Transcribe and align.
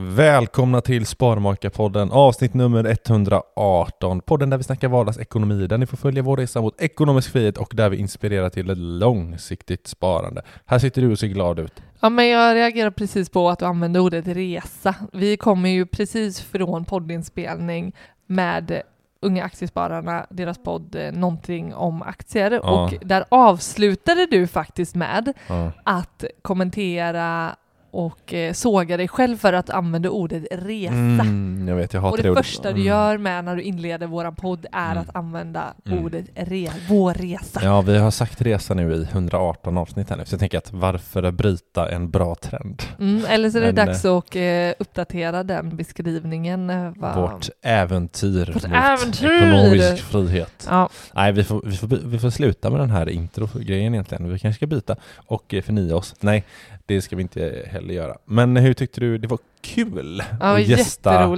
Välkomna 0.00 0.80
till 0.80 1.06
Sparmakarpodden 1.06 2.10
avsnitt 2.12 2.54
nummer 2.54 2.84
118. 3.08 4.20
Podden 4.20 4.50
där 4.50 4.56
vi 4.56 4.62
snackar 4.64 4.88
vardagsekonomi, 4.88 5.66
där 5.66 5.78
ni 5.78 5.86
får 5.86 5.96
följa 5.96 6.22
vår 6.22 6.36
resa 6.36 6.60
mot 6.60 6.80
ekonomisk 6.80 7.32
frihet 7.32 7.58
och 7.58 7.72
där 7.74 7.88
vi 7.90 7.96
inspirerar 7.96 8.48
till 8.50 8.70
ett 8.70 8.78
långsiktigt 8.78 9.86
sparande. 9.86 10.42
Här 10.66 10.78
sitter 10.78 11.02
du 11.02 11.10
och 11.12 11.18
ser 11.18 11.26
glad 11.26 11.58
ut. 11.58 11.82
Ja, 12.00 12.08
men 12.08 12.28
jag 12.28 12.54
reagerar 12.54 12.90
precis 12.90 13.30
på 13.30 13.48
att 13.48 13.58
du 13.58 13.64
använde 13.64 14.00
ordet 14.00 14.26
resa. 14.28 14.94
Vi 15.12 15.36
kommer 15.36 15.68
ju 15.68 15.86
precis 15.86 16.40
från 16.40 16.84
poddinspelning 16.84 17.92
med 18.26 18.82
Unga 19.22 19.44
Aktiespararna, 19.44 20.26
deras 20.30 20.58
podd 20.62 20.94
eh, 20.94 21.12
Någonting 21.12 21.74
om 21.74 22.02
aktier 22.02 22.50
Ja. 22.50 22.60
och 22.84 22.94
där 23.06 23.24
avslutade 23.28 24.26
du 24.30 24.46
faktiskt 24.46 24.94
med 24.94 25.32
Ja. 25.48 25.72
att 25.84 26.24
kommentera 26.42 27.56
och 27.98 28.34
eh, 28.34 28.52
såga 28.52 28.96
dig 28.96 29.08
själv 29.08 29.36
för 29.36 29.52
att 29.52 29.70
använda 29.70 30.10
ordet 30.10 30.44
resa. 30.50 30.92
Mm, 30.94 31.68
jag 31.68 31.76
vet, 31.76 31.92
jag 31.92 32.00
hatar 32.00 32.16
och 32.18 32.22
det 32.22 32.30
ordet. 32.30 32.46
första 32.46 32.62
du 32.68 32.74
Mm. 32.74 32.86
gör 32.86 33.18
med 33.18 33.44
när 33.44 33.56
du 33.56 33.62
inleder 33.62 34.06
våran 34.06 34.34
podd 34.34 34.66
är 34.72 34.90
Mm. 34.92 34.98
att 34.98 35.16
använda 35.16 35.64
Mm. 35.86 36.04
ordet 36.04 36.24
re, 36.34 36.68
vår 36.88 37.14
resa. 37.14 37.60
Ja, 37.64 37.80
vi 37.80 37.98
har 37.98 38.10
sagt 38.10 38.42
resa 38.42 38.74
nu 38.74 38.94
i 38.94 39.04
118 39.04 39.78
avsnitt 39.78 40.10
här 40.10 40.16
nu, 40.16 40.24
så 40.24 40.32
jag 40.34 40.40
tänker 40.40 40.58
att 40.58 40.72
varför 40.72 41.30
bryta 41.30 41.90
en 41.90 42.10
bra 42.10 42.34
trend? 42.34 42.82
Mm, 43.00 43.24
eller 43.28 43.50
så 43.50 43.58
är 43.58 43.62
det 43.62 43.66
Men, 43.72 43.86
dags 43.86 44.04
att 44.04 44.36
eh, 44.36 44.42
uppdatera 44.78 45.42
den 45.42 45.76
beskrivningen. 45.76 46.70
eh, 46.70 46.92
vad- 46.96 47.16
Vårt 47.16 47.48
äventyr 47.62 48.52
Vårt 48.54 48.62
mot 48.68 48.74
äventyr! 48.74 49.26
ekonomisk 49.36 50.02
frihet. 50.04 50.66
Ja, 50.70 50.88
Nej, 51.14 51.32
vi 51.32 51.44
får, 51.44 51.62
vi, 51.64 51.76
får, 51.76 51.86
vi 52.04 52.18
får 52.18 52.30
sluta 52.30 52.70
med 52.70 52.80
den 52.80 52.90
här 52.90 53.08
intro-grejen 53.08 53.94
egentligen. 53.94 54.32
Vi 54.32 54.38
kanske 54.38 54.56
ska 54.58 54.66
byta 54.66 54.96
och 55.26 55.54
eh, 55.54 55.62
förnya 55.62 55.96
oss. 55.96 56.14
Nej, 56.20 56.44
det 56.88 57.02
ska 57.02 57.16
vi 57.16 57.22
inte 57.22 57.68
heller 57.72 57.94
göra. 57.94 58.16
Men 58.24 58.56
hur 58.56 58.74
tyckte 58.74 59.00
du 59.00 59.18
det 59.18 59.28
var 59.28 59.38
kul 59.60 60.22
ja 60.40 60.56
att 60.58 60.66
gästa 60.66 61.36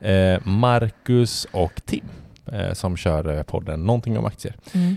eh, 0.00 0.46
Marcus 0.46 1.46
och 1.50 1.80
Tim 1.84 2.04
eh, 2.52 2.72
som 2.72 2.96
kör 2.96 3.36
eh, 3.36 3.42
podden 3.42 3.84
Någonting 3.86 4.18
om 4.18 4.24
aktier. 4.24 4.54
Mm. 4.72 4.96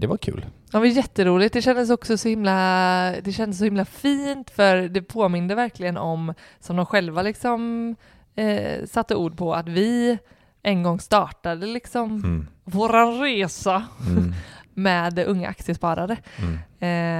Det 0.00 0.06
var 0.06 0.16
kul. 0.16 0.44
Ja, 0.44 0.50
det 0.72 0.78
var 0.78 0.86
jätteroligt. 0.86 1.52
Det 1.52 1.62
kändes 1.62 1.90
också 1.90 2.18
så 2.18 2.28
himla, 2.28 3.14
det 3.22 3.32
kändes 3.32 3.58
så 3.58 3.64
himla 3.64 3.84
fint 3.84 4.50
för 4.50 4.76
det 4.76 5.02
påminde 5.02 5.54
verkligen 5.54 5.96
om, 5.96 6.34
som 6.60 6.76
de 6.76 6.86
själva 6.86 7.22
liksom 7.22 7.94
eh, 8.36 8.84
satte 8.86 9.14
ord 9.14 9.36
på, 9.36 9.54
att 9.54 9.68
vi 9.68 10.18
en 10.62 10.82
gång 10.82 11.00
startade 11.00 11.66
liksom 11.66 12.10
Mm. 12.10 12.46
våran 12.64 13.20
resa 13.20 13.84
Mm. 14.06 14.34
med 14.76 15.18
unga 15.18 15.48
aktiesparare. 15.48 16.16
Mm. 16.38 16.54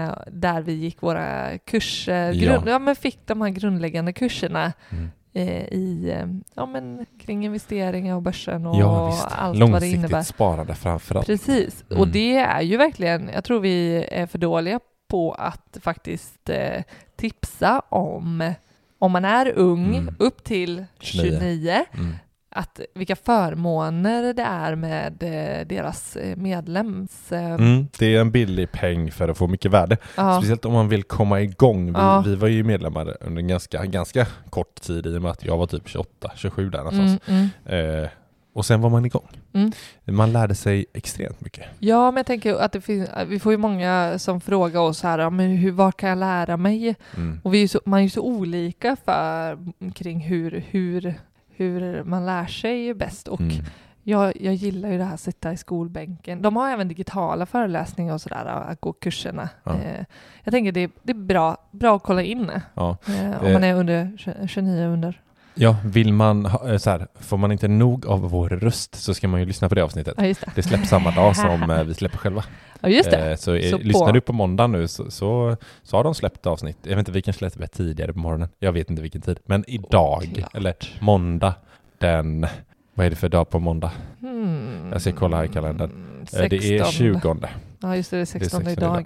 Eh, 0.08 0.14
där 0.26 0.60
vi 0.62 0.72
gick 0.72 1.02
våra 1.02 1.58
kurser, 1.58 2.32
Ja. 2.32 2.52
grund, 2.52 2.68
ja, 2.68 2.78
men 2.78 2.96
fick 2.96 3.18
de 3.26 3.40
här 3.42 3.48
grundläggande 3.48 4.12
kurserna 4.12 4.72
Mm. 4.90 5.10
eh, 5.32 5.64
i, 5.64 6.10
eh, 6.10 6.26
ja 6.54 6.66
men 6.66 7.06
kring 7.20 7.44
investeringar 7.44 8.14
och 8.16 8.22
börsen 8.22 8.66
och 8.66 8.76
Ja, 8.76 9.18
allt 9.30 9.58
vad 9.60 9.82
det 9.82 9.86
innebär. 9.88 10.08
Långsiktigt 10.08 10.26
sparande 10.34 10.74
framförallt. 10.74 11.26
Precis, 11.26 11.84
Mm. 11.90 12.00
och 12.00 12.08
det 12.08 12.36
är 12.36 12.60
ju 12.62 12.76
verkligen, 12.76 13.30
jag 13.34 13.44
tror 13.44 13.60
vi 13.60 14.04
är 14.10 14.26
för 14.26 14.38
dåliga 14.38 14.80
på 15.08 15.32
att 15.32 15.76
faktiskt 15.80 16.48
eh, 16.50 16.82
tipsa 17.16 17.80
om, 17.88 18.52
om 18.98 19.12
man 19.12 19.24
är 19.24 19.52
ung 19.56 19.96
Mm. 19.96 20.14
upp 20.18 20.44
till 20.44 20.84
29. 21.00 21.38
29, 21.40 21.84
Mm. 21.94 22.14
Att 22.56 22.80
vilka 22.94 23.16
förmåner 23.16 24.32
det 24.34 24.42
är 24.42 24.74
med 24.74 25.22
eh, 25.22 25.66
deras 25.66 26.16
eh, 26.16 26.36
medlems... 26.36 27.32
Eh, 27.32 27.46
Mm, 27.54 27.88
det 27.98 28.06
är 28.16 28.20
en 28.20 28.30
billig 28.30 28.72
peng 28.72 29.10
för 29.10 29.28
att 29.28 29.38
få 29.38 29.46
mycket 29.46 29.70
värde. 29.70 29.96
ja, 30.16 30.38
Speciellt 30.40 30.64
om 30.64 30.72
man 30.72 30.88
vill 30.88 31.02
komma 31.02 31.40
igång. 31.40 31.86
Vi, 31.86 31.92
Ja. 31.92 32.22
vi 32.26 32.34
var 32.34 32.48
ju 32.48 32.64
medlemmar 32.64 33.16
under 33.20 33.42
en 33.42 33.48
ganska, 33.48 33.84
ganska 33.84 34.26
kort 34.50 34.80
tid 34.80 35.06
i 35.06 35.16
och 35.18 35.22
med 35.22 35.30
att 35.30 35.44
jag 35.44 35.56
var 35.58 35.66
typ 35.66 35.88
28, 35.88 36.30
27 36.34 36.70
där 36.70 36.78
någonstans. 36.78 37.20
mm, 37.28 37.48
mm. 37.66 38.02
Eh, 38.04 38.08
och 38.54 38.66
sen 38.66 38.80
var 38.80 38.90
man 38.90 39.04
igång. 39.04 39.28
Mm. 39.52 39.72
Man 40.04 40.32
lärde 40.32 40.54
sig 40.54 40.86
extremt 40.94 41.40
mycket. 41.40 41.64
Ja, 41.78 42.10
men 42.10 42.16
jag 42.16 42.26
tänker 42.26 42.54
att 42.54 42.72
det 42.72 42.80
finns, 42.80 43.08
vi 43.26 43.38
får 43.38 43.52
ju 43.52 43.58
många 43.58 44.18
som 44.18 44.40
frågar 44.40 44.80
oss 44.80 45.02
här, 45.02 45.30
men 45.30 45.50
hur, 45.50 45.72
var 45.72 45.92
kan 45.92 46.08
jag 46.08 46.18
lära 46.18 46.56
mig? 46.56 46.94
Mm. 47.16 47.40
Och 47.44 47.54
vi 47.54 47.62
är 47.62 47.68
så, 47.68 47.80
man 47.84 47.98
är 47.98 48.02
ju 48.04 48.10
så 48.10 48.20
olika 48.22 48.96
för, 49.04 49.58
kring 49.94 50.20
hur, 50.20 50.64
hur, 50.70 51.14
hur 51.56 52.04
man 52.04 52.26
lär 52.26 52.46
sig 52.46 52.94
bäst. 52.94 53.28
Och 53.28 53.40
Mm. 53.40 53.64
jag, 54.02 54.32
jag 54.40 54.54
gillar 54.54 54.88
ju 54.88 54.98
det 54.98 55.04
här 55.04 55.14
att 55.14 55.20
sitta 55.20 55.52
i 55.52 55.56
skolbänken. 55.56 56.42
De 56.42 56.56
har 56.56 56.70
även 56.70 56.88
digitala 56.88 57.46
föreläsningar 57.46 58.14
och 58.14 58.20
sådär, 58.20 58.44
att 58.68 58.80
gå 58.80 58.92
kurserna. 58.92 59.48
Ja. 59.64 59.72
Eh, 59.74 60.04
jag 60.44 60.52
tänker 60.52 60.72
det, 60.72 60.90
det 61.02 61.12
är 61.12 61.14
bra, 61.14 61.56
bra 61.70 61.96
att 61.96 62.02
kolla 62.02 62.22
in 62.22 62.50
Ja. 62.74 62.96
eh, 63.08 63.40
om 63.40 63.46
Eh. 63.46 63.52
man 63.52 63.64
är 63.64 63.74
under 63.74 64.12
20 64.18 64.46
29 64.48 64.86
under. 64.86 65.20
ja, 65.54 65.76
vill 65.84 66.12
man 66.12 66.50
så 66.78 66.90
här, 66.90 67.06
får 67.14 67.36
man 67.36 67.52
inte 67.52 67.68
nog 67.68 68.06
av 68.06 68.20
vår 68.20 68.48
röst 68.48 68.94
så 68.94 69.14
ska 69.14 69.28
man 69.28 69.40
ju 69.40 69.46
lyssna 69.46 69.68
på 69.68 69.74
det 69.74 69.84
avsnittet. 69.84 70.14
Ja, 70.16 70.22
det. 70.22 70.38
Det 70.54 70.62
släpps 70.62 70.88
samma 70.88 71.10
dag 71.10 71.36
som 71.42 71.84
vi 71.86 71.94
släpper 71.94 72.18
själva. 72.18 72.44
Ja, 72.86 72.96
just 72.96 73.10
det. 73.10 73.30
Eh, 73.30 73.36
så, 73.36 73.54
eh, 73.54 73.70
Så 73.70 73.78
på- 73.78 73.84
lyssnar 73.84 74.12
du 74.12 74.20
på 74.20 74.32
måndag 74.32 74.66
nu 74.66 74.88
så, 74.88 75.10
så, 75.10 75.56
så 75.82 75.96
har 75.96 76.04
de 76.04 76.14
släppt 76.14 76.46
avsnitt. 76.46 76.78
Jag 76.82 76.90
vet 76.90 76.98
inte 76.98 77.12
vilken 77.12 77.34
släppte 77.34 77.66
tidigare 77.66 78.12
på 78.12 78.18
morgonen. 78.18 78.48
Jag 78.58 78.72
vet 78.72 78.90
inte 78.90 79.02
vilken 79.02 79.20
tid. 79.20 79.38
Men 79.44 79.64
idag, 79.66 80.28
Oklart. 80.32 80.54
eller 80.54 80.74
måndag, 81.00 81.54
den... 81.98 82.46
Vad 82.94 83.06
är 83.06 83.10
det 83.10 83.16
för 83.16 83.28
dag 83.28 83.50
på 83.50 83.58
måndag? 83.58 83.92
Hmm. 84.20 84.88
Jag 84.92 85.00
ska 85.00 85.12
kolla 85.12 85.36
här 85.36 85.44
i 85.44 85.48
kalendern. 85.48 85.90
Eh, 86.20 86.26
16. 86.26 86.48
Det 86.48 86.78
är 86.78 86.84
20. 86.84 87.38
Ja, 87.82 87.96
just 87.96 88.10
det, 88.10 88.16
det 88.16 88.20
är 88.20 88.24
16, 88.24 88.64
16 88.64 88.72
idag. 88.72 89.04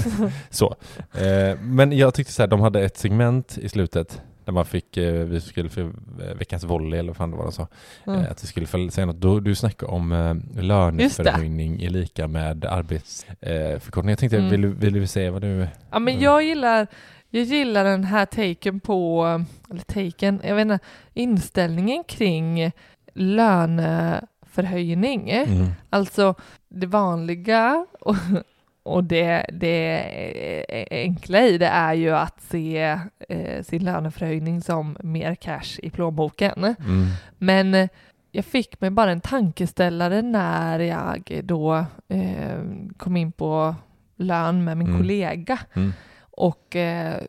Så. 0.50 0.74
Eh, 1.20 1.58
men 1.60 1.92
jag 1.92 2.14
tyckte 2.14 2.32
så 2.32 2.42
här, 2.42 2.46
de 2.46 2.60
hade 2.60 2.80
ett 2.80 2.96
segment 2.96 3.58
i 3.58 3.68
slutet 3.68 4.22
där 4.44 4.52
man 4.52 4.64
fick, 4.64 4.96
eh, 4.96 5.12
vi 5.24 5.40
skulle 5.40 5.68
för 5.68 5.82
eh, 5.82 5.90
veckans 6.38 6.64
volley 6.64 6.98
eller 6.98 7.08
vad 7.08 7.16
fan 7.16 7.30
det 7.30 7.36
var 7.36 7.44
de 7.44 7.52
sa, 7.52 7.68
Mm. 8.06 8.20
att 8.30 8.42
vi 8.44 8.46
skulle 8.46 8.90
säga 8.90 9.06
något. 9.06 9.20
Då, 9.20 9.40
du 9.40 9.54
snackade 9.54 9.92
om 9.92 10.12
eh, 10.12 10.34
löneförhöjning 10.62 11.82
är 11.82 11.90
lika 11.90 12.28
med 12.28 12.64
arbetsförkortning. 12.64 13.80
Förkortning. 13.80 14.10
jag 14.10 14.18
tänkte, 14.18 14.38
Mm. 14.38 14.50
vill, 14.50 14.66
vill 14.66 14.92
du 14.92 15.06
säga 15.06 15.30
vad 15.30 15.42
du... 15.42 15.66
Ja, 15.90 15.98
men 15.98 16.20
jag 16.20 16.42
gillar, 16.42 16.86
jag 17.30 17.44
gillar 17.44 17.84
den 17.84 18.04
här 18.04 18.26
taken 18.26 18.80
på, 18.80 19.24
eller 19.70 19.82
taken, 20.10 20.40
jag 20.44 20.54
vet 20.54 20.62
inte, 20.62 20.78
inställningen 21.14 22.04
kring 22.04 22.72
löneförhöjning. 23.14 25.30
Mm. 25.30 25.66
Alltså 25.90 26.34
det 26.68 26.86
vanliga 26.86 27.86
och, 28.00 28.16
och 28.82 29.04
det, 29.04 29.46
det 29.52 30.86
enkla 30.90 31.40
i 31.42 31.58
det 31.58 31.66
är 31.66 31.94
ju 31.94 32.10
att 32.10 32.40
se 32.42 32.98
eh, 33.28 33.62
sin 33.62 33.84
löneförhöjning 33.84 34.60
som 34.60 34.96
mer 35.02 35.34
cash 35.34 35.78
i 35.82 35.90
plånboken. 35.90 36.64
Mm. 36.64 37.06
Men 37.38 37.74
eh, 37.74 37.88
jag 38.30 38.44
fick 38.44 38.80
mig 38.80 38.90
bara 38.90 39.10
en 39.10 39.20
tankeställare 39.20 40.22
när 40.22 40.78
jag 40.78 41.40
då 41.44 41.84
eh, 42.08 42.58
kom 42.96 43.16
in 43.16 43.32
på 43.32 43.74
lön 44.16 44.64
med 44.64 44.76
min 44.76 44.86
Mm. 44.86 44.98
kollega 44.98 45.58
Mm. 45.74 45.92
Och 46.42 46.76
eh, 46.76 47.22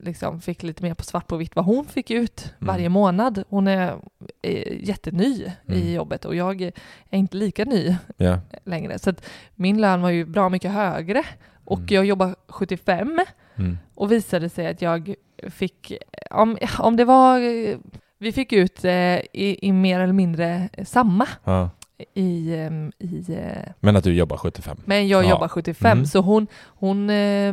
liksom 0.00 0.40
fick 0.40 0.62
lite 0.62 0.82
mer 0.82 0.94
på 0.94 1.04
svart 1.04 1.26
på 1.26 1.36
vitt 1.36 1.56
vad 1.56 1.64
hon 1.64 1.84
fick 1.84 2.10
ut 2.10 2.54
Mm. 2.60 2.66
varje 2.74 2.88
månad. 2.88 3.44
Hon 3.48 3.66
är 3.68 3.96
eh, 4.42 4.84
jätteny 4.88 5.44
Mm. 5.68 5.78
i 5.80 5.94
jobbet 5.94 6.24
och 6.24 6.34
jag 6.36 6.62
är 6.62 6.72
inte 7.10 7.36
lika 7.36 7.64
ny 7.64 7.96
Ja. 8.16 8.40
längre. 8.64 8.98
Så 8.98 9.12
min 9.54 9.80
lön 9.80 10.02
var 10.02 10.10
ju 10.10 10.24
bra 10.24 10.48
mycket 10.48 10.72
högre 10.72 11.22
och 11.64 11.78
Mm. 11.78 11.88
jag 11.94 12.04
jobbar 12.04 12.36
75 12.48 13.20
Mm. 13.56 13.78
och 13.94 14.12
visade 14.12 14.48
sig 14.48 14.66
att 14.66 14.82
jag 14.82 15.14
fick, 15.50 15.92
om, 16.30 16.58
om 16.78 16.96
det 16.96 17.04
var, 17.04 17.38
vi 18.18 18.32
fick 18.32 18.52
ut 18.52 18.84
eh, 18.84 18.92
i, 19.32 19.58
i 19.62 19.72
mer 19.72 20.00
eller 20.00 20.12
mindre 20.12 20.68
samma 20.84 21.26
Ja. 21.44 21.70
i, 22.14 22.56
em, 22.56 22.92
i 22.98 23.24
eh, 23.32 23.72
Men 23.80 23.96
att 23.96 24.04
du 24.04 24.14
jobbar 24.14 24.36
75? 24.36 24.76
men 24.84 25.08
jag 25.08 25.24
Ja. 25.24 25.30
jobbar 25.30 25.48
75 25.48 25.92
Mm. 25.98 26.06
så 26.06 26.20
hon, 26.20 26.46
hon 26.66 27.10
eh, 27.10 27.52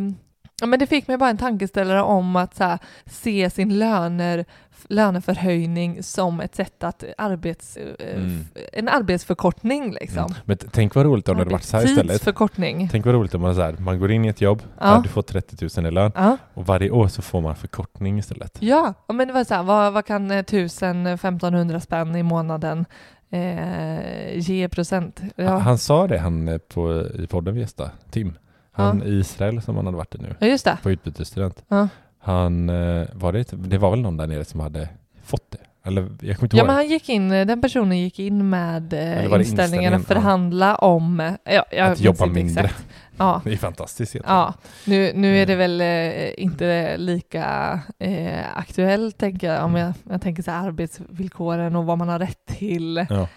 ja, 0.62 0.68
men 0.68 0.80
det 0.80 0.88
fick 0.88 1.08
mig 1.08 1.18
bara 1.18 1.30
en 1.30 1.38
tankeställare 1.38 2.02
om 2.02 2.36
att 2.36 2.60
här, 2.60 2.80
se 3.06 3.50
sin 3.50 3.80
löner, 3.80 4.46
löneförhöjning 4.90 6.04
som 6.04 6.40
ett 6.40 6.56
sätt 6.56 6.84
att 6.84 7.04
arbets, 7.18 7.78
eh, 7.78 8.16
Mm. 8.16 8.46
en 8.74 8.90
arbetsförkortning 8.90 9.92
liksom. 9.94 10.18
Mm. 10.26 10.34
Men 10.46 10.58
tänk 10.58 10.96
vad 10.96 11.06
roligt 11.06 11.30
om 11.30 11.36
det 11.38 11.42
hade 11.42 11.52
varit 11.52 11.64
så 11.64 11.78
här 11.78 11.84
istället. 11.86 12.12
Tidsförkortning. 12.12 12.90
Tänk 12.92 13.06
vad 13.06 13.16
roligt 13.16 13.36
om 13.36 13.42
man, 13.42 13.56
så 13.56 13.62
här, 13.62 13.74
man 13.80 14.00
går 14.00 14.12
in 14.12 14.26
i 14.26 14.28
ett 14.28 14.42
jobb, 14.42 14.62
Ja. 14.80 14.86
där 14.96 15.02
du 15.02 15.10
får 15.10 15.22
30 15.22 15.82
000 15.82 15.88
i 15.88 15.92
lön 15.92 16.12
Ja. 16.16 16.38
och 16.54 16.66
varje 16.66 16.90
år 16.92 17.08
så 17.08 17.22
får 17.22 17.42
man 17.42 17.56
förkortning 17.56 18.20
istället. 18.20 18.58
Ja, 18.60 18.94
ja, 19.08 19.14
men 19.14 19.28
det 19.28 19.34
var 19.34 19.44
så 19.44 19.54
här, 19.54 19.64
vad, 19.64 19.94
vad 19.94 20.06
kan 20.06 20.32
eh, 20.32 20.44
1000-1500 20.44 21.80
spänn 21.80 22.16
i 22.16 22.24
månaden 22.24 22.86
eh, 23.30 24.38
ge 24.40 24.70
procent? 24.70 25.22
Ja. 25.36 25.58
Han 25.58 25.78
sa 25.78 26.08
det 26.08 26.18
han 26.18 26.48
eh, 26.48 26.58
på, 26.58 27.08
i 27.20 27.28
podden 27.28 27.54
vi 27.54 27.60
gästade, 27.62 27.92
Tim. 28.12 28.34
Han 28.76 29.04
i 29.04 29.10
Israel 29.10 29.62
som 29.62 29.76
han 29.76 29.86
hade 29.86 29.98
varit 29.98 30.16
i 30.16 30.18
nu, 30.18 30.36
ja, 30.40 30.48
just 30.48 30.66
det. 30.66 30.78
på 30.84 30.92
utbytesstudent. 30.92 31.64
Ja. 31.68 31.88
Han, 32.20 32.70
eh, 32.70 33.08
var 33.14 33.34
det, 33.34 33.48
det 33.52 33.78
var 33.78 33.90
väl 33.92 34.02
någon 34.02 34.18
där 34.18 34.28
nere 34.28 34.46
som 34.46 34.60
hade 34.60 34.90
fått 35.24 35.52
det? 35.52 35.58
Eller 35.84 36.02
jag 36.02 36.36
kommer 36.38 36.46
inte 36.46 36.58
Ja, 36.58 36.62
ihåg. 36.62 36.68
men 36.68 36.76
han 36.76 36.88
gick 36.88 37.10
in, 37.10 37.30
den 37.30 37.62
personen 37.62 38.00
gick 38.00 38.20
in 38.20 38.50
med 38.50 38.94
eh, 38.94 39.34
inställningen 39.40 39.94
att? 39.94 40.00
Ja. 40.02 40.06
förhandla 40.06 40.76
om... 40.76 41.20
eh, 41.20 41.34
Ja, 41.46 41.66
jag 41.72 41.80
Att 41.80 41.90
minns 41.90 42.02
jobba 42.02 42.26
mindre. 42.26 42.64
Exakt. 42.64 42.86
Ja, 43.18 43.42
Det 43.46 43.54
är 43.54 43.58
fantastiskt 43.58 44.16
ja. 44.26 44.54
Nu, 44.86 45.12
nu 45.16 45.38
är 45.38 45.46
det 45.46 45.54
Mm. 45.54 45.58
väl 45.78 45.82
eh, 45.82 46.44
inte 46.44 46.98
lika 46.98 47.80
eh, 48.00 48.58
aktuellt, 48.58 49.18
tänker 49.18 49.54
jag, 49.54 49.66
om 49.66 49.76
jag, 49.76 49.94
jag 50.10 50.22
tänker 50.22 50.44
så 50.44 50.52
här, 50.52 50.68
arbetsvillkoren 50.68 51.76
och 51.76 51.86
vad 51.86 51.98
man 51.98 52.10
har 52.10 52.20
rätt 52.20 52.46
till. 52.46 53.06
Ja. 53.10 53.28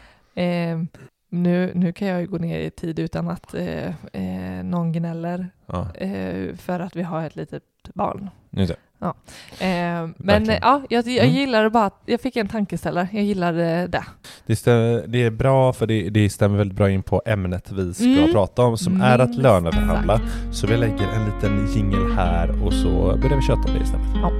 Eh, 0.42 0.78
nu, 1.30 1.72
nu 1.74 1.92
kan 1.92 2.08
jag 2.08 2.20
ju 2.20 2.26
gå 2.26 2.38
ner 2.38 2.58
i 2.60 2.70
tid 2.70 2.98
utan 2.98 3.28
att 3.28 3.54
eh, 3.54 3.86
eh, 4.12 4.64
någon 4.64 4.92
gnäller 4.92 5.48
Ja, 5.66 5.94
eh, 5.94 6.54
för 6.56 6.80
att 6.80 6.96
vi 6.96 7.02
har 7.02 7.24
ett 7.24 7.36
litet 7.36 7.62
barn. 7.94 8.30
just 8.50 8.72
det. 8.72 8.76
Eh, 9.60 10.08
men 10.16 10.16
Verkligen. 10.16 10.60
ja, 10.62 10.82
jag, 10.90 11.06
jag 11.06 11.24
Mm. 11.26 11.36
gillar 11.36 11.68
bara 11.68 11.84
att 11.86 12.02
jag 12.06 12.20
fick 12.20 12.36
en 12.36 12.48
tankeställare. 12.48 13.08
Jag 13.12 13.22
gillar 13.24 13.52
det. 13.52 14.04
Det, 14.46 14.56
stämmer, 14.56 15.04
det 15.06 15.24
är 15.24 15.30
bra 15.30 15.72
för 15.72 15.86
det, 15.86 16.10
det 16.10 16.30
stämmer 16.30 16.58
väldigt 16.58 16.76
bra 16.76 16.90
in 16.90 17.02
på 17.02 17.22
ämnet 17.26 17.72
vi 17.72 17.94
ska 17.94 18.04
Mm. 18.04 18.32
prata 18.32 18.62
om 18.62 18.78
som 18.78 19.00
är 19.00 19.18
att 19.18 19.28
Minst 19.28 19.42
löneförhandla. 19.42 20.20
Så 20.52 20.66
vi 20.66 20.76
lägger 20.76 21.08
en 21.08 21.24
liten 21.24 21.72
jingel 21.76 22.12
här 22.16 22.64
och 22.66 22.72
så 22.72 22.90
börjar 23.22 23.36
vi 23.36 23.42
köta 23.42 23.60
om 23.68 23.74
det 23.74 23.80
istället. 23.82 24.06
Ja. 24.14 24.30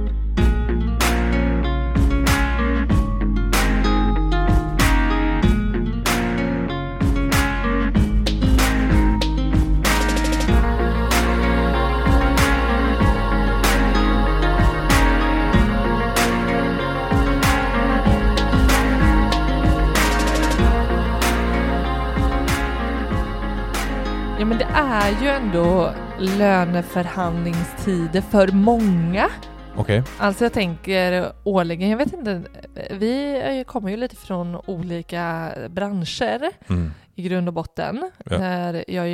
Ja 24.38 24.44
men 24.44 24.58
det 24.58 24.66
är 24.74 25.22
ju 25.22 25.28
ändå 25.28 25.90
löneförhandlingstider 26.18 28.20
för 28.20 28.48
många. 28.48 29.28
Okej. 29.76 30.02
Alltså 30.18 30.44
jag 30.44 30.52
tänker 30.52 31.32
årligen, 31.44 31.90
jag 31.90 31.98
vet 31.98 32.12
inte, 32.12 32.42
vi 32.90 33.64
kommer 33.66 33.90
ju 33.90 33.96
lite 33.96 34.16
från 34.16 34.56
olika 34.66 35.52
branscher 35.70 36.50
Mm. 36.68 36.90
i 37.14 37.22
grund 37.22 37.48
och 37.48 37.54
botten. 37.54 38.10
Ja. 38.24 38.38
När 38.38 38.84
jag 38.88 39.08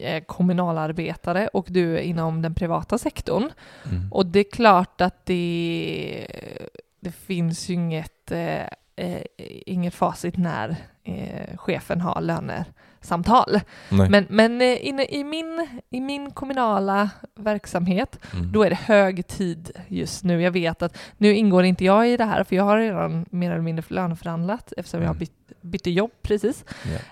är 0.00 0.20
kommunalarbetare 0.20 1.48
och 1.48 1.66
du 1.68 1.94
är 1.94 2.00
inom 2.02 2.42
den 2.42 2.54
privata 2.54 2.98
sektorn. 2.98 3.50
Mm. 3.90 4.12
Och 4.12 4.26
det 4.26 4.38
är 4.40 4.50
klart 4.52 5.00
att 5.00 5.26
det, 5.26 6.26
det 7.00 7.12
finns 7.12 7.68
ju 7.68 7.74
inget, 7.74 8.32
eh, 8.32 8.62
eh, 8.96 9.22
inget 9.66 9.94
facit 9.94 10.36
när 10.36 10.76
eh, 11.04 11.56
chefen 11.56 12.00
har 12.00 12.20
Nej. 13.90 14.10
Men, 14.10 14.26
men 14.30 14.60
eh, 14.60 14.86
inne 14.86 15.04
i, 15.04 15.24
min, 15.24 15.68
i 15.90 16.00
min 16.00 16.30
kommunala 16.30 17.10
verksamhet, 17.36 18.18
Mm. 18.32 18.52
då 18.52 18.62
är 18.62 18.70
det 18.70 18.76
hög 18.76 19.26
tid 19.26 19.70
just 19.88 20.24
nu. 20.24 20.42
Jag 20.42 20.50
vet 20.50 20.82
att 20.82 20.96
nu 21.16 21.34
ingår 21.34 21.64
inte 21.64 21.84
jag 21.84 22.08
i 22.08 22.16
det 22.16 22.24
här, 22.24 22.44
för 22.44 22.56
jag 22.56 22.64
har 22.64 22.78
redan 22.78 23.26
mer 23.30 23.50
eller 23.50 23.62
mindre 23.62 23.84
löneförhandlat 23.88 24.72
eftersom 24.76 25.00
jag 25.00 25.08
har 25.08 25.14
Mm. 25.14 25.18
bytt, 25.18 25.62
bytt 25.62 25.86
jobb 25.86 26.10
precis. 26.22 26.64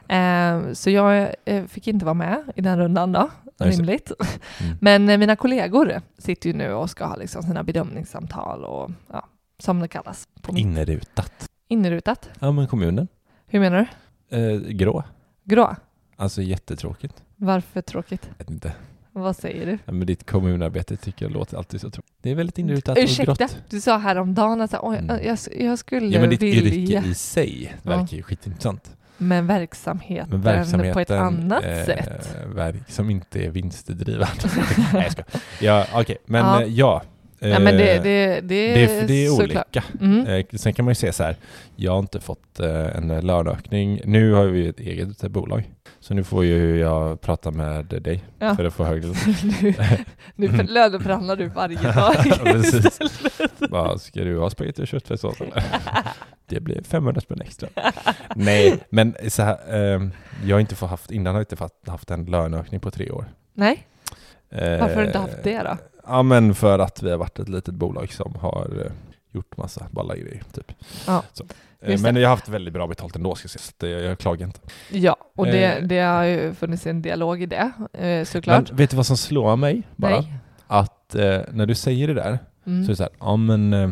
Ja. 0.08 0.16
Eh, 0.16 0.72
så 0.72 0.90
jag 0.90 1.28
eh, 1.44 1.64
fick 1.64 1.86
inte 1.88 2.04
vara 2.04 2.14
med 2.14 2.42
i 2.56 2.60
den 2.60 2.78
rundan 2.78 3.12
då, 3.12 3.30
Nej, 3.58 3.70
rimligt. 3.70 4.12
Mm. 4.60 4.76
Men 4.80 5.08
eh, 5.08 5.18
mina 5.18 5.36
kollegor 5.36 6.00
sitter 6.18 6.50
ju 6.50 6.56
nu 6.56 6.72
och 6.72 6.90
ska 6.90 7.04
ha 7.04 7.16
liksom 7.16 7.42
sina 7.42 7.62
bedömningssamtal 7.62 8.64
och 8.64 8.90
ja, 9.12 9.26
som 9.58 9.80
det 9.80 9.88
kallas. 9.88 10.28
På 10.42 10.56
Inrutat. 10.56 11.48
Inrutat. 11.68 12.28
Ja 12.40 12.52
men 12.52 12.66
kommunen. 12.66 13.08
Hur 13.46 13.60
menar 13.60 13.88
du? 14.30 14.36
Eh, 14.36 14.58
grå. 14.60 15.04
Grå? 15.48 15.76
Alltså 16.16 16.42
jättetråkigt. 16.42 17.22
Varför 17.36 17.80
tråkigt? 17.82 18.28
Jag 18.28 18.38
vet 18.38 18.50
inte. 18.50 18.72
Vad 19.12 19.36
säger 19.36 19.66
du? 19.66 19.78
Ja, 19.84 19.92
men 19.92 20.06
ditt 20.06 20.26
kommunarbete 20.30 20.96
tycker 20.96 21.24
jag 21.24 21.32
låter 21.32 21.56
alltid 21.56 21.80
så 21.80 21.90
tråkigt. 21.90 22.12
Det 22.22 22.30
är 22.30 22.34
väldigt 22.34 22.58
inrutat 22.58 22.98
och 22.98 23.04
Ursäkta, 23.04 23.34
grått. 23.34 23.58
du 23.70 23.80
sa 23.80 23.96
häromdagen 23.98 24.60
att 24.60 24.70
så, 24.70 24.78
oj, 24.82 24.96
Mm. 24.98 25.20
jag, 25.26 25.38
jag 25.60 25.78
skulle 25.78 26.06
Ja 26.06 26.20
men 26.20 26.30
ditt 26.30 26.42
vilja, 26.42 26.94
yrke 26.98 27.08
i 27.08 27.14
sig 27.14 27.74
verkar 27.82 28.16
ju 28.16 28.22
skitintressant. 28.22 28.96
men 29.18 29.46
verksamheten, 29.46 30.30
Men 30.30 30.40
verksamheten 30.40 30.92
på 30.94 31.00
ett 31.00 31.10
annat 31.10 31.64
eh, 31.64 31.84
sätt. 31.84 32.36
Verk, 32.54 32.90
som 32.90 33.10
inte 33.10 33.44
är 33.46 33.50
vinstdrivande. 33.50 34.26
Nej 34.92 35.02
jag 35.02 35.12
skojar. 35.12 35.26
Ja 35.60 35.86
okej, 36.00 36.16
men 36.26 36.44
Ja. 36.44 36.64
ja. 36.64 37.02
Ja. 37.38 37.58
Men 37.58 37.76
det, 37.76 37.96
Eh, 37.96 38.02
det, 38.02 38.40
det, 38.40 38.40
det, 38.74 38.84
är- 38.84 39.06
det 39.06 39.26
är 39.26 39.30
olika. 39.30 39.84
Mm. 40.00 40.26
Eh, 40.26 40.44
Sen 40.52 40.74
kan 40.74 40.84
man 40.84 40.90
ju 40.90 40.94
se 40.94 41.12
så 41.12 41.22
här, 41.22 41.36
jag 41.76 41.92
har 41.92 41.98
inte 41.98 42.20
fått 42.20 42.60
eh, 42.60 42.96
en 42.96 43.08
löneökning. 43.26 44.00
Nu 44.04 44.32
har 44.32 44.44
vi 44.44 44.68
ett 44.68 44.80
eget 44.80 45.20
bolag. 45.30 45.70
Så 46.00 46.14
nu 46.14 46.24
får 46.24 46.44
ju 46.44 46.78
jag 46.78 47.20
prata 47.20 47.50
med 47.50 47.84
dig 47.84 48.24
Ja. 48.38 48.56
för 48.56 48.64
att 48.64 48.74
få 48.74 48.84
högre 48.84 49.06
lön. 49.06 49.16
nu 49.60 50.48
nu 50.48 50.48
för- 50.48 50.64
löneförhandlar 50.64 51.36
du 51.36 51.48
varje 51.48 51.78
dag 51.92 52.14
Precis. 52.44 52.98
Bara, 53.70 53.98
ska 53.98 54.24
du 54.24 54.38
ha 54.38 54.50
spagetti 54.50 54.82
och 54.82 54.86
köttfärssås 54.88 55.40
eller? 55.40 55.64
Det 56.48 56.60
blir 56.60 56.82
500 56.82 57.20
spänn 57.20 57.40
extra. 57.40 57.68
Nej, 58.36 58.78
men 58.90 59.14
så 59.28 59.42
här, 59.42 59.56
jag 60.44 60.56
har 60.56 60.60
inte 60.60 60.74
fått 60.74 60.90
haft, 60.90 61.10
innan 61.10 61.34
har 61.34 61.40
jag 61.50 61.52
inte 61.52 61.90
haft 61.90 62.10
en 62.10 62.24
löneökning 62.24 62.80
på 62.80 62.90
tre 62.90 63.10
år. 63.10 63.24
Nej, 63.54 63.86
varför 64.50 64.94
har 64.94 65.00
du 65.00 65.06
inte 65.06 65.18
haft 65.18 65.42
det 65.42 65.62
då? 65.62 65.76
Ja 66.06 66.22
men 66.22 66.54
för 66.54 66.78
att 66.78 67.02
vi 67.02 67.10
har 67.10 67.18
varit 67.18 67.38
ett 67.38 67.48
litet 67.48 67.74
bolag 67.74 68.12
som 68.12 68.34
har 68.34 68.82
eh, 68.84 68.92
gjort 69.32 69.56
massa 69.56 69.86
balla 69.90 70.16
grejer 70.16 70.42
typ. 70.52 70.72
Ja. 71.06 71.22
Eh, 71.80 72.00
Men 72.00 72.16
jag 72.16 72.22
har 72.28 72.36
haft 72.36 72.48
väldigt 72.48 72.74
bra 72.74 72.86
betalt 72.86 73.16
ändå 73.16 73.34
ska 73.34 73.44
jag 73.46 73.50
säga, 73.50 73.62
så 73.62 73.72
det, 73.78 73.88
jag 74.08 74.18
klagar 74.18 74.46
inte. 74.46 74.60
Ja, 74.92 75.16
och 75.36 75.46
det, 75.46 75.64
Eh. 75.64 75.82
det 75.82 76.00
har 76.00 76.24
ju 76.24 76.54
funnits 76.54 76.86
en 76.86 77.02
dialog 77.02 77.42
i 77.42 77.46
det, 77.46 77.70
eh, 77.92 78.24
såklart. 78.24 78.68
Men 78.68 78.76
vet 78.76 78.90
du 78.90 78.96
vad 78.96 79.06
som 79.06 79.16
slår 79.16 79.56
mig 79.56 79.82
bara? 79.96 80.20
Nej. 80.20 80.32
Att 80.66 81.14
eh, 81.14 81.40
när 81.52 81.66
du 81.66 81.74
säger 81.74 82.08
det 82.08 82.14
där 82.14 82.38
Mm. 82.66 82.84
så 82.84 82.88
är 82.88 82.92
det 82.92 82.96
så 82.96 83.02
här, 83.02 83.12
ja 83.20 83.36
men 83.36 83.72
eh, 83.72 83.90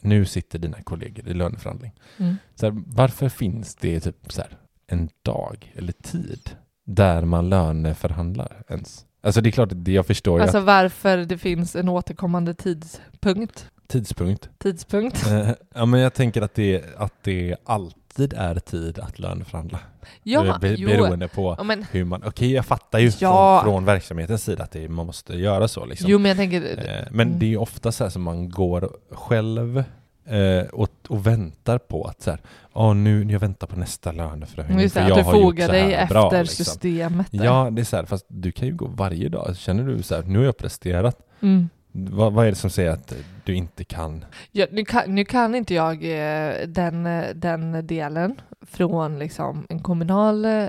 nu 0.00 0.24
sitter 0.24 0.58
dina 0.58 0.82
kollegor 0.82 1.28
i 1.28 1.34
löneförhandling. 1.34 1.92
Mm. 2.18 2.36
Så 2.54 2.66
här, 2.66 2.82
varför 2.86 3.28
finns 3.28 3.74
det 3.76 4.00
typ 4.00 4.32
så 4.32 4.40
här, 4.40 4.50
en 4.86 5.08
dag 5.22 5.72
eller 5.76 5.92
tid 5.92 6.50
där 6.86 7.22
man 7.24 7.48
löneförhandlar 7.48 8.62
ens? 8.68 9.04
Alltså 9.24 9.40
det 9.40 9.48
är 9.48 9.50
klart, 9.50 9.68
det- 9.72 9.92
jag 9.92 10.06
förstår 10.06 10.38
ju 10.38 10.42
Alltså 10.42 10.58
att 10.58 10.64
varför 10.64 11.16
det 11.18 11.38
finns 11.38 11.76
en 11.76 11.88
återkommande 11.88 12.54
tidspunkt. 12.54 13.70
tidspunkt. 13.86 14.48
Tidspunkt. 14.58 15.26
Eh, 15.30 15.50
ja 15.74 15.86
men 15.86 16.00
jag 16.00 16.14
tänker 16.14 16.42
att 16.42 16.54
det, 16.54 16.84
att 16.96 17.12
det 17.22 17.56
alltid 17.64 17.92
alltid 18.14 18.32
är 18.38 18.54
tid 18.54 18.98
att 18.98 19.18
löneförhandla. 19.18 19.78
Ja, 20.22 20.58
Be- 20.60 20.68
jo. 20.78 20.88
beroende 20.88 21.28
på 21.28 21.54
Ja, 21.58 21.64
men, 21.64 21.86
hur 21.90 22.04
man... 22.04 22.22
Okej, 22.26 22.52
jag 22.52 22.66
fattar 22.66 22.98
ju 22.98 23.10
Ja. 23.18 23.60
från, 23.64 23.72
från 23.72 23.84
verksamhetens 23.84 24.44
sida 24.44 24.64
att 24.64 24.70
det, 24.70 24.88
man 24.88 25.06
måste 25.06 25.34
göra 25.36 25.68
så 25.68 25.84
liksom. 25.84 26.10
jo, 26.10 26.18
men 26.18 26.28
jag 26.28 26.36
tänker... 26.38 26.62
Eh, 26.62 27.06
Men 27.10 27.26
Mm. 27.28 27.38
det 27.38 27.46
är 27.46 27.50
ju 27.50 27.56
ofta 27.56 27.92
så 27.92 28.04
här 28.04 28.10
som 28.10 28.22
man 28.22 28.50
går 28.50 28.90
själv 29.10 29.84
eh, 30.24 30.64
och, 30.72 30.88
och 31.08 31.26
väntar 31.26 31.78
på 31.78 32.04
att 32.04 32.22
så 32.22 32.30
här, 32.30 32.40
"Ja, 32.74 32.92
nu, 32.94 33.32
jag 33.32 33.40
väntar 33.40 33.66
på 33.66 33.76
nästa 33.76 34.12
löneförhöjning 34.12 34.90
för 34.90 35.00
att 35.00 35.08
jag 35.08 35.18
du 35.18 35.22
har 35.22 35.34
gjort 35.34 35.42
fogar 35.42 35.66
så 35.66 35.72
dig 35.72 35.94
här 35.94 36.06
bra, 36.08 36.24
efter 36.26 36.42
liksom. 36.42 36.64
systemet. 36.64 37.26
där. 37.30 37.44
Ja, 37.44 37.68
det 37.72 37.82
är 37.82 37.84
så 37.84 37.96
här, 37.96 38.04
fast 38.04 38.26
du 38.28 38.52
kan 38.52 38.68
ju 38.68 38.74
gå 38.74 38.86
varje 38.86 39.28
dag. 39.28 39.56
Känner 39.56 39.84
du 39.84 40.02
så 40.02 40.14
här, 40.14 40.22
nu 40.22 40.38
har 40.38 40.44
jag 40.44 40.56
presterat. 40.56 41.18
Mm. 41.40 41.68
Vad, 41.92 42.32
vad 42.32 42.46
är 42.46 42.50
det 42.50 42.56
som 42.56 42.70
säger 42.70 42.90
att 42.90 43.14
du 43.44 43.54
inte 43.54 43.84
kan? 43.84 44.24
Ja, 44.50 44.66
nu, 44.70 44.84
kan, 44.84 45.14
nu 45.14 45.24
kan 45.24 45.54
inte 45.54 45.74
jag 45.74 45.94
eh, 45.94 46.54
den, 46.66 47.08
den 47.34 47.86
delen 47.86 48.40
från 48.66 49.18
liksom 49.18 49.66
en 49.68 49.78
kommunal 49.78 50.44
eh, 50.44 50.60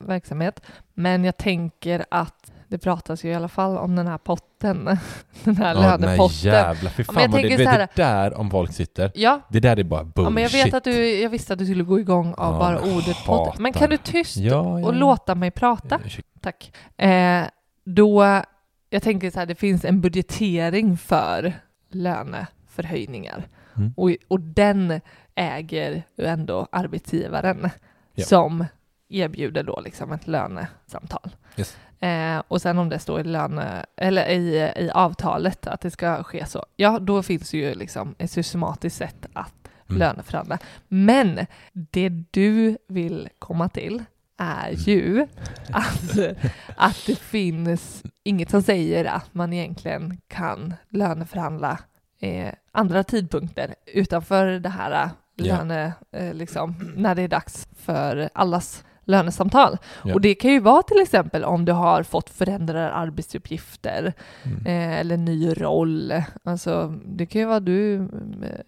verksamhet, 0.00 0.60
men 0.94 1.24
jag 1.24 1.36
tänker 1.36 2.04
att 2.10 2.52
det 2.70 2.78
pratas 2.78 3.24
ju 3.24 3.28
i 3.28 3.34
alla 3.34 3.48
fall 3.48 3.78
om 3.78 3.96
den 3.96 4.06
här 4.06 4.18
potten, 4.18 4.84
den 5.44 5.56
här 5.56 5.74
Ja, 5.74 5.80
nej 5.80 6.00
lönepotten. 6.00 6.36
jävlar, 6.52 6.90
fy 6.90 7.04
Ja, 7.08 7.12
fan 7.12 7.22
jag 7.22 7.28
vad 7.30 7.42
det, 7.42 7.56
det, 7.56 7.64
det 7.64 7.88
där 7.94 8.38
om 8.38 8.50
folk 8.50 8.72
sitter, 8.72 9.12
Ja, 9.14 9.40
det 9.48 9.60
där 9.60 9.78
är 9.78 9.84
bara 9.84 10.04
bullshit. 10.04 10.24
ja, 10.24 10.30
men 10.30 10.42
jag 10.42 10.50
vet 10.50 10.74
att 10.74 10.84
du, 10.84 11.20
jag 11.20 11.30
visste 11.30 11.52
att 11.52 11.58
du 11.58 11.64
skulle 11.66 11.82
gå 11.84 12.00
igång 12.00 12.34
av 12.34 12.52
Ja, 12.54 12.58
bara 12.58 12.80
ordet 12.96 13.16
potten. 13.26 13.62
Men 13.62 13.72
kan 13.72 13.90
du 13.90 13.96
tyst 13.96 14.36
Ja, 14.36 14.50
ja, 14.50 14.60
och 14.88 14.94
ja. 14.94 14.98
låta 14.98 15.34
mig 15.34 15.50
prata? 15.50 16.00
Tack. 16.40 16.72
Eh, 16.96 17.42
då, 17.84 18.42
jag 18.90 19.02
tänker 19.02 19.30
så 19.30 19.38
här, 19.38 19.46
det 19.46 19.54
finns 19.54 19.84
en 19.84 20.00
budgetering 20.00 20.96
för 20.96 21.52
löneförhöjningar. 21.90 23.48
Mm. 23.76 23.94
Och, 23.96 24.10
och 24.28 24.40
den 24.40 25.00
äger 25.34 26.02
ju 26.18 26.24
ändå 26.26 26.66
arbetsgivaren 26.72 27.70
Ja. 28.14 28.24
som 28.24 28.64
erbjuder 29.08 29.62
då 29.62 29.80
liksom 29.84 30.12
ett 30.12 30.26
lönesamtal. 30.26 31.30
Yes. 31.56 31.76
Eh, 32.00 32.42
och 32.48 32.62
sen 32.62 32.78
om 32.78 32.88
det 32.88 32.98
står 32.98 33.20
i, 33.20 33.24
löne, 33.24 33.86
eller 33.96 34.28
i, 34.28 34.72
i 34.76 34.90
avtalet 34.94 35.66
att 35.66 35.80
det 35.80 35.90
ska 35.90 36.22
ske 36.22 36.46
så, 36.46 36.66
ja 36.76 36.98
då 36.98 37.22
finns 37.22 37.52
ju 37.54 37.74
liksom 37.74 38.14
ett 38.18 38.30
systematiskt 38.30 38.96
sätt 38.96 39.26
att 39.32 39.52
Mm. 39.88 39.98
löneförhandla. 40.00 40.58
Men 40.88 41.46
det 41.72 42.08
du 42.30 42.78
vill 42.88 43.28
komma 43.38 43.68
till 43.68 44.04
är 44.36 44.68
Mm. 44.68 44.80
ju 44.80 45.26
att, 45.72 46.18
att 46.76 46.96
det 47.06 47.18
finns 47.18 48.02
inget 48.22 48.50
som 48.50 48.62
säger 48.62 49.04
att 49.04 49.34
man 49.34 49.52
egentligen 49.52 50.20
kan 50.28 50.74
löneförhandla 50.88 51.78
eh, 52.20 52.52
andra 52.72 53.04
tidpunkter 53.04 53.74
utanför 53.86 54.46
det 54.46 54.68
här 54.68 55.04
eh, 55.04 55.10
Ja. 55.34 55.44
löne, 55.56 55.92
eh, 56.12 56.34
liksom, 56.34 56.92
när 56.96 57.14
det 57.14 57.22
är 57.22 57.28
dags 57.28 57.68
för 57.76 58.30
allas 58.32 58.84
lönesamtal. 59.04 59.76
Ja. 60.04 60.14
Och 60.14 60.20
det 60.20 60.34
kan 60.34 60.50
ju 60.50 60.60
vara 60.60 60.82
till 60.82 61.00
exempel 61.02 61.44
om 61.44 61.64
du 61.64 61.72
har 61.72 62.02
fått 62.02 62.30
förändrade 62.30 62.90
arbetsuppgifter 62.92 64.12
Mm. 64.44 64.66
eh, 64.66 64.98
eller 65.00 65.16
ny 65.16 65.52
roll. 65.52 66.12
Alltså, 66.44 66.94
det 67.06 67.26
kan 67.26 67.40
ju 67.40 67.46
vara 67.46 67.60
du 67.60 67.94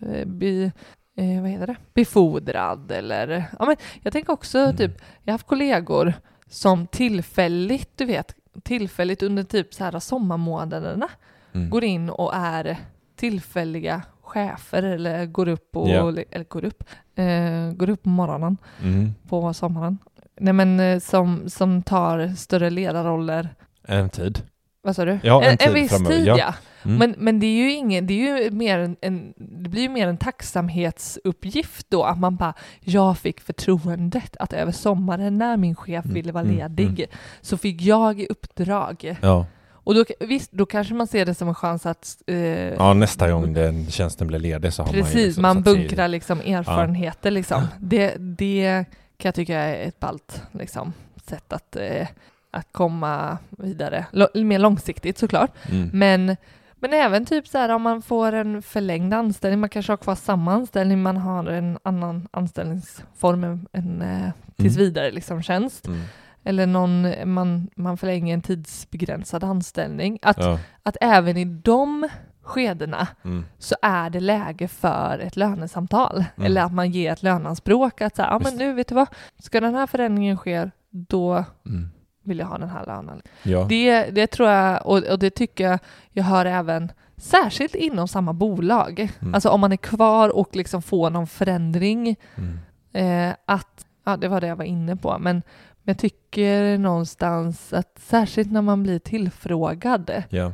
eh, 0.00 0.26
bli, 0.26 0.72
eh, 1.16 1.40
vad 1.40 1.50
heter 1.50 1.66
det? 1.66 1.76
befordrad 1.94 2.90
eller... 2.92 3.44
Ja, 3.58 3.64
men 3.64 3.76
jag 4.02 4.12
tänker 4.12 4.32
också 4.32 4.58
Mm. 4.58 4.76
typ, 4.76 4.92
jag 5.22 5.32
har 5.32 5.34
haft 5.34 5.46
kollegor 5.46 6.14
som 6.48 6.86
tillfälligt, 6.86 7.90
du 7.98 8.04
vet, 8.04 8.34
tillfälligt 8.62 9.22
under 9.22 9.42
typ 9.42 9.74
så 9.74 9.84
här 9.84 9.98
sommarmånaderna 9.98 11.08
Mm. 11.54 11.70
går 11.70 11.84
in 11.84 12.10
och 12.10 12.34
är 12.34 12.76
tillfälliga 13.16 14.02
chefer 14.22 14.82
eller 14.82 15.26
går 15.26 15.48
upp 15.48 15.76
och, 15.76 15.88
Ja. 15.88 16.08
eller 16.08 16.44
går 16.48 16.64
upp, 16.64 16.84
eh, 17.14 17.72
går 17.76 17.90
upp 17.90 18.02
på 18.02 18.08
morgonen 18.08 18.56
Mm. 18.82 19.14
på 19.28 19.52
sommaren. 19.54 19.98
Nej 20.42 20.52
men 20.52 20.80
eh, 20.80 20.98
som, 20.98 21.48
som 21.48 21.82
tar 21.82 22.34
större 22.36 22.70
ledarroller. 22.70 23.48
En 23.88 24.10
tid. 24.10 24.42
Vad 24.82 24.96
sa 24.96 25.04
du? 25.04 25.18
Ja, 25.22 25.42
en 25.44 25.50
en, 25.50 25.56
tid 25.58 25.72
viss 25.72 25.90
framöver, 25.90 26.16
tid 26.16 26.26
ja. 26.26 26.36
ja. 26.38 26.54
Mm. 26.84 26.98
Men, 26.98 27.14
men 27.18 27.40
det 27.40 27.46
är 27.46 27.56
ju 27.64 27.72
ingen, 27.72 28.06
det 28.06 28.14
är 28.14 28.42
ju 28.44 28.50
mer 28.50 28.78
en, 28.78 28.96
en, 29.00 29.32
det 29.36 29.68
blir 29.70 29.82
ju 29.82 29.88
mer 29.88 30.08
en 30.08 30.16
tacksamhetsuppgift 30.16 31.86
då, 31.90 32.04
att 32.04 32.18
man 32.18 32.36
bara, 32.36 32.54
jag 32.80 33.18
fick 33.18 33.40
förtroendet 33.40 34.36
att 34.40 34.52
över 34.52 34.72
sommaren 34.72 35.38
när 35.38 35.56
min 35.56 35.74
chef 35.76 36.04
Mm, 36.04 36.14
ville 36.14 36.32
vara 36.32 36.44
mm, 36.44 36.56
ledig, 36.56 37.00
mm. 37.00 37.10
så 37.40 37.56
fick 37.56 37.80
jag 37.82 38.20
i 38.20 38.26
uppdrag. 38.26 39.16
Ja. 39.20 39.46
Och 39.84 39.94
då, 39.94 40.04
visst, 40.20 40.52
då 40.52 40.66
kanske 40.66 40.94
man 40.94 41.06
ser 41.06 41.26
det 41.26 41.34
som 41.34 41.48
en 41.48 41.54
chans 41.54 41.86
att 41.86 42.16
eh, 42.26 42.36
ja, 42.74 42.94
nästa 42.94 43.30
gång 43.30 43.52
den 43.52 43.86
tjänsten 43.90 44.26
blir 44.26 44.38
ledig 44.38 44.72
så 44.72 44.82
har 44.82 44.92
man 44.92 45.02
Precis, 45.02 45.14
liksom 45.26 45.42
man 45.42 45.64
sig 45.64 45.72
i- 45.72 45.76
bunkrar 45.76 46.08
liksom 46.08 46.40
erfarenheter 46.40 47.30
liksom. 47.30 47.66
Det, 47.78 48.14
det 48.18 48.84
kan 49.22 49.28
jag 49.28 49.34
tycka 49.34 49.58
är 49.58 49.88
ett 49.88 50.00
ballt 50.00 50.42
liksom, 50.52 50.92
sätt 51.26 51.52
att, 51.52 51.76
eh, 51.76 52.06
att 52.50 52.72
komma 52.72 53.38
vidare. 53.50 54.06
Lo- 54.12 54.44
mer 54.44 54.58
långsiktigt 54.58 55.18
såklart. 55.18 55.50
Mm. 55.70 55.90
Men, 55.92 56.36
men 56.74 56.92
även 56.92 57.26
typ 57.26 57.48
så 57.48 57.58
här 57.58 57.68
om 57.68 57.82
man 57.82 58.02
får 58.02 58.32
en 58.32 58.62
förlängd 58.62 59.14
anställning, 59.14 59.60
man 59.60 59.68
kanske 59.68 59.92
har 59.92 59.96
kvar 59.96 60.14
samma 60.14 60.52
anställning, 60.52 61.02
man 61.02 61.16
har 61.16 61.46
en 61.46 61.78
annan 61.82 62.28
anställningsform 62.30 63.44
än 63.44 63.66
en 63.72 64.02
eh, 64.02 64.30
tills 64.56 64.76
Mm. 64.76 64.86
vidare 64.86 65.10
liksom 65.10 65.42
tjänst. 65.42 65.86
Mm. 65.86 66.00
Eller 66.44 66.66
någon, 66.66 67.06
man, 67.34 67.68
man 67.76 67.96
förlänger 67.96 68.34
en 68.34 68.42
tidsbegränsad 68.42 69.44
anställning. 69.44 70.18
Att, 70.22 70.38
Ja. 70.38 70.58
att 70.82 70.96
även 71.00 71.36
i 71.36 71.44
de 71.44 72.08
skedena 72.52 73.08
Mm. 73.24 73.44
så 73.58 73.74
är 73.82 74.10
det 74.10 74.20
läge 74.20 74.68
för 74.68 75.18
ett 75.18 75.36
lönesamtal. 75.36 76.24
Mm. 76.36 76.46
Eller 76.46 76.62
att 76.62 76.72
man 76.72 76.90
ger 76.90 77.12
ett 77.12 77.22
löneanspråk. 77.22 78.00
Att 78.00 78.16
säga, 78.16 78.28
ja 78.30 78.38
men 78.44 78.56
nu 78.56 78.72
vet 78.72 78.88
du 78.88 78.94
vad, 78.94 79.08
ska 79.38 79.60
den 79.60 79.74
här 79.74 79.86
förändringen 79.86 80.36
ske, 80.38 80.70
då 80.90 81.44
Mm. 81.66 81.90
vill 82.24 82.38
jag 82.38 82.46
ha 82.46 82.58
den 82.58 82.68
här 82.70 82.86
lönen. 82.86 83.22
Ja. 83.42 83.66
Det, 83.68 84.10
det 84.10 84.26
tror 84.26 84.48
jag, 84.48 84.86
och, 84.86 84.98
och 84.98 85.18
det 85.18 85.30
tycker 85.30 85.64
jag 85.70 85.78
jag 86.10 86.24
hör 86.24 86.46
även 86.46 86.92
särskilt 87.16 87.74
inom 87.74 88.08
samma 88.08 88.32
bolag. 88.32 89.08
Mm. 89.20 89.34
Alltså 89.34 89.48
om 89.48 89.60
man 89.60 89.72
är 89.72 89.76
kvar 89.76 90.28
och 90.36 90.56
liksom 90.56 90.82
får 90.82 91.10
någon 91.10 91.26
förändring. 91.26 92.16
Mm. 92.34 92.58
Eh, 92.92 93.34
att, 93.46 93.86
ja 94.04 94.16
det 94.16 94.28
var 94.28 94.40
det 94.40 94.46
jag 94.46 94.56
var 94.56 94.64
inne 94.64 94.96
på, 94.96 95.16
men, 95.18 95.42
men 95.82 95.92
jag 95.94 95.98
tycker 95.98 96.78
någonstans 96.78 97.72
att 97.72 97.98
särskilt 98.00 98.52
när 98.52 98.62
man 98.62 98.82
blir 98.82 98.98
tillfrågad 98.98 100.10
Ja. 100.28 100.52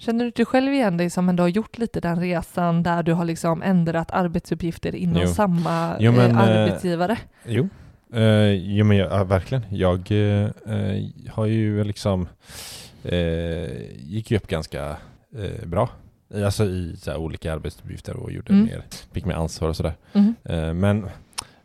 Känner 0.00 0.18
du 0.24 0.26
inte 0.26 0.44
själv 0.44 0.72
igen 0.72 0.96
dig 0.96 1.10
som 1.10 1.28
ändå 1.28 1.42
har 1.42 1.48
gjort 1.48 1.78
lite 1.78 2.00
den 2.00 2.20
resan 2.20 2.82
där 2.82 3.02
du 3.02 3.12
har 3.12 3.24
liksom 3.24 3.62
ändrat 3.62 4.10
arbetsuppgifter 4.10 4.94
inom 4.94 5.22
Jo. 5.22 5.28
samma 5.28 5.96
Jo, 5.98 6.12
men, 6.12 6.30
eh, 6.30 6.40
eh, 6.40 6.62
arbetsgivare? 6.62 7.18
Jo. 7.46 7.68
Uh, 8.14 8.52
jo 8.52 8.84
men 8.84 8.96
jag, 8.96 9.12
ja, 9.12 9.24
verkligen. 9.24 9.64
Jag 9.70 10.10
eh, 10.10 10.44
eh, 10.66 11.04
har 11.30 11.46
ju 11.46 11.84
liksom 11.84 12.28
eh, 13.04 13.82
gick 13.96 14.30
ju 14.30 14.36
upp 14.36 14.46
ganska 14.46 14.96
eh, 15.36 15.66
bra. 15.66 15.88
Alltså 16.44 16.64
i 16.64 16.96
här, 17.06 17.16
olika 17.16 17.52
arbetsuppgifter 17.52 18.16
och 18.16 18.32
gjorde 18.32 18.52
Mm. 18.52 18.64
mer, 18.64 18.82
fick 19.12 19.24
mer 19.24 19.34
ansvar 19.34 19.68
och 19.68 19.76
sådär. 19.76 19.94
Mm. 20.12 20.34
Eh, 20.44 20.74
men 20.74 21.06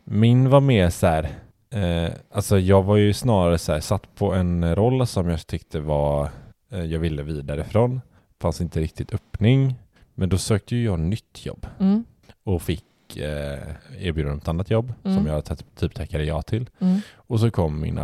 min 0.04 0.50
var 0.50 0.62
mer 0.62 0.90
så 0.90 1.08
här, 1.08 1.30
eh, 1.74 2.12
alltså 2.32 2.60
jag 2.60 2.84
var 2.84 2.96
ju 2.98 3.14
snarare 3.14 3.58
så 3.58 3.72
här, 3.74 3.80
satt 3.80 4.16
på 4.16 4.34
en 4.34 4.76
roll 4.76 5.08
som 5.08 5.30
jag 5.30 5.48
tyckte 5.48 5.80
var, 5.80 6.30
eh, 6.72 6.84
jag 6.84 7.00
ville 7.00 7.24
vidare 7.24 7.64
från. 7.64 8.02
Fanns 8.42 8.62
inte 8.62 8.80
riktigt 8.80 9.14
öppning. 9.14 9.76
Men 10.16 10.30
då 10.30 10.38
sökte 10.38 10.76
ju 10.76 10.84
jag 10.86 11.00
nytt 11.00 11.46
jobb 11.46 11.68
Mm. 11.80 12.04
och 12.44 12.62
fick 12.62 13.18
eh, 13.18 13.60
erbjudande 14.00 14.32
om 14.32 14.38
ett 14.38 14.48
annat 14.48 14.70
jobb 14.72 14.94
Mm. 15.04 15.18
som 15.18 15.26
jag 15.28 15.46
typ, 15.76 15.94
tackade 15.96 16.24
ja 16.24 16.42
till. 16.42 16.70
Mm. 16.80 17.00
Och 17.16 17.40
så 17.40 17.52
kom 17.52 17.80
mina, 17.82 18.04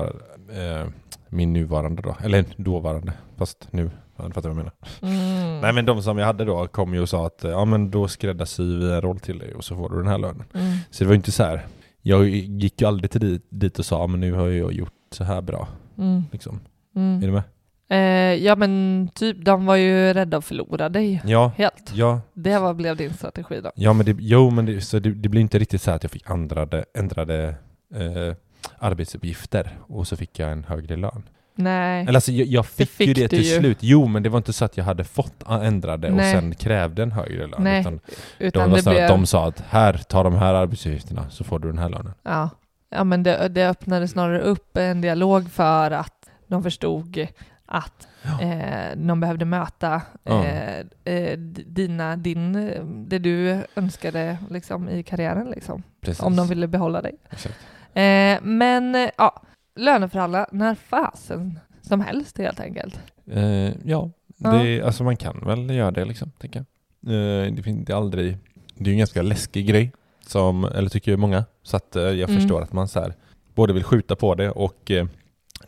eh, 0.54 0.88
min 1.30 1.54
nuvarande 1.54 2.02
då, 2.02 2.18
eller 2.24 2.46
dåvarande, 2.58 3.14
fast 3.38 3.68
nu, 3.72 3.92
ja, 4.18 4.24
du 4.28 4.34
fattar 4.34 4.50
vad 4.50 4.58
jag 4.58 4.66
menar. 4.66 4.74
Mm. 5.02 5.62
Nej 5.62 5.74
men 5.74 5.86
de 5.86 6.04
som 6.04 6.18
jag 6.18 6.26
hade 6.26 6.46
då 6.46 6.68
kom 6.68 6.94
ju 6.94 7.00
och 7.02 7.10
sa 7.10 7.26
att 7.28 7.40
ja 7.44 7.66
men 7.66 7.92
då 7.92 8.08
skräddarsyr 8.08 8.78
vi 8.80 8.92
en 8.94 9.02
roll 9.02 9.20
till 9.20 9.40
dig 9.40 9.54
och 9.56 9.64
så 9.64 9.76
får 9.76 9.90
du 9.90 9.98
den 9.98 10.08
här 10.08 10.18
lönen. 10.18 10.44
Mm. 10.54 10.78
Så 10.92 11.04
det 11.04 11.08
var 11.08 11.14
ju 11.14 11.18
inte 11.18 11.32
så 11.32 11.44
här. 11.44 11.66
jag 12.02 12.30
gick 12.30 12.82
ju 12.82 12.88
aldrig 12.88 13.12
till 13.12 13.22
dit, 13.22 13.46
dit 13.50 13.80
och 13.80 13.86
sa 13.86 14.08
men 14.08 14.20
nu 14.20 14.34
har 14.34 14.48
jag 14.48 14.74
gjort 14.74 14.94
så 15.12 15.24
här 15.24 15.42
bra. 15.42 15.68
Mm. 15.98 16.24
Liksom. 16.32 16.60
Är 16.96 17.22
du 17.26 17.32
med? 17.32 17.44
Eh, 17.92 17.98
ja 18.44 18.56
men 18.56 19.10
typ, 19.16 19.46
de 19.46 19.66
var 19.66 19.76
ju 19.76 20.14
rädda 20.14 20.38
att 20.38 20.46
förlora 20.46 20.90
dig. 20.90 21.22
Ja, 21.26 21.52
Helt. 21.58 21.92
ja, 21.94 22.22
Det 22.34 22.60
var, 22.60 22.74
blev 22.74 22.96
din 22.98 23.14
strategi 23.14 23.62
då. 23.62 23.72
ja 23.76 23.94
men 23.94 24.06
det, 24.06 24.16
jo 24.20 24.50
men 24.50 24.66
det, 24.66 24.82
så 24.82 25.00
det, 25.00 25.12
det 25.14 25.30
blir 25.30 25.42
inte 25.42 25.60
riktigt 25.60 25.82
så 25.82 25.92
att 25.92 26.04
jag 26.04 26.12
fick 26.12 26.30
ändrade, 26.30 26.86
ändrade 26.98 27.56
eh, 27.96 28.36
arbetsuppgifter 28.80 29.78
och 29.88 30.08
så 30.08 30.18
fick 30.18 30.40
jag 30.40 30.52
en 30.52 30.64
högre 30.64 30.96
lön. 30.96 31.24
Nej. 31.56 32.02
Eller 32.02 32.14
alltså 32.16 32.32
jag, 32.32 32.48
jag 32.48 32.66
fick, 32.66 32.90
fick 32.90 33.08
ju 33.08 33.14
det 33.14 33.28
till 33.28 33.44
ju. 33.46 33.60
slut. 33.60 33.78
Jo 33.82 34.08
men 34.08 34.24
det 34.24 34.30
var 34.30 34.38
inte 34.38 34.54
så 34.54 34.66
att 34.66 34.78
jag 34.78 34.84
hade 34.86 35.04
fått 35.04 35.34
ändrade 35.50 36.08
och 36.10 36.18
Nej. 36.18 36.34
sen 36.34 36.56
krävde 36.56 37.04
en 37.04 37.12
högre 37.12 37.48
lön. 37.48 37.64
Nej, 37.64 37.80
Utan 37.82 38.00
utan 38.40 38.70
de, 38.70 38.76
det 38.76 38.84
så 38.84 38.90
att 38.90 38.96
blev... 38.96 39.10
de 39.10 39.26
sa 39.26 39.48
att 39.48 39.64
här, 39.70 39.94
ta 39.94 40.24
de 40.24 40.36
här 40.36 40.54
arbetsuppgifterna 40.54 41.30
så 41.30 41.44
får 41.44 41.60
du 41.60 41.68
den 41.68 41.78
här 41.78 41.90
lönen. 41.90 42.14
Ja, 42.24 42.50
ja 42.90 43.04
men 43.04 43.24
det, 43.24 43.48
det 43.48 43.70
öppnade 43.70 44.08
snarare 44.08 44.40
upp 44.42 44.78
en 44.78 45.02
dialog 45.02 45.52
för 45.52 45.92
att 45.92 46.14
de 46.48 46.64
förstod 46.64 47.28
att 47.72 48.08
eh, 48.42 48.98
de 48.98 49.20
behövde 49.20 49.46
möta 49.46 50.02
eh, 50.24 50.80
eh, 51.14 51.38
dina, 51.66 52.16
din, 52.16 52.54
det 53.10 53.20
du 53.20 53.64
önskade 53.76 54.38
liksom, 54.50 54.90
i 54.90 55.04
karriären, 55.04 55.50
liksom, 55.50 55.84
Precis. 56.02 56.24
om 56.24 56.36
de 56.36 56.48
ville 56.48 56.68
behålla 56.68 57.02
dig. 57.02 57.16
Eh, 57.94 58.40
men 58.42 58.96
eh, 58.96 59.10
ja, 59.18 59.42
löneförhandla 59.76 60.48
när 60.52 60.76
fasen 60.76 61.60
som 61.82 62.02
helst 62.02 62.38
helt 62.38 62.60
enkelt. 62.60 63.00
Eh, 63.32 63.72
ja, 63.84 64.10
det, 64.38 64.82
alltså 64.82 65.04
man 65.04 65.18
kan 65.18 65.40
väl 65.46 65.70
göra 65.70 65.92
det 65.92 66.06
liksom, 66.06 66.32
tänker 66.32 66.60
jag. 66.60 66.66
Det 67.56 67.64
finns 67.64 67.86
det 67.86 67.94
är 67.94 67.98
aldrig... 67.98 68.38
Det 68.76 68.90
är 68.90 68.92
en 68.92 68.98
ganska 68.98 69.22
läskig 69.22 69.68
grej, 69.68 69.92
som, 70.28 70.64
eller 70.66 70.90
tycker 70.90 71.18
många. 71.18 71.46
Så 71.64 71.78
att 71.78 71.88
jag 71.94 72.14
Mm. 72.20 72.36
förstår 72.36 72.62
att 72.62 72.74
man 72.74 72.88
så 72.88 73.00
här, 73.02 73.14
både 73.56 73.74
vill 73.74 73.84
skjuta 73.84 74.16
på 74.16 74.36
det 74.36 74.50
och 74.52 74.92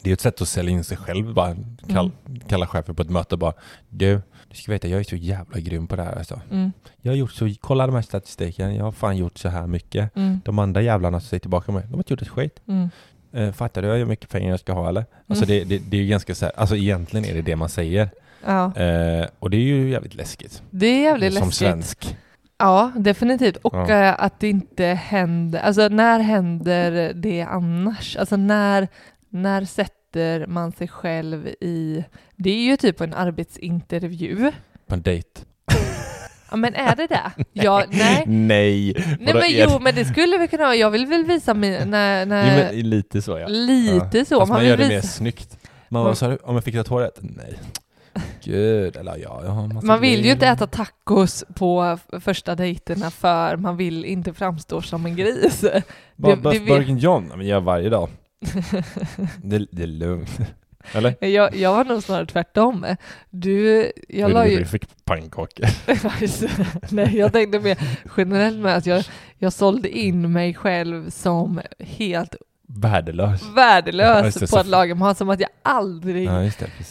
det 0.03 0.10
är 0.10 0.13
ett 0.13 0.22
sätt 0.22 0.41
att 0.41 0.48
sälja 0.48 0.72
in 0.72 0.83
sig 0.83 0.98
själv. 0.98 1.33
Bara 1.33 1.55
kall, 1.89 2.12
kalla 2.48 2.67
chefen 2.67 2.95
på 2.95 3.01
ett 3.01 3.10
möte 3.10 3.36
och 3.36 3.39
bara 3.39 3.53
Du, 3.89 4.22
du 4.50 4.55
ska 4.55 4.72
veta 4.72 4.88
jag 4.88 5.00
är 5.00 5.03
så 5.03 5.15
jävla 5.15 5.60
grym 5.60 5.88
på 5.88 5.95
det 5.95 6.03
här 6.03 6.15
alltså. 6.17 6.41
Mm, 6.51 6.72
Jag 7.01 7.12
har 7.12 7.17
gjort 7.17 7.31
så, 7.31 7.50
kolla 7.62 7.86
de 7.88 7.95
här 7.95 8.01
statistiken, 8.01 8.75
jag 8.75 8.83
har 8.83 8.91
fan 8.91 9.17
gjort 9.17 9.38
så 9.38 9.50
här 9.50 9.67
mycket. 9.67 10.15
mm, 10.15 10.41
De 10.45 10.60
andra 10.60 10.81
jävlarna 10.81 11.19
som 11.19 11.27
säger 11.27 11.39
tillbaka 11.41 11.72
mig, 11.72 11.83
de 11.83 11.91
har 11.93 11.98
inte 11.98 12.13
gjort 12.13 12.22
ett 12.22 12.27
skit. 12.29 12.60
mm. 12.67 12.89
Eh, 13.36 13.51
fattar 13.51 13.81
du 13.81 13.88
hur 13.88 14.05
mycket 14.05 14.29
pengar 14.29 14.50
jag 14.50 14.60
ska 14.60 14.74
ha 14.74 14.89
eller? 14.89 15.05
Alltså 15.27 15.45
Mm. 15.45 15.57
det, 15.67 15.77
det, 15.77 15.83
det 15.89 15.98
är 15.98 16.01
ju 16.01 16.07
ganska 16.07 16.36
så 16.36 16.45
här, 16.45 16.53
alltså 16.57 16.75
egentligen 16.75 17.25
är 17.25 17.33
det 17.33 17.41
det 17.41 17.55
man 17.55 17.69
säger. 17.69 18.10
Ja, 18.45 18.75
Eh, 18.75 19.27
och 19.39 19.50
det 19.50 19.57
är 19.57 19.62
ju 19.62 19.89
jävligt 19.89 20.15
läskigt. 20.15 20.62
det 20.69 20.86
är 20.88 21.01
jävligt 21.03 21.33
som 21.33 21.48
läskigt. 21.48 21.57
svensk. 21.67 22.17
Ja, 22.57 22.91
definitivt. 22.95 23.57
Och 23.57 23.75
Ja. 23.75 23.89
eh, 23.89 24.15
att 24.24 24.39
det 24.39 24.50
inte 24.50 24.86
händer, 24.86 25.60
alltså 25.60 25.88
när 25.88 26.19
händer 26.19 27.12
det 27.15 27.41
annars? 27.41 28.15
Alltså 28.17 28.36
när, 28.36 28.88
när 29.34 29.66
sätter 29.66 30.48
man 30.48 30.72
sig 30.72 30.88
själv 30.88 31.48
i, 31.48 32.04
det 32.36 32.50
är 32.50 32.63
ju 32.63 32.78
typ 32.78 33.02
en 33.02 33.13
arbetsintervju. 33.13 34.52
På 34.88 34.94
en 34.96 35.02
dejt. 35.02 35.30
Ja 36.52 36.58
men 36.58 36.75
är 36.75 36.96
det 36.96 37.08
det? 37.08 37.32
Ja, 37.54 37.84
nej. 37.90 38.24
Nej! 38.28 38.94
Nej 39.20 39.34
men 39.34 39.44
jo, 39.48 39.80
men 39.80 39.96
det 39.96 40.06
skulle 40.06 40.38
vi 40.38 40.48
kunna 40.48 40.63
ha. 40.66 40.75
Jag 40.75 40.92
vill 40.92 41.06
väl 41.06 41.25
visa 41.25 41.54
min, 41.54 41.90
när, 41.90 42.25
när, 42.25 42.58
Jo, 42.58 42.63
men 42.75 42.90
lite 42.90 43.22
så 43.22 43.40
ja. 43.40 43.48
lite 43.48 44.18
ja. 44.18 44.25
så. 44.25 44.40
Fast 44.40 44.50
man, 44.52 44.60
vill 44.60 44.70
gör 44.70 44.78
det 44.78 44.84
visa, 44.84 44.94
mer 44.96 45.02
snyggt. 45.02 45.58
Man 45.90 46.04
Man- 46.04 46.16
sa 46.16 46.28
du? 46.28 46.38
Om 46.44 46.56
jag 46.56 46.63
fick 46.63 46.75
ett 46.75 46.88
håret? 46.88 47.20
Nej. 47.22 47.60
Gud, 48.44 48.96
eller 48.96 49.18
ja, 49.18 49.42
jag 49.44 49.52
har 49.52 49.86
man 49.86 50.02
vill 50.02 50.12
ju 50.12 50.18
grejer. 50.22 50.34
inte 50.34 50.48
äta 50.48 50.68
tacos 50.68 51.44
på 51.56 51.98
första 52.22 52.56
dejterna 52.56 53.12
för 53.12 53.58
man 53.58 53.78
vill 53.78 54.06
inte 54.06 54.34
framstå 54.34 54.82
som 54.82 55.06
en 55.06 55.16
gris. 55.16 55.66
Bara 56.16 56.36
Burger 56.36 56.96
John, 56.96 57.32
men 57.36 57.48
jag 57.48 57.62
varje 57.62 57.90
dag. 57.90 58.10
Det, 59.44 59.68
det 59.72 59.84
är 59.84 59.88
lugnt. 59.88 60.40
Eller? 60.94 61.26
Jag, 61.26 61.56
jag 61.56 61.74
var 61.74 61.86
nog 61.86 62.04
snarare 62.04 62.26
tvärtom. 62.26 62.86
Du, 63.30 63.92
jag 64.10 64.32
la 64.32 64.48
ju... 64.48 64.58
Du 64.60 64.66
fick 64.66 65.06
pannkakor. 65.06 65.66
Nej, 66.94 67.18
jag 67.18 67.34
tänkte 67.34 67.60
mer 67.60 67.78
generellt 68.18 68.58
med 68.58 68.76
att 68.78 68.86
jag, 68.86 69.04
jag 69.38 69.54
sålde 69.54 69.90
in 69.98 70.32
mig 70.32 70.54
själv 70.54 71.10
som 71.10 71.62
helt 71.80 72.36
Värdelös. 72.68 73.42
Ja, 73.42 73.52
värdelös 73.56 74.34
det, 74.34 74.50
på 74.52 74.58
att 74.60 74.68
laga 74.68 74.96
mat, 74.96 75.18
som 75.18 75.30
att 75.30 75.40
jag 75.40 75.50
aldrig 75.64 76.26
Ja, 76.26 76.32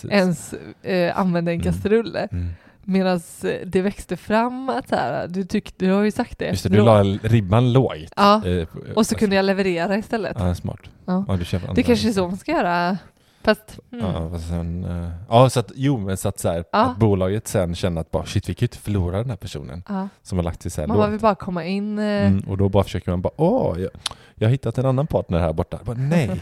det, 0.02 0.08
ens 0.10 0.54
eh, 0.82 1.18
använde 1.18 1.52
en 1.52 1.60
Mm. 1.60 1.72
kastrull. 1.72 2.16
Mm. 2.16 2.48
Medan 2.84 3.20
det 3.66 3.82
växte 3.82 4.16
fram 4.16 4.68
att 4.68 4.88
så 4.88 4.94
här, 4.94 5.28
du 5.28 5.44
tyckte, 5.44 5.84
du 5.86 5.92
har 5.92 6.02
ju 6.02 6.10
sagt 6.10 6.38
det. 6.38 6.46
Just 6.48 6.62
det, 6.62 6.68
du 6.68 6.82
la 6.82 7.02
ribban 7.02 7.72
lågt. 7.72 8.12
Ja, 8.16 8.46
Eh, 8.46 8.66
och 8.94 9.06
så 9.06 9.14
kunde 9.14 9.36
jag 9.36 9.44
leverera 9.44 9.96
istället. 9.98 10.36
Ja, 10.40 10.54
smart. 10.54 10.80
Ja. 11.04 11.24
Ja. 11.28 11.36
Det 11.74 11.82
kanske 11.82 12.08
är 12.08 12.12
så 12.12 12.28
man 12.28 12.36
ska 12.36 12.52
göra. 12.52 12.98
Fast, 13.44 13.78
mm. 13.92 14.04
Ja, 14.06 14.38
sen, 14.38 14.84
eh, 14.84 15.10
ja, 15.28 15.50
så 15.50 15.60
att, 15.60 15.72
jo, 15.74 15.98
men 15.98 16.16
så 16.16 16.28
att, 16.28 16.38
så 16.38 16.48
här, 16.48 16.64
Ja. 16.72 16.78
att 16.84 16.96
bolaget 16.96 17.48
sen 17.48 17.74
känner 17.74 18.00
att 18.00 18.10
bara, 18.10 18.24
shit, 18.26 18.48
vi 18.48 18.54
kan 18.54 18.60
ju 18.60 18.66
inte 18.66 18.78
förlora 18.78 19.16
den 19.18 19.30
här 19.30 19.36
personen 19.36 19.82
ja. 19.88 20.08
som 20.22 20.38
har 20.38 20.42
lagt 20.42 20.62
sig 20.62 20.70
så 20.70 20.80
här 20.80 20.88
Man 20.88 20.96
lågt. 20.96 21.10
vill 21.10 21.20
bara 21.20 21.34
komma 21.34 21.64
in. 21.64 21.98
eh, 21.98 22.04
Mm, 22.04 22.40
och 22.48 22.58
då 22.58 22.68
bara 22.68 22.84
försöker 22.84 23.10
man 23.10 23.22
bara, 23.22 23.32
åh, 23.36 23.80
jag, 23.80 23.90
jag 24.34 24.46
har 24.48 24.50
hittat 24.52 24.78
en 24.78 24.86
annan 24.86 25.06
partner 25.06 25.38
här 25.38 25.52
borta. 25.52 25.78
Bara, 25.84 25.96
nej, 25.96 26.40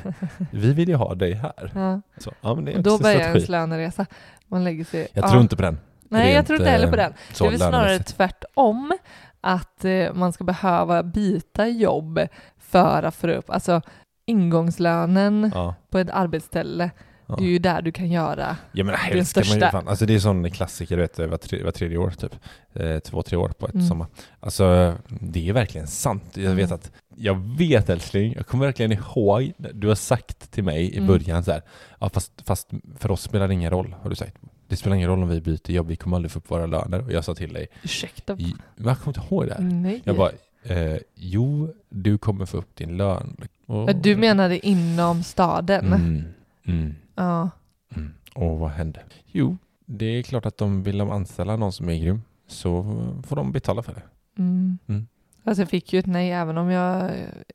vi 0.50 0.72
vill 0.72 0.88
ju 0.88 0.94
ha 0.94 1.14
dig 1.14 1.32
här. 1.34 1.72
Ja. 1.74 2.00
Så, 2.18 2.32
ja, 2.40 2.54
men 2.54 2.64
det 2.64 2.72
är 2.72 2.76
Och 2.76 2.82
då 2.82 2.98
börjar 2.98 3.20
ens 3.20 3.48
löneresa. 3.48 4.06
Man 4.48 4.64
lägger 4.64 4.84
sig... 4.84 5.08
Jag 5.12 5.24
ja. 5.24 5.28
tror 5.30 5.42
inte 5.42 5.56
på 5.56 5.62
den. 5.62 5.78
Nej, 6.10 6.28
jag 6.28 6.36
rent, 6.36 6.46
tror 6.46 6.58
inte 6.58 6.70
heller 6.70 6.86
på 6.90 6.96
eh, 6.96 7.02
den. 7.02 7.12
Det 7.38 7.44
är 7.46 7.50
väl 7.50 7.58
snarare 7.58 7.98
tvärtom, 7.98 8.92
att 9.40 9.84
eh, 9.84 10.12
man 10.14 10.32
ska 10.32 10.44
behöva 10.44 11.02
byta 11.02 11.68
jobb 11.68 12.20
för 12.58 13.02
att 13.02 13.14
få 13.14 13.30
upp, 13.30 13.50
alltså 13.50 13.80
ingångslönen 14.26 15.50
Ja. 15.54 15.74
på 15.90 15.98
ett 15.98 16.10
arbetsställe, 16.10 16.90
Ja. 17.26 17.36
det 17.38 17.44
är 17.44 17.48
ju 17.48 17.58
där 17.58 17.82
du 17.82 17.92
kan 17.92 18.10
göra. 18.10 18.56
Ja 18.72 18.84
men 18.84 18.92
Det 18.92 18.98
helst 18.98 19.30
ska 19.30 19.40
man 19.40 19.44
ju 19.44 19.50
största. 19.50 19.70
fan, 19.70 19.88
alltså 19.88 20.06
det 20.06 20.14
är 20.14 20.18
sån 20.18 20.50
klassiker 20.50 20.96
du 20.96 21.02
vet, 21.02 21.18
var, 21.18 21.36
tre, 21.36 21.62
var 21.64 21.70
tredje 21.70 21.96
år 21.96 22.10
typ. 22.10 22.34
Eh, 22.72 22.98
två, 22.98 23.22
tre 23.22 23.36
år 23.36 23.48
på 23.48 23.66
ett 23.66 23.74
Mm. 23.74 23.86
sommar. 23.86 24.06
Alltså 24.40 24.94
det 25.08 25.48
är 25.48 25.52
verkligen 25.52 25.86
sant. 25.86 26.24
Jag 26.36 26.50
vet 26.50 26.64
Mm. 26.70 26.74
att, 26.74 26.92
jag 27.16 27.34
vet 27.58 27.88
älskling, 27.90 28.34
jag 28.36 28.46
kommer 28.46 28.64
verkligen 28.66 28.92
ihåg, 28.92 29.52
du 29.74 29.88
har 29.88 29.94
sagt 29.94 30.50
till 30.52 30.64
mig 30.64 30.82
i 30.94 30.96
Mm. 30.96 31.06
början 31.06 31.44
så 31.44 31.52
här, 31.52 31.62
ja 32.00 32.08
fast, 32.08 32.32
fast 32.46 32.70
för 32.98 33.10
oss 33.10 33.22
spelar 33.22 33.48
det 33.48 33.54
ingen 33.54 33.70
roll, 33.70 33.94
har 34.02 34.10
du 34.10 34.16
sagt. 34.16 34.36
Det 34.70 34.76
spelar 34.76 34.96
ingen 34.96 35.08
roll 35.08 35.22
om 35.22 35.28
vi 35.28 35.40
byter 35.40 35.70
jobb, 35.70 35.86
vi 35.86 35.96
kommer 35.96 36.16
aldrig 36.16 36.30
få 36.30 36.38
upp 36.38 36.50
våra 36.50 36.66
löner. 36.66 37.04
Och 37.04 37.12
jag 37.12 37.24
sa 37.24 37.34
till 37.34 37.52
dig, 37.52 37.66
Ursäkta? 37.82 38.36
jag 38.76 38.98
kommer 38.98 39.18
inte 39.18 39.20
ihåg 39.34 39.46
det 39.46 39.54
här. 39.54 39.60
Nej. 39.62 40.00
Jag 40.04 40.16
bara, 40.16 40.30
eh, 40.62 40.98
jo, 41.14 41.74
du 41.88 42.18
kommer 42.18 42.46
få 42.46 42.56
upp 42.56 42.76
din 42.76 42.96
lön. 42.96 43.36
Och, 43.66 43.96
Du 43.96 44.16
menade 44.16 44.66
inom 44.66 45.22
staden? 45.22 45.86
Mm, 45.92 46.24
mm. 46.66 46.94
Ja. 47.14 47.50
Mm. 47.96 48.14
Och 48.34 48.58
vad 48.58 48.70
hände? 48.70 49.00
Jo, 49.26 49.56
det 49.86 50.04
är 50.06 50.22
klart 50.22 50.46
att 50.46 50.56
de 50.58 50.82
vill 50.82 50.98
de 50.98 51.10
anställa 51.10 51.56
någon 51.56 51.72
som 51.72 51.88
är 51.88 51.98
grym 52.04 52.22
så 52.46 52.82
får 53.26 53.36
de 53.36 53.52
betala 53.52 53.82
för 53.82 53.94
det. 53.94 54.02
Mm. 54.38 54.78
Mm. 54.88 55.06
Alltså 55.44 55.62
jag 55.62 55.68
fick 55.68 55.92
ju 55.92 55.98
ett 55.98 56.06
nej 56.06 56.30
även 56.32 56.58
om 56.58 56.70
jag, 56.70 57.10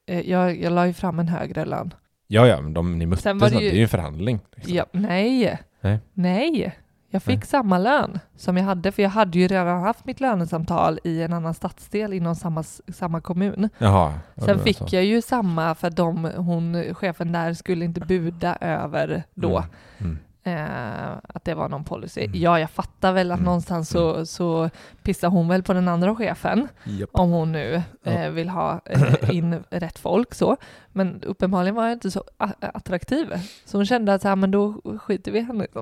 eh, 0.05 0.19
jag, 0.29 0.61
jag 0.61 0.73
la 0.73 0.87
ju 0.87 0.93
fram 0.93 1.19
en 1.19 1.27
högre 1.27 1.65
lön. 1.65 1.93
Ja, 2.27 2.47
ja, 2.47 2.61
men 2.61 2.73
de, 2.73 2.99
ni 2.99 3.05
möttes 3.05 3.23
det 3.23 3.47
ju- 3.49 3.59
det 3.59 3.69
är 3.69 3.75
ju 3.75 3.81
en 3.83 3.89
förhandling. 3.89 4.39
liksom. 4.55 4.73
Ja, 4.73 4.85
nej. 4.91 5.59
Nej. 5.81 5.99
Nej. 6.13 6.75
Jag 7.15 7.23
fick 7.23 7.39
Nej. 7.39 7.47
samma 7.47 7.77
lön 7.77 8.19
som 8.35 8.57
jag 8.57 8.63
hade, 8.63 8.91
för 8.91 9.03
jag 9.03 9.09
hade 9.09 9.39
ju 9.39 9.47
redan 9.47 9.81
haft 9.81 10.05
mitt 10.05 10.19
lönesamtal 10.19 10.99
i 11.03 11.21
en 11.21 11.33
annan 11.33 11.53
stadsdel 11.53 12.13
inom 12.13 12.35
samma, 12.35 12.63
samma 12.93 13.21
kommun. 13.21 13.69
Jaha. 13.77 14.13
Sen 14.37 14.59
fick 14.59 14.77
så. 14.77 14.87
jag 14.91 15.05
ju 15.05 15.21
samma 15.21 15.75
för 15.75 15.89
de, 15.89 16.31
hon, 16.35 16.93
chefen 16.93 17.31
där 17.31 17.53
skulle 17.53 17.85
inte 17.85 17.99
buda 17.99 18.55
över 18.61 19.23
då. 19.33 19.57
Mm. 19.57 19.69
Mm. 19.97 20.17
Eh, 20.47 21.17
att 21.27 21.45
det 21.45 21.53
var 21.53 21.69
någon 21.69 21.83
policy. 21.83 22.21
Mm. 22.25 22.41
Ja, 22.41 22.59
jag 22.59 22.69
fattar 22.69 23.13
väl 23.13 23.31
att 23.31 23.37
Mm. 23.37 23.45
någonstans 23.45 23.89
så, 23.89 24.25
så 24.25 24.69
pissar 25.03 25.29
hon 25.29 25.47
väl 25.47 25.63
på 25.63 25.73
den 25.73 25.87
andra 25.87 26.15
chefen 26.15 26.67
Japp. 26.83 27.09
om 27.13 27.29
hon 27.31 27.51
nu 27.51 27.81
eh, 28.03 28.29
vill 28.29 28.49
ha 28.49 28.81
eh, 28.85 29.35
in 29.35 29.63
rätt 29.69 29.99
folk 29.99 30.33
så. 30.33 30.57
Men 30.91 31.23
uppenbarligen 31.23 31.75
var 31.75 31.83
jag 31.83 31.93
inte 31.93 32.11
så 32.11 32.23
attraktiv. 32.59 33.27
Så 33.65 33.77
hon 33.77 33.85
kände 33.85 34.13
att 34.13 34.21
så 34.21 34.27
här, 34.27 34.35
men 34.35 34.51
då 34.51 34.81
skiter 35.01 35.31
vi 35.31 35.39
i 35.39 35.41
henne. 35.41 35.67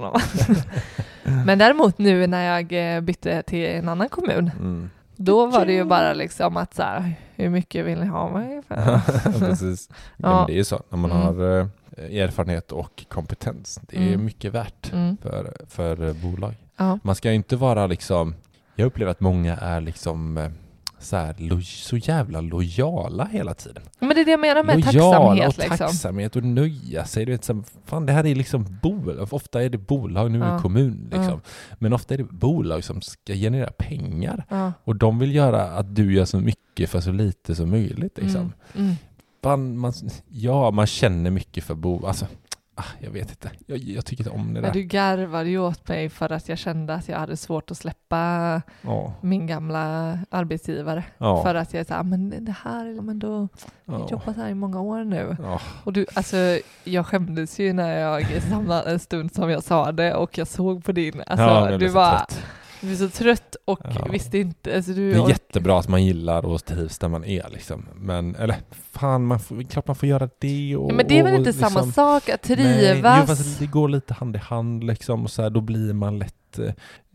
men 1.45 1.57
däremot 1.59 1.97
nu 1.97 2.27
när 2.27 2.57
jag 2.57 2.95
eh, 2.95 3.01
bytte 3.01 3.41
till 3.43 3.65
en 3.65 3.89
annan 3.89 4.09
kommun, 4.09 4.51
Mm. 4.59 4.89
då 5.15 5.45
var 5.45 5.65
det 5.65 5.73
ju 5.73 5.83
bara 5.83 6.13
liksom 6.13 6.57
att 6.57 6.73
så 6.75 6.81
här, 6.81 7.13
hur 7.35 7.49
mycket 7.49 7.85
vill 7.85 7.99
ni 7.99 8.05
ha 8.05 8.29
mig 8.29 8.61
för? 8.67 8.99
Precis. 9.39 9.89
Ja. 9.91 9.95
Ja. 10.17 10.37
men 10.37 10.47
det 10.47 10.53
är 10.53 10.57
ju 10.57 10.63
så. 10.63 10.81
När 10.89 10.97
man 10.97 11.11
Mm. 11.11 11.23
har 11.23 11.59
eh, 11.59 11.67
erfarenhet 12.23 12.71
och 12.71 13.05
kompetens. 13.09 13.79
Det 13.89 13.97
är 13.97 14.07
Mm. 14.07 14.25
mycket 14.25 14.53
värt 14.53 14.93
Mm. 14.93 15.17
för, 15.17 15.53
för 15.69 16.07
eh, 16.07 16.13
bolag. 16.13 16.53
Ja. 16.77 16.99
Man 17.03 17.15
ska 17.15 17.29
ju 17.29 17.35
inte 17.35 17.55
vara 17.55 17.87
liksom... 17.87 18.35
Jag 18.75 18.85
upplever 18.85 19.11
att 19.11 19.19
många 19.21 19.55
är 19.57 19.81
liksom 19.81 20.49
så, 21.03 21.15
här, 21.15 21.35
lo, 21.37 21.61
så 21.61 21.97
jävla 21.97 22.41
lojala 22.41 23.25
hela 23.25 23.53
tiden. 23.53 23.83
Men 23.99 24.09
det 24.09 24.21
är 24.21 24.25
det 24.25 24.31
jag 24.31 24.39
menar 24.39 24.63
med 24.63 24.93
Lojala 24.93 25.11
tacksamhet 25.11 25.47
och 25.47 25.57
liksom. 25.59 25.77
tacksamhet 25.77 26.35
och 26.35 26.43
nöja 26.43 27.05
sig. 27.05 27.25
Du 27.25 27.31
vet, 27.31 27.43
så, 27.43 27.63
fan, 27.85 28.05
det 28.05 28.13
här 28.13 28.25
är 28.25 28.35
liksom 28.35 28.79
bolag. 28.81 29.33
Ofta 29.33 29.63
är 29.63 29.69
det 29.69 29.77
bolag, 29.77 30.31
nu 30.31 30.37
är 30.41 30.45
det 30.45 30.51
Ja. 30.51 30.59
kommun. 30.59 31.03
Liksom. 31.11 31.25
Ja. 31.25 31.39
Men 31.79 31.93
ofta 31.93 32.13
är 32.13 32.17
det 32.17 32.23
bolag 32.23 32.83
som 32.83 33.01
ska 33.01 33.33
generera 33.33 33.71
pengar. 33.71 34.45
Ja. 34.49 34.71
Och 34.83 34.95
de 34.95 35.19
vill 35.19 35.35
göra 35.35 35.63
att 35.63 35.95
du 35.95 36.13
gör 36.13 36.25
så 36.25 36.39
mycket 36.39 36.89
för 36.89 36.99
så 37.01 37.11
lite 37.11 37.55
som 37.55 37.69
möjligt. 37.69 38.17
Liksom. 38.17 38.41
Mm. 38.41 38.53
Mm. 38.75 38.95
Fan, 39.43 39.77
man, 39.77 39.93
ja, 40.29 40.71
man 40.71 40.87
känner 40.87 41.31
mycket 41.31 41.63
för 41.63 41.75
bolag. 41.75 42.07
Alltså, 42.07 42.25
jag 42.99 43.11
vet 43.11 43.29
inte. 43.29 43.51
Jag, 43.65 43.77
jag 43.77 44.05
tycker 44.05 44.23
inte 44.23 44.35
om 44.35 44.53
det 44.53 44.61
där. 44.61 44.71
du 44.73 44.83
garvade 44.83 45.49
ju 45.49 45.57
åt 45.59 45.87
mig 45.87 46.09
för 46.09 46.31
att 46.31 46.49
jag 46.49 46.57
kände 46.57 46.93
att 46.93 47.07
jag 47.09 47.19
hade 47.19 47.37
svårt 47.37 47.71
att 47.71 47.77
släppa 47.77 48.61
Ja, 48.81 49.13
min 49.21 49.47
gamla 49.47 50.19
arbetsgivare. 50.29 51.03
ja, 51.17 51.43
För 51.43 51.55
att 51.55 51.73
jag 51.73 51.87
sa, 51.87 52.03
men 52.03 52.45
det 52.45 52.55
här, 52.63 53.01
men 53.01 53.19
då, 53.19 53.47
jag 53.85 53.93
har 53.93 53.99
ja, 53.99 54.07
jobbat 54.11 54.35
här 54.37 54.49
i 54.49 54.53
många 54.53 54.81
år 54.81 55.03
nu. 55.03 55.37
ja. 55.41 55.59
Och 55.83 55.93
du, 55.93 56.05
alltså 56.13 56.37
jag 56.83 57.05
skämdes 57.05 57.59
ju 57.59 57.73
när 57.73 57.99
jag 57.99 58.41
samma 58.49 58.81
en 58.83 58.99
stund 58.99 59.33
som 59.33 59.49
jag 59.49 59.63
sa 59.63 59.91
det 59.91 60.13
och 60.15 60.37
jag 60.37 60.47
såg 60.47 60.83
på 60.85 60.91
din, 60.91 61.23
alltså 61.27 61.45
Ja, 61.45 61.77
du 61.77 61.87
var, 61.87 62.11
trött. 62.17 62.43
Du 62.83 62.91
är 62.91 62.95
så 62.95 63.09
trött 63.09 63.55
och 63.65 63.79
Ja. 63.83 64.07
visste 64.11 64.37
inte, 64.37 64.75
alltså 64.75 64.91
du 64.93 65.09
Det 65.11 65.15
är 65.17 65.21
ork- 65.21 65.29
jättebra 65.29 65.79
att 65.79 65.87
man 65.87 66.05
gillar 66.05 66.45
och 66.45 66.65
trivs 66.65 66.97
där 66.99 67.07
man 67.07 67.23
är 67.25 67.49
liksom. 67.51 67.85
Men, 67.95 68.35
eller 68.35 68.55
fan, 68.91 69.25
man 69.25 69.39
får, 69.39 69.63
klart 69.63 69.87
man 69.87 69.95
får 69.95 70.09
göra 70.09 70.29
det 70.39 70.75
och... 70.77 70.91
ja, 70.91 70.95
men 70.95 71.07
det 71.07 71.19
är 71.19 71.23
väl 71.23 71.33
inte 71.35 71.49
liksom, 71.51 71.69
samma 71.69 71.91
sak 71.91 72.29
att 72.29 72.49
Nej, 72.49 72.57
trivas? 72.57 73.17
jo, 73.19 73.25
fast 73.27 73.59
det 73.59 73.65
går 73.65 73.89
lite 73.89 74.13
hand 74.13 74.35
i 74.35 74.39
hand 74.39 74.83
liksom 74.83 75.23
och 75.23 75.31
så 75.31 75.41
här, 75.41 75.49
då 75.49 75.61
blir 75.61 75.93
man 75.93 76.19
lätt... 76.19 76.59
Eh, 76.59 76.65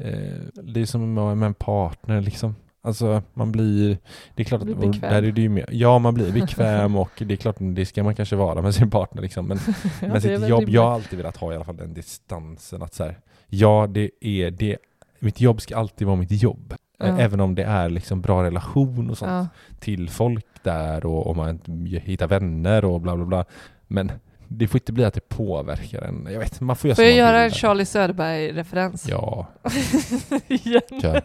eh, 0.08 0.32
det 0.62 0.80
är 0.80 0.86
som 0.86 1.14
med 1.14 1.36
med 1.36 1.46
en 1.46 1.54
partner 1.54 2.20
liksom. 2.20 2.54
Alltså 2.82 3.22
man 3.34 3.52
blir... 3.52 3.98
Det 4.34 4.42
är 4.42 4.44
klart 4.44 4.62
att... 4.62 4.68
Och. 4.68 4.94
Där 4.94 5.22
är 5.22 5.32
det 5.32 5.40
ju 5.40 5.48
mer, 5.48 5.66
ja, 5.72 5.98
man 5.98 6.14
blir 6.14 6.32
bekväm 6.32 6.96
och 6.96 7.10
det 7.18 7.34
är 7.34 7.36
klart 7.36 7.56
det 7.58 7.86
ska 7.86 8.02
man 8.04 8.14
kanske 8.14 8.36
vara 8.36 8.62
med 8.62 8.74
sin 8.74 8.90
partner 8.90 9.22
liksom. 9.22 9.46
Men, 9.46 9.58
Ja, 10.00 10.06
är 10.16 10.20
sitt 10.20 10.30
jobb, 10.48 10.60
rimligt. 10.60 10.74
jag 10.74 10.82
har 10.82 10.92
alltid 10.94 11.16
velat 11.16 11.36
ha 11.36 11.52
i 11.52 11.54
alla 11.56 11.64
fall 11.64 11.76
den 11.76 11.94
distansen 11.94 12.82
att 12.82 12.94
så 12.94 13.04
här, 13.04 13.18
ja 13.46 13.86
det 13.90 14.10
är 14.20 14.50
det, 14.50 14.76
mitt 15.18 15.40
jobb 15.40 15.60
ska 15.60 15.76
alltid 15.76 16.06
vara 16.06 16.16
mitt 16.16 16.42
jobb. 16.42 16.74
Ja. 16.98 17.06
Eh, 17.06 17.18
Även 17.20 17.40
om 17.40 17.54
det 17.54 17.64
är 17.64 17.88
liksom 17.88 18.20
bra 18.20 18.42
relation 18.44 19.10
och 19.10 19.18
sånt 19.18 19.30
Ja. 19.30 19.46
till 19.80 20.08
folk 20.10 20.46
där 20.62 21.06
och 21.06 21.26
om 21.30 21.36
man 21.36 21.60
hittar 22.04 22.26
vänner 22.26 22.84
och 22.84 23.00
bla 23.00 23.16
bla 23.16 23.24
bla. 23.24 23.44
Men 23.86 24.12
det 24.48 24.68
får 24.68 24.80
inte 24.80 24.92
bli 24.92 25.04
att 25.04 25.14
det 25.14 25.28
påverkar 25.28 26.02
en. 26.02 26.28
Jag 26.30 26.38
vet, 26.38 26.60
man 26.60 26.76
får 26.76 26.88
göra 26.88 26.94
Får 26.96 27.04
jag 27.04 27.14
göra 27.14 27.44
en. 27.44 27.50
Charlie 27.50 27.84
Söderberg-referens? 27.84 29.08
Ja, 29.08 29.46
Igen. 30.48 31.00
kör. 31.02 31.22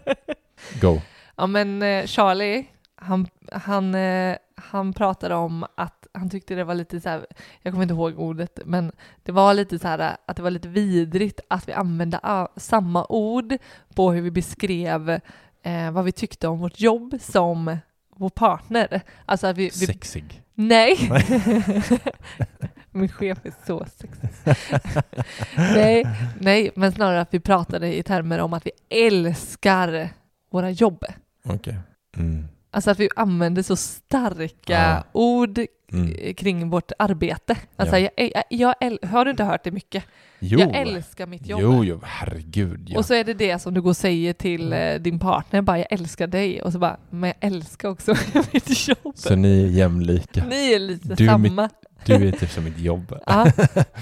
Go. 0.82 1.00
Ja 1.36 1.48
men 1.48 1.82
eh, 1.82 2.06
Charlie, 2.06 2.66
han, 2.96 3.28
han, 3.52 3.96
eh, 3.96 4.36
han 4.56 4.94
pratade 4.94 5.36
om 5.36 5.66
att 5.76 6.03
han 6.14 6.30
tyckte 6.30 6.56
det 6.56 6.64
var 6.64 6.76
lite 6.76 7.02
så 7.02 7.10
här, 7.10 7.26
jag 7.62 7.74
kommer 7.74 7.84
inte 7.84 7.94
ihåg 7.94 8.20
ordet, 8.20 8.60
men 8.66 8.92
det 9.24 9.32
var 9.32 9.54
lite 9.54 9.80
så 9.80 9.88
här 9.88 10.18
att 10.26 10.36
det 10.38 10.44
var 10.44 10.52
lite 10.52 10.68
vidrigt 10.68 11.40
att 11.48 11.68
vi 11.68 11.74
använde 11.74 12.20
a- 12.24 12.48
samma 12.56 13.06
ord 13.10 13.54
på 13.96 14.12
hur 14.12 14.22
vi 14.22 14.32
beskrev 14.32 15.10
eh, 15.64 15.92
vad 15.92 16.06
vi 16.06 16.12
tyckte 16.12 16.48
om 16.48 16.60
vårt 16.60 16.80
jobb 16.80 17.16
som 17.22 17.78
vår 18.16 18.30
partner. 18.30 19.02
Alltså 19.26 19.48
att 19.48 19.58
vi... 19.58 19.64
vi 19.64 19.70
Sexig. 19.72 20.42
nej! 20.54 20.98
Min 22.92 23.10
chef 23.10 23.38
är 23.46 23.54
så 23.68 23.86
sexig. 23.86 24.30
nej, 25.58 26.06
nej, 26.40 26.72
men 26.76 26.92
snarare 26.92 27.22
att 27.22 27.34
vi 27.34 27.40
pratade 27.40 27.98
i 27.98 28.04
termer 28.04 28.40
om 28.40 28.54
att 28.54 28.66
vi 28.66 28.72
älskar 29.08 30.10
våra 30.52 30.70
jobb. 30.70 31.06
Okej. 31.46 31.78
Mm. 32.18 32.48
Alltså 32.74 32.92
att 32.92 33.00
vi 33.00 33.10
använder 33.16 33.62
så 33.64 33.76
starka 33.76 34.54
Ja. 34.74 35.04
ord 35.12 35.60
Mm. 35.94 36.16
eh, 36.22 36.34
kring 36.34 36.70
vårt 36.70 36.92
arbete. 37.00 37.58
Alltså 37.76 37.98
Ja. 37.98 38.10
jag, 38.18 38.32
jag, 38.50 38.76
jag, 38.80 39.08
har 39.08 39.26
du 39.26 39.32
inte 39.32 39.44
hört 39.44 39.64
det 39.64 39.72
mycket? 39.72 40.04
Jo. 40.40 40.60
Jag 40.60 40.76
älskar 40.76 41.28
mitt 41.28 41.48
jobb. 41.48 41.60
Jo, 41.64 41.84
jo, 41.84 42.00
herregud. 42.04 42.88
Ja. 42.90 42.98
Och 43.00 43.06
så 43.06 43.14
är 43.14 43.24
det 43.24 43.34
det 43.34 43.60
som 43.60 43.74
du 43.74 43.82
går 43.82 43.90
och 43.90 43.98
säger 43.98 44.34
till 44.34 44.74
eh, 44.74 44.94
din 44.96 45.20
partner, 45.20 45.62
bara 45.62 45.78
jag 45.78 45.88
älskar 45.92 46.28
dig. 46.28 46.62
Och 46.62 46.72
så 46.74 46.80
bara, 46.80 46.98
men 47.10 47.28
jag 47.40 47.52
älskar 47.52 47.90
också 47.90 48.16
mitt 48.54 48.88
jobb. 48.88 49.14
Så 49.16 49.36
ni 49.36 49.64
är 49.64 49.68
jämlika. 49.68 50.46
Ni 50.46 50.74
är 50.74 50.80
lite 50.80 51.16
Du 51.16 51.30
är 51.30 51.38
mitt- 51.38 51.52
samma. 51.52 51.70
Du 52.06 52.14
är 52.28 52.32
typ 52.32 52.50
som 52.52 52.64
mitt 52.64 52.80
jobb. 52.80 53.18
Ja, 53.26 53.52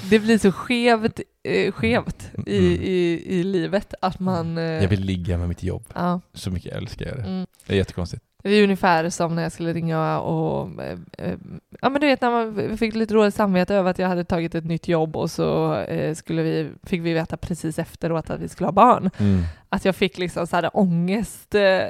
det 0.10 0.20
blir 0.20 0.38
så 0.38 0.52
skevt, 0.52 1.20
eh, 1.44 1.72
skevt 1.72 2.30
i, 2.48 2.58
Mm. 2.58 2.82
i, 2.82 3.24
i 3.28 3.44
livet 3.44 3.94
att 4.02 4.20
man... 4.20 4.58
Eh, 4.58 4.64
Jag 4.64 4.88
vill 4.88 5.02
ligga 5.06 5.38
med 5.38 5.48
mitt 5.50 5.64
jobb. 5.64 5.84
ja, 5.96 6.22
Så 6.34 6.52
mycket 6.52 6.74
älskar 6.76 7.06
jag 7.06 7.18
det. 7.18 7.24
mm. 7.24 7.46
Det 7.68 7.74
är 7.74 7.78
jättekonstigt. 7.78 8.24
Det 8.44 8.50
är 8.50 8.64
ungefär 8.64 9.10
som 9.10 9.36
när 9.36 9.44
jag 9.44 9.52
skulle 9.52 9.74
ringa 9.74 10.20
och... 10.20 10.82
Eh, 10.84 10.98
eh, 11.18 11.36
ja 11.82 11.90
men 11.90 12.02
du 12.02 12.08
vet 12.08 12.22
när 12.22 12.32
man 12.32 12.78
fick 12.78 12.96
lite 12.96 13.14
dåligt 13.14 13.36
samvete 13.36 13.76
över 13.76 13.92
att 13.92 14.00
jag 14.00 14.08
hade 14.08 14.24
tagit 14.24 14.56
ett 14.56 14.66
nytt 14.66 14.88
jobb 14.88 15.16
och 15.16 15.32
så 15.32 15.76
eh, 15.76 16.16
skulle 16.16 16.42
vi, 16.44 16.70
fick 16.84 17.02
vi 17.02 17.14
veta 17.14 17.38
precis 17.38 17.80
efteråt 17.80 18.30
att 18.30 18.40
vi 18.40 18.48
skulle 18.50 18.68
ha 18.68 18.72
barn. 18.72 19.10
Mm. 19.18 19.42
Att 19.70 19.86
jag 19.86 19.96
fick 19.96 20.18
liksom 20.18 20.48
så 20.48 20.56
här 20.56 20.70
ångest, 20.78 21.56
eh, 21.56 21.82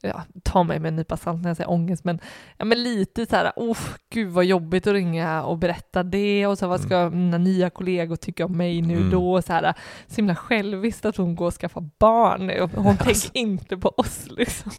ja, 0.00 0.22
ta 0.42 0.62
mig 0.62 0.78
med 0.78 0.88
en 0.88 0.96
nypa 0.96 1.16
salt 1.16 1.42
när 1.42 1.50
jag 1.50 1.56
säger 1.56 1.70
ångest, 1.70 2.04
men, 2.04 2.20
ja, 2.56 2.64
men 2.64 2.82
lite 2.82 3.26
så 3.26 3.36
här, 3.36 3.52
oh, 3.56 3.78
gud 4.10 4.28
vad 4.32 4.44
jobbigt 4.44 4.86
att 4.86 4.92
ringa 4.92 5.42
och 5.44 5.58
berätta 5.58 6.02
det 6.02 6.46
och 6.46 6.58
så 6.58 6.66
vad 6.68 6.80
ska 6.80 7.10
mina 7.10 7.38
nya 7.38 7.70
kollegor 7.70 8.16
tycka 8.16 8.44
om 8.44 8.56
mig 8.56 8.82
nu 8.82 8.96
Mm. 8.96 9.10
då? 9.10 9.42
Så, 9.42 9.52
här, 9.52 9.74
så 10.06 10.16
himla 10.16 10.34
själviskt 10.36 11.04
att 11.04 11.16
hon 11.16 11.34
går 11.34 11.46
och 11.46 11.54
skaffar 11.54 11.88
barn 11.98 12.50
och 12.60 12.70
hon 12.70 12.86
Alltså. 13.00 13.04
tänker 13.04 13.30
inte 13.40 13.76
på 13.76 13.88
oss 13.96 14.26
liksom. 14.30 14.72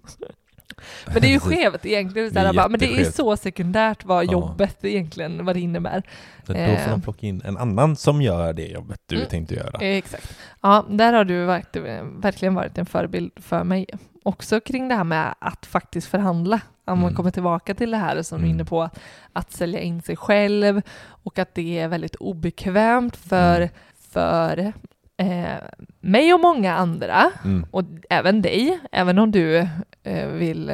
Men 1.05 1.21
det 1.21 1.27
är 1.27 1.31
ju 1.31 1.39
skevt 1.39 1.85
egentligen, 1.85 2.33
så 2.33 2.39
här, 2.39 2.53
bara, 2.53 2.69
men 2.69 2.79
det 2.79 2.99
är 3.01 3.11
så 3.11 3.37
sekundärt 3.37 4.05
vad 4.05 4.25
Ja. 4.25 4.31
jobbet 4.31 4.77
egentligen, 4.85 5.45
vad 5.45 5.55
det 5.55 5.59
innebär. 5.59 6.03
Så 6.47 6.53
då 6.53 6.59
Eh. 6.59 6.83
får 6.83 6.91
de 6.91 7.01
plocka 7.01 7.25
in 7.27 7.41
en 7.45 7.57
annan 7.57 7.95
som 7.95 8.21
gör 8.21 8.53
det 8.53 8.67
jobbet 8.67 9.01
du 9.05 9.15
Mm. 9.15 9.27
tänkte 9.29 9.55
göra. 9.55 9.79
Eh, 9.81 9.97
Exakt. 9.97 10.37
Ja, 10.61 10.85
där 10.89 11.13
har 11.13 11.23
du 11.23 11.45
varit, 11.45 11.75
verkligen 12.21 12.55
varit 12.55 12.77
en 12.77 12.85
förebild 12.85 13.31
för 13.35 13.63
mig. 13.63 13.85
Också 14.23 14.59
kring 14.59 14.87
det 14.87 14.95
här 14.95 15.03
med 15.03 15.35
att 15.39 15.65
faktiskt 15.65 16.07
förhandla. 16.07 16.61
Om 16.85 16.99
man 16.99 17.03
Mm. 17.07 17.15
kommer 17.15 17.31
tillbaka 17.31 17.73
till 17.75 17.91
det 17.91 17.97
här 17.97 18.21
som 18.21 18.37
du 18.37 18.43
är 18.43 18.47
Mm. 18.47 18.55
inne 18.55 18.65
på, 18.65 18.89
att 19.33 19.51
sälja 19.51 19.79
in 19.79 20.01
sig 20.01 20.15
själv 20.15 20.81
och 21.23 21.39
att 21.39 21.55
det 21.55 21.79
är 21.79 21.87
väldigt 21.87 22.15
obekvämt 22.15 23.15
för, 23.15 23.55
Mm. 23.57 23.69
för 24.11 24.73
eh, 25.19 25.53
mig 25.99 26.33
och 26.33 26.39
många 26.39 26.73
andra 26.75 27.31
Mm. 27.45 27.65
och 27.71 27.83
även 28.09 28.41
dig, 28.41 28.79
även 28.91 29.19
om 29.19 29.31
du 29.31 29.57
eh, 30.03 30.27
vill 30.27 30.69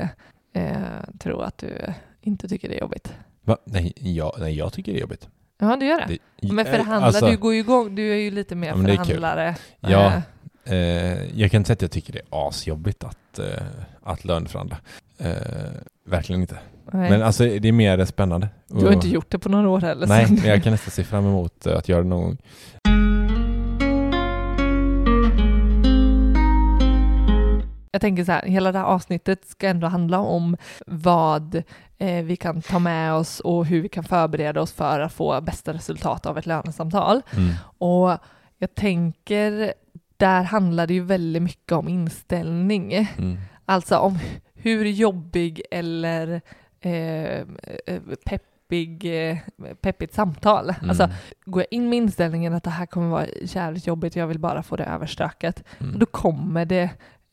eh, 0.53 0.71
tro 1.19 1.39
att 1.41 1.57
du 1.57 1.77
inte 2.21 2.47
tycker 2.47 2.69
det 2.69 2.75
är 2.75 2.81
jobbigt. 2.81 3.13
Va? 3.41 3.57
Nej, 3.65 3.93
jag, 3.95 4.35
nej, 4.39 4.57
jag 4.57 4.73
tycker 4.73 4.91
det 4.93 4.97
är 4.97 5.01
jobbigt. 5.01 5.27
Ja, 5.59 5.75
du 5.79 5.85
gör 5.85 5.97
det. 6.07 6.17
Det, 6.41 6.53
Men 6.53 6.65
eh, 6.67 6.71
förhandla, 6.71 7.07
alltså, 7.07 7.25
du 7.27 7.37
går 7.37 7.53
ju 7.53 7.59
igång, 7.59 7.95
du 7.95 8.11
är 8.11 8.15
ju 8.17 8.31
lite 8.31 8.55
mer 8.55 8.67
Ja, 8.67 8.73
förhandlare. 8.75 9.55
Ja. 9.79 10.05
Eh, 10.05 10.21
Eh, 10.67 11.39
jag 11.39 11.51
kan 11.51 11.57
inte 11.59 11.67
säga 11.67 11.73
att 11.75 11.81
jag 11.81 11.91
tycker 11.91 12.13
det 12.13 12.19
är 12.19 12.47
asjobbigt 12.47 13.03
att, 13.03 13.39
eh, 13.39 13.45
att 14.03 14.25
löneförhandla. 14.25 14.77
Eh, 15.17 15.31
verkligen 16.07 16.41
inte. 16.41 16.57
nej. 16.91 17.09
Men 17.09 17.21
alltså 17.23 17.43
det 17.43 17.67
är 17.67 17.71
mer 17.71 18.05
spännande. 18.05 18.47
Du 18.67 18.85
har 18.85 18.93
inte 18.93 19.07
gjort 19.09 19.31
det 19.31 19.39
på 19.39 19.49
några 19.49 19.69
år 19.69 19.81
heller. 19.81 20.07
Nej, 20.07 20.25
men 20.29 20.45
jag 20.49 20.63
kan 20.63 20.71
nästan 20.71 20.91
se 20.91 21.03
fram 21.03 21.25
emot 21.25 21.67
att 21.67 21.89
göra 21.89 22.01
det 22.01 22.07
någon 22.07 22.23
gång. 22.23 22.37
Jag 27.95 28.01
tänker 28.01 28.23
så 28.23 28.31
här, 28.31 28.41
hela 28.41 28.71
det 28.71 28.79
här 28.79 28.85
avsnittet 28.85 29.45
ska 29.45 29.67
ändå 29.67 29.87
handla 29.87 30.19
om 30.19 30.57
vad 30.87 31.55
eh, 31.97 32.23
vi 32.23 32.35
kan 32.35 32.61
ta 32.61 32.79
med 32.79 33.13
oss 33.13 33.39
och 33.39 33.65
hur 33.65 33.81
vi 33.81 33.89
kan 33.89 34.03
förbereda 34.03 34.61
oss 34.61 34.73
för 34.73 34.99
att 34.99 35.13
få 35.13 35.41
bästa 35.41 35.73
resultat 35.73 36.25
av 36.25 36.37
ett 36.37 36.45
lönesamtal. 36.45 37.21
Mm. 37.33 37.53
Och 37.77 38.17
jag 38.57 38.75
tänker, 38.75 39.73
där 40.17 40.43
handlar 40.43 40.87
det 40.87 40.93
ju 40.93 41.03
väldigt 41.03 41.43
mycket 41.43 41.71
om 41.71 41.87
inställning. 41.87 42.93
Mm. 42.93 43.37
Alltså 43.65 43.97
om 43.97 44.19
hur 44.53 44.85
jobbig 44.85 45.61
eller 45.71 46.41
eh, 46.79 47.39
eh, 47.85 48.01
peppig, 48.25 49.05
eh, 49.29 49.37
peppigt 49.81 50.13
samtal. 50.13 50.69
Mm. 50.69 50.89
Alltså 50.89 51.09
går 51.45 51.61
jag 51.61 51.67
in 51.77 51.89
med 51.89 51.97
inställningen 51.97 52.53
att 52.53 52.63
det 52.63 52.69
här 52.69 52.85
kommer 52.85 53.09
vara 53.09 53.25
jävligt 53.41 53.87
jobbigt, 53.87 54.15
jag 54.15 54.27
vill 54.27 54.39
bara 54.39 54.63
få 54.63 54.75
det 54.75 54.83
överstökat, 54.85 55.63
Mm. 55.79 55.99
då 55.99 56.05
kommer 56.05 56.65
det, 56.65 56.89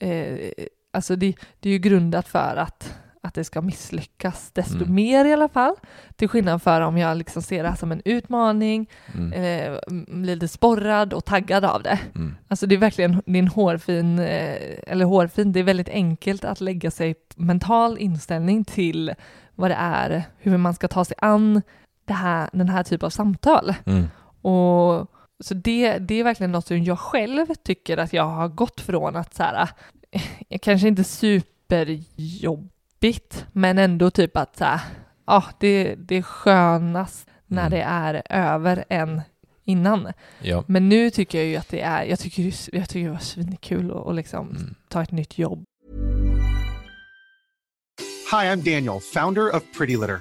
eh, 0.09 0.51
alltså 0.93 1.17
det, 1.17 1.35
det 1.61 1.69
är 1.69 1.73
ju 1.73 1.79
grundat 1.79 2.29
för 2.29 2.57
att, 2.57 2.95
att 3.23 3.35
det 3.35 3.45
ska 3.45 3.61
misslyckas 3.61 4.51
desto 4.53 4.77
Mm. 4.77 4.95
mer 4.95 5.25
i 5.25 5.33
alla 5.33 5.49
fall. 5.49 5.75
Till 6.17 6.29
skillnad 6.29 6.63
för 6.63 6.81
om 6.81 6.99
jag 6.99 7.17
liksom 7.17 7.43
ser 7.43 7.63
det 7.63 7.69
här 7.69 7.77
som 7.77 7.93
en 7.93 8.03
utmaning, 8.05 8.91
Mm. 9.15 9.33
eh, 9.33 9.79
blir 9.89 10.35
lite 10.35 10.49
sporrad 10.49 11.13
och 11.13 11.25
taggad 11.25 11.65
av 11.65 11.83
det. 11.83 11.99
Mm. 12.15 12.35
Alltså 12.49 12.67
det 12.67 12.75
är 12.75 12.79
verkligen 12.79 13.23
det 13.27 13.39
är 13.39 13.43
en 13.43 13.49
hårfin, 13.49 14.19
eh, 14.19 14.57
eller 14.87 15.05
hårfin, 15.05 15.53
det 15.53 15.61
är 15.61 15.65
väldigt 15.65 15.89
enkelt 15.89 16.45
att 16.45 16.61
lägga 16.61 16.91
sig 16.91 17.15
mental 17.37 17.99
inställning 17.99 18.65
till 18.65 19.15
vad 19.55 19.71
det 19.71 19.77
är, 19.81 20.23
hur 20.39 20.57
man 20.57 20.75
ska 20.75 20.89
ta 20.89 21.05
sig 21.05 21.17
an 21.21 21.63
det 22.05 22.13
här, 22.13 22.49
den 22.53 22.69
här 22.69 22.83
typen 22.83 23.07
av 23.07 23.11
samtal. 23.11 23.75
Mm. 23.87 24.05
Och 24.43 25.11
så 25.43 25.55
det, 25.55 25.99
det 25.99 26.15
är 26.15 26.25
verkligen 26.25 26.53
något 26.53 26.67
som 26.67 26.85
jag 26.85 26.99
själv 26.99 27.47
tycker 27.65 27.97
att 27.97 28.13
jag 28.13 28.25
har 28.25 28.49
gått 28.49 28.81
från 28.81 29.17
att 29.17 29.35
så 29.35 29.43
här, 29.43 29.69
eh, 30.11 30.23
kanske 30.63 30.89
inte 30.89 31.05
superjobbigt, 31.05 33.47
men 33.53 33.79
ändå 33.79 34.11
typ 34.11 34.37
att 34.37 34.57
så 34.57 34.65
här, 34.65 34.81
ja, 35.27 35.45
det, 35.61 35.95
det 35.95 36.17
är 36.17 36.23
skönast 36.23 37.29
när 37.47 37.67
Mm. 37.67 37.71
det 37.71 37.83
är 37.83 38.23
över 38.31 38.85
än 38.89 39.21
innan. 39.65 40.13
Ja. 40.43 40.65
Men 40.69 40.89
nu 40.89 41.11
tycker 41.11 41.39
jag 41.39 41.47
ju 41.47 41.57
att 41.57 41.69
det 41.69 41.81
är, 41.81 42.05
jag 42.05 42.19
tycker, 42.19 42.43
jag 42.77 42.89
tycker 42.89 43.05
det 43.05 43.11
var 43.13 43.19
svinkul 43.19 43.91
att 43.91 44.07
att 44.07 44.15
liksom 44.15 44.51
Mm. 44.51 44.75
ta 44.89 45.03
ett 45.03 45.11
nytt 45.11 45.39
jobb. 45.39 45.65
Hi, 48.31 48.47
I'm 48.49 48.57
Daniel, 48.75 49.01
founder 49.15 49.57
of 49.57 49.63
Pretty 49.79 49.97
Litter. 49.97 50.21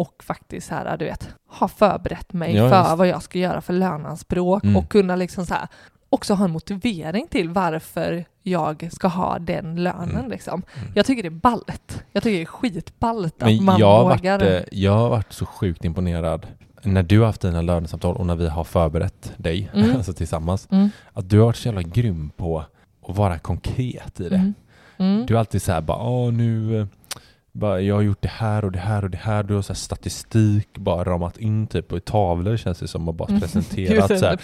Och 0.00 0.22
faktiskt 0.26 0.68
så 0.68 0.74
här, 0.74 0.96
du 0.96 1.04
vet, 1.04 1.28
ha 1.58 1.68
förberett 1.68 2.32
mig 2.32 2.56
Ja, 2.56 2.68
för 2.68 2.96
vad 2.96 3.06
jag 3.08 3.22
ska 3.22 3.38
göra 3.38 3.60
för 3.60 3.72
löneanspråk 3.72 4.64
Mm. 4.64 4.76
och 4.76 4.88
kunna 4.88 5.16
liksom 5.16 5.46
så 5.46 5.54
här, 5.54 5.68
också 6.10 6.34
ha 6.34 6.44
en 6.44 6.50
motivering 6.50 7.26
till 7.30 7.48
varför 7.48 8.24
jag 8.42 8.88
ska 8.92 9.08
ha 9.08 9.38
den 9.38 9.76
lönen 9.82 10.16
Mm. 10.16 10.30
liksom. 10.30 10.62
Jag 10.94 11.06
tycker 11.06 11.22
det 11.22 11.28
är 11.28 11.30
ballt. 11.30 12.04
Jag 12.12 12.22
tycker 12.22 12.36
det 12.36 12.42
är 12.42 12.46
skitballt 12.46 13.42
att 13.42 13.60
man 13.62 13.78
jag 13.78 13.86
har, 13.86 14.04
varit, 14.04 14.20
vågar. 14.20 14.42
eh, 14.56 14.62
jag 14.72 14.92
har 14.92 15.10
varit 15.10 15.32
så 15.32 15.46
sjukt 15.46 15.84
imponerad 15.84 16.46
när 16.82 17.02
du 17.02 17.18
har 17.18 17.26
haft 17.26 17.40
dina 17.40 17.62
lönesamtal 17.62 18.16
och 18.16 18.26
när 18.26 18.34
vi 18.36 18.48
har 18.48 18.64
förberett 18.64 19.32
dig, 19.36 19.70
Mm. 19.74 19.90
alltså 19.96 20.12
tillsammans, 20.12 20.68
Mm. 20.70 20.90
att 21.12 21.30
du 21.30 21.38
har 21.38 21.46
varit 21.46 21.56
så 21.56 21.68
jävla 21.68 21.82
grym 21.82 22.30
på 22.36 22.64
att 23.08 23.16
vara 23.16 23.38
konkret 23.38 24.20
i 24.20 24.28
det. 24.28 24.36
Mm. 24.36 24.54
Mm. 24.98 25.26
Du 25.26 25.34
är 25.34 25.38
alltid 25.38 25.62
så 25.62 25.72
här 25.72 25.80
bara, 25.80 26.02
åh 26.02 26.32
nu, 26.32 26.80
eh, 26.80 26.86
bara, 27.52 27.80
jag 27.80 27.94
har 27.94 28.02
gjort 28.02 28.22
det 28.22 28.28
här 28.28 28.64
och 28.64 28.72
det 28.72 28.78
här 28.78 29.04
och 29.04 29.10
det 29.10 29.18
här. 29.18 29.42
Du 29.42 29.54
har 29.54 29.62
så 29.62 29.74
statistik 29.74 30.78
bara 30.78 31.04
ramat 31.04 31.38
in 31.38 31.66
typ 31.66 31.88
på 31.88 32.00
tavlor 32.00 32.56
känns 32.56 32.78
det 32.78 32.88
som 32.88 33.08
och 33.08 33.14
bara 33.14 33.28
Mm. 33.28 33.40
presenterat 33.40 34.18
så 34.18 34.26
här. 34.26 34.32
en 34.32 34.38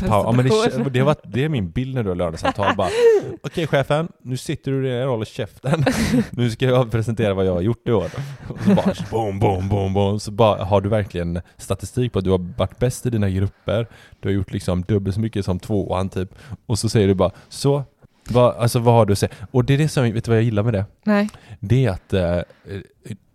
Så 0.00 0.06
power- 0.06 0.24
ja, 0.24 0.32
men 0.32 0.44
det, 0.84 0.90
det, 0.90 1.02
varit, 1.02 1.20
det 1.24 1.44
är 1.44 1.48
min 1.48 1.70
bild 1.70 1.94
när 1.94 2.02
du 2.02 2.08
har 2.08 2.16
lönesamtal. 2.16 2.76
Bara, 2.76 2.88
Okej 3.42 3.66
chefen, 3.66 4.08
nu 4.22 4.36
sitter 4.36 4.70
du 4.72 4.88
i 4.88 4.90
din 4.90 5.02
roll 5.02 5.22
i 5.22 5.26
käften. 5.26 5.84
Nu 6.30 6.50
ska 6.50 6.64
jag 6.66 6.90
presentera 6.90 7.34
vad 7.34 7.46
jag 7.46 7.52
har 7.54 7.60
gjort 7.60 7.88
i 7.88 7.92
år. 7.92 8.10
Och 8.48 8.58
så 8.64 8.74
bara 8.74 8.94
boom, 9.10 9.38
boom, 9.38 9.68
boom, 9.68 9.92
boom. 9.94 10.20
Så 10.20 10.30
bara 10.30 10.64
har 10.64 10.80
du 10.80 10.88
verkligen 10.88 11.40
statistik 11.56 12.12
på 12.12 12.18
att 12.18 12.24
du 12.24 12.30
har 12.30 12.54
varit 12.58 12.78
bäst 12.78 13.06
i 13.06 13.10
dina 13.10 13.30
grupper. 13.30 13.86
Du 14.20 14.28
har 14.28 14.34
gjort 14.34 14.52
liksom 14.52 14.82
dubbelt 14.82 15.14
så 15.14 15.20
mycket 15.20 15.44
som 15.44 15.58
tvåan 15.58 16.08
typ. 16.08 16.34
Och 16.66 16.78
så 16.78 16.88
säger 16.88 17.08
du 17.08 17.14
bara 17.14 17.30
så. 17.48 17.84
Vad, 18.30 18.56
alltså 18.56 18.78
vad 18.78 18.94
har 18.94 19.06
du 19.06 19.12
att 19.12 19.18
säga? 19.18 19.32
Och 19.50 19.64
det 19.64 19.74
är 19.74 19.78
det 19.78 19.88
som, 19.88 20.12
vet 20.12 20.24
du 20.24 20.30
vad 20.30 20.38
jag 20.38 20.44
gillar 20.44 20.62
med 20.62 20.72
det? 20.72 20.84
Nej. 21.04 21.28
Det 21.60 21.86
är 21.86 21.90
att, 21.90 22.12
eh, 22.12 22.36
eh, 22.36 22.42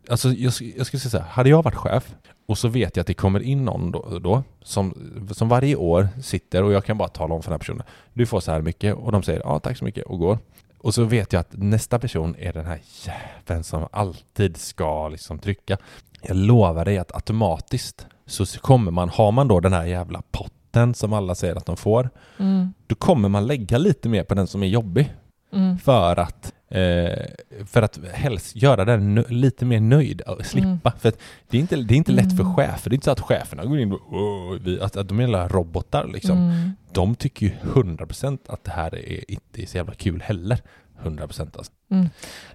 alltså 0.09 0.29
jag, 0.29 0.53
jag 0.77 0.87
skulle 0.87 0.99
säga 0.99 1.11
så 1.11 1.17
här, 1.17 1.25
hade 1.25 1.49
jag 1.49 1.63
varit 1.63 1.75
chef 1.75 2.15
och 2.47 2.57
så 2.57 2.67
vet 2.67 2.95
jag 2.95 3.01
att 3.01 3.07
det 3.07 3.13
kommer 3.13 3.39
in 3.39 3.65
någon 3.65 3.91
då, 3.91 4.19
då 4.19 4.43
som, 4.63 4.93
som 5.31 5.49
varje 5.49 5.75
år 5.75 6.07
sitter 6.21 6.63
och 6.63 6.73
jag 6.73 6.85
kan 6.85 6.97
bara 6.97 7.09
tala 7.09 7.35
om 7.35 7.43
för 7.43 7.49
den 7.49 7.53
här 7.53 7.59
personen, 7.59 7.83
du 8.13 8.25
får 8.25 8.39
så 8.39 8.51
här 8.51 8.61
mycket 8.61 8.95
och 8.95 9.11
de 9.11 9.23
säger 9.23 9.41
ja 9.43 9.59
tack 9.59 9.77
så 9.77 9.85
mycket 9.85 10.05
och 10.05 10.19
går. 10.19 10.37
Och 10.77 10.93
så 10.93 11.03
vet 11.03 11.33
jag 11.33 11.39
att 11.39 11.51
nästa 11.51 11.99
person 11.99 12.35
är 12.39 12.53
den 12.53 12.65
här 12.65 12.79
jäveln 13.05 13.63
som 13.63 13.87
alltid 13.91 14.57
ska 14.57 15.07
liksom 15.07 15.39
trycka. 15.39 15.77
Jag 16.21 16.37
lovar 16.37 16.85
dig 16.85 16.97
att 16.97 17.15
automatiskt 17.15 18.07
så 18.25 18.45
kommer 18.59 18.91
man, 18.91 19.09
har 19.09 19.31
man 19.31 19.47
då 19.47 19.59
den 19.59 19.73
här 19.73 19.85
jävla 19.85 20.21
potten 20.31 20.64
som 20.93 21.13
alla 21.13 21.35
säger 21.35 21.55
att 21.55 21.65
de 21.65 21.77
får, 21.77 22.09
Mm. 22.39 22.73
då 22.87 22.95
kommer 22.95 23.29
man 23.29 23.47
lägga 23.47 23.77
lite 23.77 24.09
mer 24.09 24.23
på 24.23 24.35
den 24.35 24.47
som 24.47 24.63
är 24.63 24.67
jobbig 24.67 25.13
Mm. 25.53 25.77
för 25.77 26.19
att, 26.19 26.53
eh, 26.69 27.25
för 27.65 27.81
att 27.81 27.99
helst 28.13 28.55
göra 28.55 28.85
den 28.85 29.15
lite 29.29 29.65
mer 29.65 29.79
nöjd 29.79 30.21
och 30.21 30.45
slippa. 30.45 30.91
För 30.99 31.09
att 31.09 31.19
det 31.49 31.57
är 31.57 31.61
inte, 31.61 31.75
det 31.75 31.93
är 31.93 31.97
inte 31.97 32.11
lätt 32.11 32.35
för 32.37 32.43
Mm. 32.43 32.55
chefer. 32.55 32.89
Det 32.89 32.93
är 32.93 32.95
inte 32.95 33.05
så 33.05 33.11
att 33.11 33.19
cheferna 33.19 33.65
går 33.65 33.79
in 33.79 33.91
och 33.91 33.99
"Åh, 34.11 34.57
vi, 34.63 34.81
att, 34.81 34.95
att 34.97 35.07
de 35.07 35.19
är 35.19 35.49
robotar 35.49 36.07
liksom. 36.13 36.37
Mm. 36.37 36.71
De 36.91 37.15
tycker 37.15 37.45
ju 37.45 37.51
100% 37.73 38.49
att 38.49 38.63
det 38.63 38.71
här 38.71 38.95
är 38.95 39.31
inte 39.31 39.65
så 39.67 39.77
jävla 39.77 39.93
kul 39.93 40.21
heller. 40.21 40.59
100% 41.03 41.57
alltså. 41.57 41.71
Mm. 41.91 42.09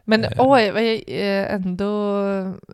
Men 0.04 0.24
Eh. 0.24 0.33
oj, 0.38 0.70
vad 0.70 0.83
jag 0.85 1.02
eh, 1.06 1.54
ändå... 1.54 2.20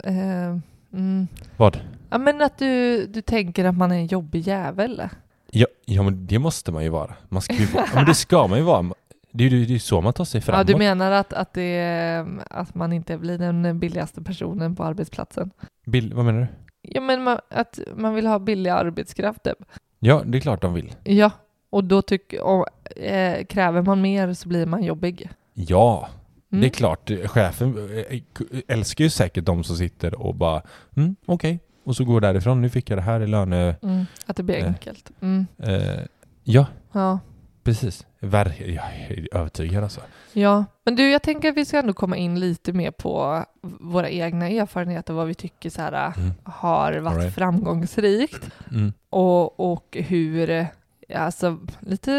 Eh, 0.04 0.58
mm. 0.92 1.26
Vad? 1.56 1.80
Ja 2.10 2.18
men 2.18 2.42
att 2.42 2.58
du, 2.58 3.06
du 3.06 3.22
tänker 3.22 3.64
att 3.64 3.76
man 3.76 3.92
är 3.92 3.96
en 3.96 4.06
jobbig 4.06 4.40
jävel. 4.46 5.02
Ja, 5.50 5.66
ja 5.84 6.02
men 6.02 6.26
det 6.26 6.38
måste 6.38 6.72
man 6.72 6.82
ju 6.84 6.88
vara. 6.88 7.14
Man 7.28 7.42
ska 7.42 7.54
ju. 7.54 7.66
Ja, 7.74 7.86
men 7.94 8.04
det 8.04 8.14
ska 8.14 8.46
man 8.46 8.58
ju 8.58 8.64
vara. 8.64 8.90
Det 9.32 9.44
är 9.44 9.48
ju 9.50 9.64
det 9.66 9.74
är 9.74 9.78
så 9.78 10.00
man 10.00 10.12
tar 10.12 10.24
sig 10.24 10.38
Ja, 10.38 10.42
framåt. 10.42 10.66
du 10.66 10.76
menar 10.76 11.10
att, 11.12 11.32
att, 11.32 11.52
det, 11.52 11.62
är- 11.62 12.26
att 12.50 12.74
man 12.74 12.92
inte 12.92 13.18
blir 13.18 13.38
den 13.38 13.78
billigaste 13.80 14.22
personen 14.22 14.76
på 14.76 14.84
arbetsplatsen? 14.84 15.50
Bill, 15.86 16.14
vad 16.14 16.24
menar 16.24 16.40
du? 16.40 16.46
Ja, 16.82 17.00
men 17.00 17.22
man, 17.24 17.38
att 17.50 17.78
man 17.96 18.14
vill 18.14 18.26
ha 18.26 18.38
billig 18.38 18.70
arbetskraft. 18.70 19.42
typ. 19.42 19.58
Ja, 19.98 20.22
det 20.26 20.38
är 20.38 20.40
klart 20.40 20.62
de 20.62 20.74
vill. 20.74 20.94
Ja, 21.04 21.30
och 21.70 21.84
då 21.84 22.02
tycker, 22.02 22.40
och, 22.42 22.66
eh, 22.98 23.44
kräver 23.44 23.82
man 23.82 24.00
mer 24.00 24.32
så 24.32 24.48
blir 24.48 24.66
man 24.66 24.82
jobbig. 24.84 25.30
Ja, 25.54 26.08
Mm. 26.52 26.60
Det 26.60 26.66
är 26.68 26.70
klart, 26.70 27.10
chefen 27.24 27.90
eh, 28.10 28.20
älskar 28.68 29.04
ju 29.04 29.10
säkert 29.10 29.44
de 29.44 29.64
som 29.64 29.76
sitter 29.76 30.14
och 30.22 30.34
bara 30.34 30.62
mm, 30.96 31.16
okej, 31.26 31.58
och 31.86 31.96
så 31.96 32.04
går 32.04 32.20
därifrån, 32.20 32.60
nu 32.62 32.70
fick 32.70 32.90
jag 32.90 32.98
det 32.98 33.02
här 33.02 33.20
i 33.20 33.26
löne... 33.26 33.76
Mm. 33.82 34.06
Att 34.26 34.36
det 34.36 34.42
blir 34.42 34.56
Eh. 34.56 34.66
enkelt. 34.66 35.10
Mm. 35.20 35.46
Eh, 35.58 36.00
ja, 36.44 36.66
Ja. 36.92 37.18
precis. 37.64 38.06
Ver- 38.20 38.70
jag 38.74 38.84
är 38.84 39.28
övertygad 39.36 39.82
alltså. 39.82 40.00
ja, 40.32 40.64
men 40.84 40.96
du, 40.96 41.10
jag 41.10 41.22
tänker 41.22 41.48
att 41.48 41.56
vi 41.56 41.64
ska 41.64 41.78
ändå 41.78 41.92
komma 41.92 42.16
in 42.16 42.40
lite 42.40 42.72
mer 42.72 42.90
på 42.90 43.44
våra 43.80 44.10
egna 44.10 44.48
erfarenheter, 44.48 45.14
vad 45.14 45.26
vi 45.26 45.34
tycker 45.34 45.70
så 45.70 45.82
här, 45.82 46.12
Mm. 46.16 46.30
har 46.44 46.92
varit 46.92 47.18
right. 47.22 47.34
framgångsrikt. 47.34 48.50
Mm. 48.70 48.92
och, 49.10 49.60
och 49.72 49.96
hur, 50.00 50.50
eh, 50.50 50.66
alltså 51.14 51.58
lite 51.80 52.10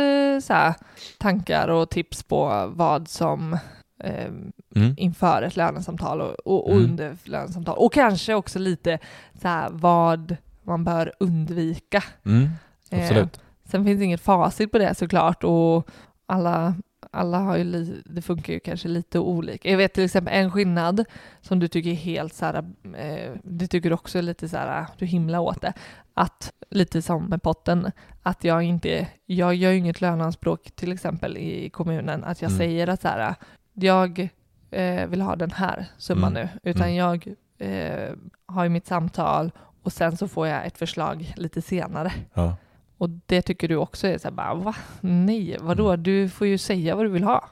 så 0.43 0.53
här 0.53 0.73
tankar 1.19 1.67
och 1.67 1.89
tips 1.89 2.23
på 2.23 2.71
vad 2.75 3.07
som 3.07 3.57
eh, 3.99 4.31
Mm. 4.75 4.93
inför 4.97 5.41
ett 5.41 5.55
lönesamtal 5.55 6.21
och, 6.21 6.33
och, 6.45 6.67
och 6.67 6.71
Mm. 6.77 6.83
under 6.89 7.17
lönesamtal. 7.23 7.77
Och 7.77 7.93
kanske 7.93 8.33
också 8.33 8.59
lite 8.59 8.99
så 9.41 9.47
här 9.47 9.69
vad 9.71 10.35
man 10.63 10.83
bör 10.83 11.13
undvika. 11.19 12.03
Mm. 12.25 12.49
Eh, 12.91 13.01
Absolut. 13.03 13.39
sen 13.65 13.85
finns 13.85 14.01
inget 14.01 14.21
facit 14.21 14.71
på 14.71 14.77
det 14.77 14.95
såklart 14.97 15.43
och 15.43 15.89
alla, 16.25 16.75
alla 17.11 17.37
har 17.39 17.57
ju, 17.57 18.01
det 18.05 18.21
funkar 18.21 18.53
ju 18.53 18.59
kanske 18.59 18.87
lite 18.87 19.19
olika. 19.19 19.69
Jag 19.69 19.77
vet 19.77 19.93
till 19.93 20.03
exempel 20.05 20.33
en 20.33 20.51
skillnad 20.51 21.05
som 21.41 21.59
du 21.59 21.67
tycker 21.67 21.89
är 21.89 21.95
helt 21.95 22.33
så 22.33 22.45
här, 22.45 22.55
eh, 22.97 23.31
det 23.43 23.67
tycker 23.67 23.89
du 23.89 23.93
också 23.93 24.17
är 24.17 24.21
lite 24.21 24.49
så 24.49 24.57
här, 24.57 24.85
du 24.97 25.05
himla 25.05 25.39
åt 25.39 25.61
det, 25.61 25.73
att 26.13 26.53
lite 26.69 27.01
som 27.01 27.25
med 27.25 27.41
potten, 27.43 27.91
att 28.23 28.43
jag 28.43 28.63
inte, 28.63 29.07
jag 29.25 29.55
gör 29.55 29.71
ju 29.71 29.77
inget 29.77 30.01
löneanspråk 30.01 30.71
till 30.75 30.91
exempel 30.91 31.37
i 31.37 31.69
kommunen, 31.69 32.23
att 32.23 32.41
jag 32.41 32.49
Mm. 32.51 32.57
säger 32.59 32.87
att 32.87 33.01
så 33.01 33.07
här, 33.07 33.35
jag 33.83 34.29
eh, 34.71 35.07
vill 35.07 35.21
ha 35.21 35.35
den 35.35 35.51
här 35.51 35.85
summan 35.97 36.37
Mm. 36.37 36.47
nu, 36.63 36.69
utan 36.71 36.83
Mm. 36.87 36.95
jag 36.95 37.27
eh, 37.57 38.13
har 38.45 38.63
ju 38.63 38.69
mitt 38.69 38.87
samtal 38.87 39.51
och 39.83 39.91
sen 39.93 40.17
så 40.17 40.27
får 40.27 40.47
jag 40.47 40.65
ett 40.65 40.77
förslag 40.77 41.33
lite 41.37 41.61
senare. 41.61 42.11
Ja. 42.33 42.55
Och 42.97 43.09
det 43.25 43.41
tycker 43.41 43.67
du 43.67 43.75
också 43.75 44.07
är 44.07 44.17
så 44.17 44.27
här, 44.27 44.35
bara, 44.35 44.53
va? 44.53 44.75
Nej, 45.01 45.57
vadå? 45.59 45.89
Mm. 45.89 46.03
Du 46.03 46.29
får 46.29 46.47
ju 46.47 46.57
säga 46.57 46.95
vad 46.95 47.05
du 47.05 47.09
vill 47.09 47.23
ha. 47.23 47.49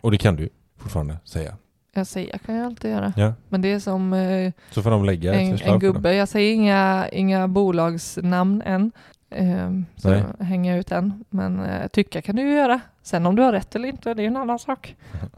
Och 0.00 0.10
det 0.10 0.18
kan 0.18 0.36
du 0.36 0.48
fortfarande 0.76 1.16
säga. 1.24 1.56
Jag 1.94 2.06
säger, 2.06 2.38
kan 2.38 2.54
jag 2.54 2.66
alltid 2.66 2.90
göra. 2.90 3.12
Ja. 3.16 3.34
Men 3.48 3.62
det 3.62 3.72
är 3.72 3.78
som 3.80 4.12
eh, 4.12 4.52
Så 4.70 4.82
får 4.82 4.90
de 4.90 5.04
lägga 5.04 5.34
en, 5.34 5.58
en 5.62 5.78
gubbe. 5.78 6.14
Jag 6.14 6.28
säger 6.28 6.54
inga, 6.54 7.08
inga 7.12 7.48
bolagsnamn 7.48 8.62
än. 8.62 8.92
Ehm, 9.34 9.86
så 9.96 10.10
Nej. 10.10 10.22
hänger 10.40 10.70
jag 10.70 10.80
ut 10.80 10.92
än. 10.92 11.24
Men 11.30 11.60
eh, 11.60 11.86
tycka 11.88 12.22
kan 12.22 12.36
du 12.36 12.42
ju 12.42 12.54
göra. 12.54 12.80
Sen 13.02 13.26
om 13.26 13.36
du 13.36 13.42
har 13.42 13.52
rätt 13.52 13.74
eller 13.74 13.88
inte, 13.88 14.14
det 14.14 14.22
är 14.22 14.26
en 14.26 14.36
annan 14.36 14.58
sak. 14.58 14.96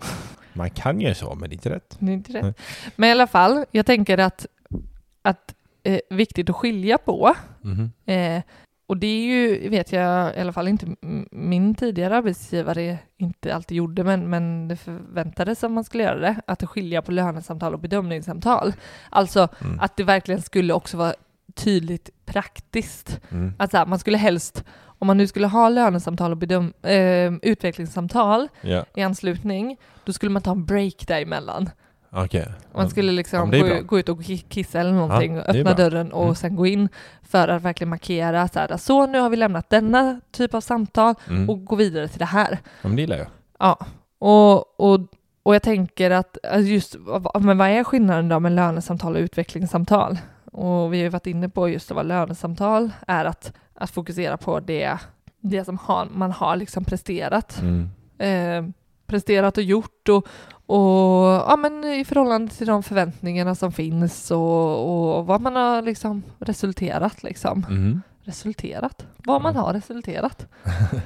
Man 0.52 0.70
kan 0.70 1.00
ju 1.00 1.14
så, 1.14 1.34
men 1.34 1.48
det 1.50 1.52
är 1.52 1.56
inte 1.56 1.70
rätt. 1.70 1.96
Det 1.98 2.10
är 2.10 2.14
inte 2.14 2.32
rätt. 2.32 2.42
Nej. 2.42 2.54
Men 2.96 3.08
i 3.08 3.12
alla 3.12 3.26
fall, 3.26 3.64
jag 3.70 3.86
tänker 3.86 4.18
att, 4.18 4.46
att 5.22 5.54
eh, 5.82 5.98
viktigt 6.10 6.50
att 6.50 6.56
skilja 6.56 6.98
på 6.98 7.34
Mhm. 7.62 7.90
Eh, 8.06 8.42
och 8.86 8.96
det 8.96 9.06
är 9.06 9.20
ju, 9.26 9.68
vet 9.68 9.92
jag 9.92 10.36
i 10.36 10.40
alla 10.40 10.52
fall 10.52 10.68
inte 10.68 10.86
min 11.30 11.74
tidigare 11.74 12.16
arbetsgivare 12.16 12.98
inte 13.16 13.54
alltid 13.54 13.76
gjorde, 13.76 14.04
men, 14.04 14.30
men 14.30 14.68
det 14.68 14.76
förväntades 14.76 15.64
att 15.64 15.70
man 15.70 15.84
skulle 15.84 16.02
göra 16.02 16.18
det, 16.18 16.36
att 16.46 16.64
skilja 16.64 17.02
på 17.02 17.12
lönesamtal 17.12 17.74
och 17.74 17.80
bedömningssamtal. 17.80 18.72
Alltså 19.10 19.48
Mm. 19.60 19.80
att 19.80 19.96
det 19.96 20.04
verkligen 20.04 20.42
skulle 20.42 20.72
också 20.74 20.96
vara 20.96 21.14
tydligt 21.54 22.10
praktiskt. 22.26 23.20
Mm. 23.30 23.54
Att 23.58 23.70
så 23.70 23.76
här, 23.76 23.86
man 23.86 23.98
skulle 23.98 24.18
helst, 24.18 24.64
om 24.98 25.06
man 25.06 25.16
nu 25.16 25.26
skulle 25.26 25.46
ha 25.46 25.68
lönesamtal 25.68 26.30
och 26.30 26.36
bedöm, 26.36 26.72
eh, 26.82 27.32
utvecklingssamtal 27.42 28.48
Ja. 28.60 28.84
i 28.94 29.02
anslutning, 29.02 29.76
då 30.04 30.12
skulle 30.12 30.30
man 30.32 30.42
ta 30.42 30.50
en 30.50 30.64
break 30.64 31.04
däremellan. 31.06 31.70
Okej. 32.16 32.48
Man 32.74 32.90
skulle 32.90 33.12
Ja, 33.12 33.16
liksom 33.16 33.52
är 33.54 33.58
gå, 33.60 33.82
gå 33.86 33.98
ut 33.98 34.08
och 34.08 34.18
ki- 34.20 34.44
kissa 34.48 34.80
eller 34.80 34.92
någonting, 34.92 35.34
Ja, 35.36 35.42
öppna 35.42 35.74
dörren 35.74 36.12
och 36.12 36.22
Mm. 36.22 36.34
sen 36.34 36.56
gå 36.56 36.66
in 36.66 36.88
för 37.22 37.48
att 37.48 37.62
verkligen 37.62 37.88
markera 37.88 38.48
så 38.48 38.58
här, 38.58 38.76
så 38.76 39.06
nu 39.06 39.20
har 39.20 39.30
vi 39.30 39.36
lämnat 39.36 39.70
denna 39.70 40.20
typ 40.30 40.54
av 40.54 40.60
samtal 40.60 41.14
Mm. 41.28 41.50
och 41.50 41.64
gå 41.64 41.76
vidare 41.76 42.08
till 42.08 42.18
det 42.18 42.24
här. 42.24 42.58
Ja, 42.82 42.88
men 42.88 42.96
det 42.96 43.02
gillar 43.02 43.16
jag. 43.16 43.26
Ja, 43.58 43.86
och, 44.18 44.80
och, 44.80 45.00
och 45.42 45.54
jag 45.54 45.62
tänker 45.62 46.10
att 46.10 46.36
just, 46.60 46.96
men 47.40 47.58
vad 47.58 47.68
är 47.68 47.84
skillnaden 47.84 48.28
då 48.28 48.40
med 48.40 48.52
lönesamtal 48.52 49.14
och 49.16 49.20
utvecklingssamtal? 49.20 50.18
Och 50.54 50.92
vi 50.92 50.98
har 50.98 51.02
ju 51.04 51.08
varit 51.08 51.26
inne 51.26 51.48
på 51.48 51.68
just 51.68 51.90
vad 51.90 52.06
lönesamtal 52.06 52.90
är 53.06 53.24
att, 53.24 53.52
att 53.74 53.90
fokusera 53.90 54.36
på 54.36 54.60
det, 54.60 54.98
det 55.40 55.64
som 55.64 55.78
har, 55.78 56.08
man 56.10 56.32
har 56.32 56.56
liksom 56.56 56.84
presterat. 56.84 57.60
Mm. 57.60 57.90
Eh, 58.18 58.74
presterat 59.06 59.58
och 59.58 59.62
gjort 59.62 60.08
och, 60.08 60.26
och 60.66 61.24
ja, 61.48 61.56
men 61.56 61.84
i 61.84 62.04
förhållande 62.04 62.52
till 62.52 62.66
de 62.66 62.82
förväntningarna 62.82 63.54
som 63.54 63.72
finns 63.72 64.30
och, 64.30 65.18
och 65.18 65.26
vad 65.26 65.40
man 65.40 65.56
har 65.56 65.82
liksom 65.82 66.22
resulterat 66.38 67.22
liksom. 67.22 67.66
Mm. 67.68 68.02
Resulterat? 68.22 69.06
Vad 69.16 69.42
man 69.42 69.56
har 69.56 69.72
resulterat. 69.72 70.46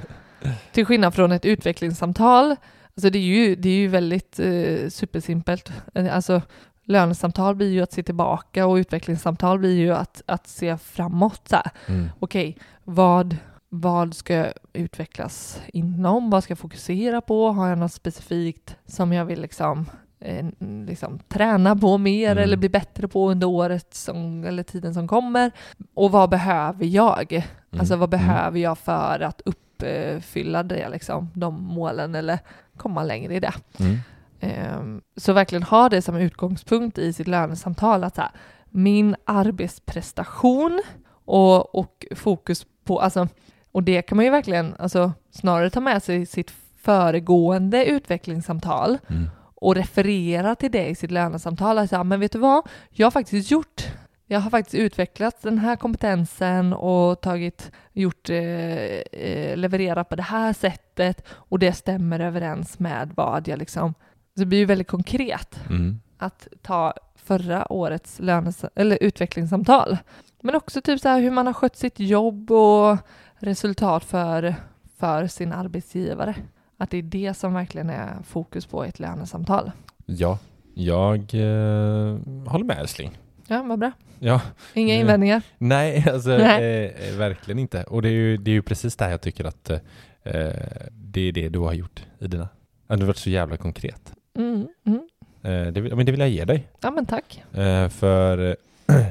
Till 0.71 0.85
skillnad 0.85 1.13
från 1.13 1.31
ett 1.31 1.45
utvecklingssamtal, 1.45 2.55
alltså 2.95 3.09
det 3.09 3.19
är 3.19 3.23
ju, 3.23 3.55
det 3.55 3.69
är 3.69 3.73
ju 3.77 3.87
väldigt 3.87 4.39
eh, 4.39 4.89
supersimpelt. 4.89 5.71
Eh, 5.93 6.15
Alltså 6.15 6.41
lönesamtal 6.89 7.55
blir 7.55 7.69
ju 7.71 7.81
att 7.81 7.91
se 7.91 8.03
tillbaka 8.03 8.65
och 8.67 8.75
utvecklingssamtal 8.75 9.59
blir 9.59 9.77
ju 9.77 9.93
att, 9.93 10.21
att 10.25 10.47
se 10.47 10.77
framåt. 10.77 11.41
Så 11.49 11.55
här. 11.55 11.71
Mm. 11.87 12.09
Okej, 12.19 12.57
vad, 12.83 13.35
vad 13.69 14.13
ska 14.15 14.45
utvecklas 14.73 15.61
inom? 15.73 16.29
Vad 16.29 16.43
ska 16.43 16.51
jag 16.51 16.59
fokusera 16.59 17.21
på? 17.21 17.51
Har 17.51 17.67
jag 17.67 17.77
något 17.77 17.93
specifikt 17.93 18.75
som 18.85 19.13
jag 19.13 19.25
vill 19.25 19.41
liksom, 19.41 19.85
eh, 20.19 20.45
liksom 20.87 21.19
träna 21.27 21.75
på 21.75 21.97
mer 21.97 22.31
Mm. 22.31 22.43
eller 22.43 22.57
bli 22.57 22.69
bättre 22.69 23.07
på 23.07 23.29
under 23.31 23.47
året 23.47 23.93
som, 23.93 24.43
eller 24.43 24.63
tiden 24.63 24.93
som 24.93 25.07
kommer? 25.07 25.51
Och 25.93 26.11
vad 26.11 26.29
behöver 26.29 26.85
jag? 26.85 27.31
Mm. 27.33 27.43
Alltså 27.79 27.95
vad 27.95 28.13
Mm. 28.13 28.27
behöver 28.27 28.59
jag 28.59 28.77
för 28.77 29.19
att 29.19 29.41
uppfylla 29.45 30.63
det, 30.63 30.89
liksom, 30.89 31.29
de 31.33 31.63
målen 31.63 32.15
eller 32.15 32.39
komma 32.77 33.03
längre 33.03 33.35
i 33.35 33.39
det? 33.39 33.53
Ehm, 34.39 35.01
Så 35.15 35.33
verkligen 35.33 35.63
ha 35.63 35.89
det 35.89 36.01
som 36.01 36.15
utgångspunkt 36.15 36.97
i 36.97 37.13
sitt 37.13 37.27
lönesamtal 37.27 38.03
att 38.03 38.15
så 38.15 38.21
här, 38.21 38.31
min 38.69 39.15
arbetsprestation 39.25 40.81
och, 41.25 41.75
och 41.75 42.05
fokus 42.15 42.65
på, 42.83 42.99
alltså, 43.01 43.27
och 43.71 43.83
det 43.83 44.01
kan 44.01 44.15
man 44.15 44.25
ju 44.25 44.31
verkligen 44.31 44.75
alltså, 44.79 45.13
snarare 45.31 45.69
ta 45.69 45.79
med 45.79 46.03
sig 46.03 46.21
i 46.21 46.25
sitt 46.25 46.53
föregående 46.81 47.85
utvecklingssamtal 47.85 48.97
Mm. 49.07 49.29
och 49.55 49.75
referera 49.75 50.55
till 50.55 50.71
det 50.71 50.87
i 50.87 50.95
sitt 50.95 51.11
lönesamtal. 51.11 51.77
Alltså, 51.77 51.95
ja, 51.95 52.03
men 52.03 52.19
vet 52.19 52.31
du 52.31 52.39
vad? 52.39 52.67
Jag 52.89 53.05
har 53.05 53.11
faktiskt 53.11 53.51
gjort 53.51 53.87
jag 54.31 54.39
har 54.39 54.49
faktiskt 54.49 54.75
utvecklat 54.75 55.41
den 55.41 55.57
här 55.57 55.75
kompetensen 55.75 56.73
och 56.73 57.21
tagit, 57.21 57.71
gjort, 57.93 58.29
eh, 58.29 58.37
eh, 58.39 59.57
levererat 59.57 60.09
på 60.09 60.15
det 60.15 60.23
här 60.23 60.53
sättet 60.53 61.27
och 61.29 61.59
det 61.59 61.73
stämmer 61.73 62.19
överens 62.19 62.79
med 62.79 63.11
vad 63.15 63.47
jag 63.47 63.59
liksom, 63.59 63.93
det 64.35 64.45
blir 64.45 64.59
ju 64.59 64.65
väldigt 64.65 64.87
konkret 64.87 65.59
Mm. 65.69 65.99
att 66.17 66.47
ta 66.61 66.93
förra 67.15 67.71
årets 67.73 68.19
lönes 68.19 68.65
eller 68.75 68.97
utvecklingssamtal. 69.03 69.97
Men 70.41 70.55
också 70.55 70.81
typ 70.81 71.01
så 71.01 71.15
hur 71.15 71.31
man 71.31 71.45
har 71.45 71.53
skött 71.53 71.75
sitt 71.75 71.99
jobb 71.99 72.51
och 72.51 72.97
resultat 73.37 74.03
för, 74.03 74.55
för 74.97 75.27
sin 75.27 75.53
arbetsgivare. 75.53 76.35
Att 76.77 76.89
det 76.89 76.97
är 76.97 77.01
det 77.01 77.33
som 77.33 77.53
verkligen 77.53 77.89
är 77.89 78.17
fokus 78.23 78.65
på 78.65 78.85
i 78.85 78.89
ett 78.89 78.99
lönesamtal. 78.99 79.71
Ja, 80.05 80.37
jag 80.73 81.15
eh, 81.19 82.17
håller 82.47 82.63
med 82.63 82.77
älskling. 82.79 83.17
Ja, 83.47 83.63
vad 83.63 83.79
bra. 83.79 83.91
Ja, 84.19 84.41
Inga 84.73 84.93
invändningar. 84.95 85.41
nej, 85.57 86.05
alltså 86.13 86.29
Nej. 86.29 86.85
Eh, 86.85 87.09
eh, 87.09 87.15
verkligen 87.15 87.59
inte. 87.59 87.83
Och 87.83 88.01
det 88.01 88.07
är 88.09 88.13
ju, 88.13 88.37
det 88.37 88.51
är 88.51 88.53
ju 88.53 88.61
precis 88.61 88.95
det 88.95 89.03
här 89.05 89.11
jag 89.11 89.21
tycker 89.21 89.45
att 89.45 89.69
eh, 89.69 89.79
det 90.91 91.21
är 91.21 91.31
det 91.31 91.49
du 91.49 91.59
har 91.59 91.73
gjort 91.73 92.05
i 92.19 92.27
dina. 92.27 92.49
Du 92.87 92.95
har 92.95 93.03
varit 93.05 93.17
så 93.17 93.29
jävla 93.29 93.57
konkret. 93.57 94.13
Mm, 94.39 94.67
mm. 94.85 95.01
Eh, 95.43 95.73
det, 95.73 95.81
vill, 95.81 95.95
men 95.95 96.05
det 96.05 96.11
vill 96.11 96.19
jag 96.21 96.29
ge 96.29 96.45
dig. 96.45 96.67
Ja, 96.81 96.91
men 96.91 97.05
tack. 97.05 97.43
Eh, 97.53 97.89
för 97.89 98.49
eh, 98.87 98.95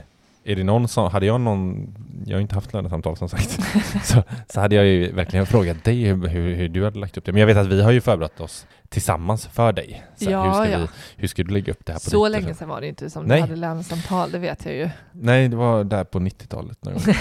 är 0.45 0.57
det 0.57 0.65
någon 0.65 0.89
som, 0.89 1.11
hade 1.11 1.27
jag 1.27 1.41
någon, 1.41 1.95
jag 2.27 2.37
har 2.37 2.41
inte 2.41 2.55
haft 2.55 2.73
lönesamtal 2.73 3.17
som 3.17 3.29
sagt, 3.29 3.51
så, 4.05 4.23
så 4.49 4.61
hade 4.61 4.75
jag 4.75 4.87
ju 4.87 5.13
verkligen 5.13 5.47
frågat 5.47 5.85
dig 5.85 6.05
hur, 6.05 6.27
hur, 6.29 6.69
du 6.69 6.85
hade 6.85 6.99
lagt 6.99 7.17
upp 7.17 7.25
det. 7.25 7.33
Men 7.33 7.41
jag 7.41 7.47
vet 7.47 7.57
att 7.57 7.67
vi 7.67 7.83
har 7.83 7.91
ju 7.91 8.01
förberett 8.01 8.41
oss 8.41 8.67
tillsammans 8.89 9.47
för 9.47 9.73
dig. 9.73 10.03
Så 10.17 10.31
Ja, 10.31 10.45
hur, 10.45 10.53
ska 10.53 10.71
ja. 10.73 10.79
vi, 10.79 10.87
hur 11.17 11.29
ska 11.29 11.43
du 11.43 11.53
lägga 11.53 11.73
upp 11.73 11.87
det 11.87 11.93
här 11.93 11.99
på 11.99 12.11
Så 12.11 12.29
ditt- 12.29 12.33
länge 12.33 12.55
sedan 12.55 12.69
var 12.69 12.81
det 12.81 12.87
inte 12.89 13.11
som 13.11 13.25
Nej. 13.25 13.37
du 13.37 13.41
hade 13.43 13.57
lönesamtal, 13.57 14.31
det 14.31 14.39
vet 14.39 14.65
jag 14.65 14.75
ju. 14.75 14.89
Nej, 15.13 15.49
det 15.49 15.57
var 15.57 15.85
där 15.85 16.05
på 16.05 16.19
90-talet. 16.19 16.85
någon 16.85 16.95
gång. 16.95 17.03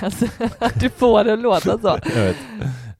alltså, 0.00 0.26
du 0.74 0.90
får 0.90 1.24
det 1.24 1.32
att 1.32 1.38
låta 1.38 1.78
så. 1.78 1.98
jag 2.14 2.24
vet. 2.24 2.36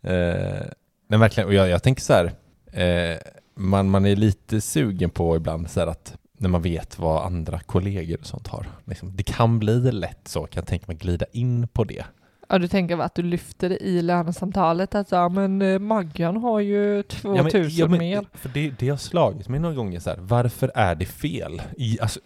Eh, 0.03 0.66
men 1.09 1.20
verkligen, 1.20 1.46
och 1.48 1.55
jag, 1.55 1.68
jag 1.68 1.83
tänker 1.83 2.03
så 2.03 2.12
här, 2.12 2.25
eh, 2.72 3.18
man, 3.54 3.90
man 3.90 4.06
är 4.06 4.16
lite 4.16 4.60
sugen 4.60 5.10
på 5.10 5.36
ibland 5.36 5.70
så 5.70 5.80
att 5.80 6.16
när 6.38 6.48
man 6.48 6.62
vet 6.62 6.98
vad 6.98 7.26
andra 7.26 7.58
kollegor 7.60 8.18
och 8.20 8.26
sånt 8.26 8.48
har. 8.48 8.66
Liksom, 8.84 9.16
det 9.16 9.22
kan 9.22 9.58
bli 9.58 9.92
lätt 9.92 10.28
så, 10.28 10.40
kan 10.46 10.60
jag 10.60 10.66
tänka 10.66 10.84
mig, 10.88 10.96
glida 10.96 11.26
in 11.32 11.68
på 11.68 11.84
det. 11.84 12.04
Ja, 12.48 12.58
du 12.58 12.68
tänker 12.68 12.98
att 12.98 13.14
du 13.14 13.22
lyfter 13.22 13.68
det 13.68 13.76
i 13.84 14.02
lönesamtalet 14.02 14.94
att 14.94 15.10
ja, 15.12 15.28
men 15.28 15.62
eh, 15.62 15.78
Maggan 15.78 16.36
har 16.36 16.60
ju 16.60 17.02
2000 17.02 17.36
Ja, 17.36 17.42
men- 17.42 17.68
ja, 17.70 17.88
men- 17.88 17.98
mer. 17.98 18.26
För 18.34 18.48
det, 18.48 18.72
det 18.78 18.88
har 18.88 18.96
slagit 18.96 19.48
mig 19.48 19.60
några 19.60 19.74
gånger 19.74 20.00
så 20.00 20.10
här, 20.10 20.18
varför 20.20 20.70
är 20.74 20.94
det 20.94 21.04
fel? 21.06 21.62
I, 21.76 22.00
alltså, 22.00 22.20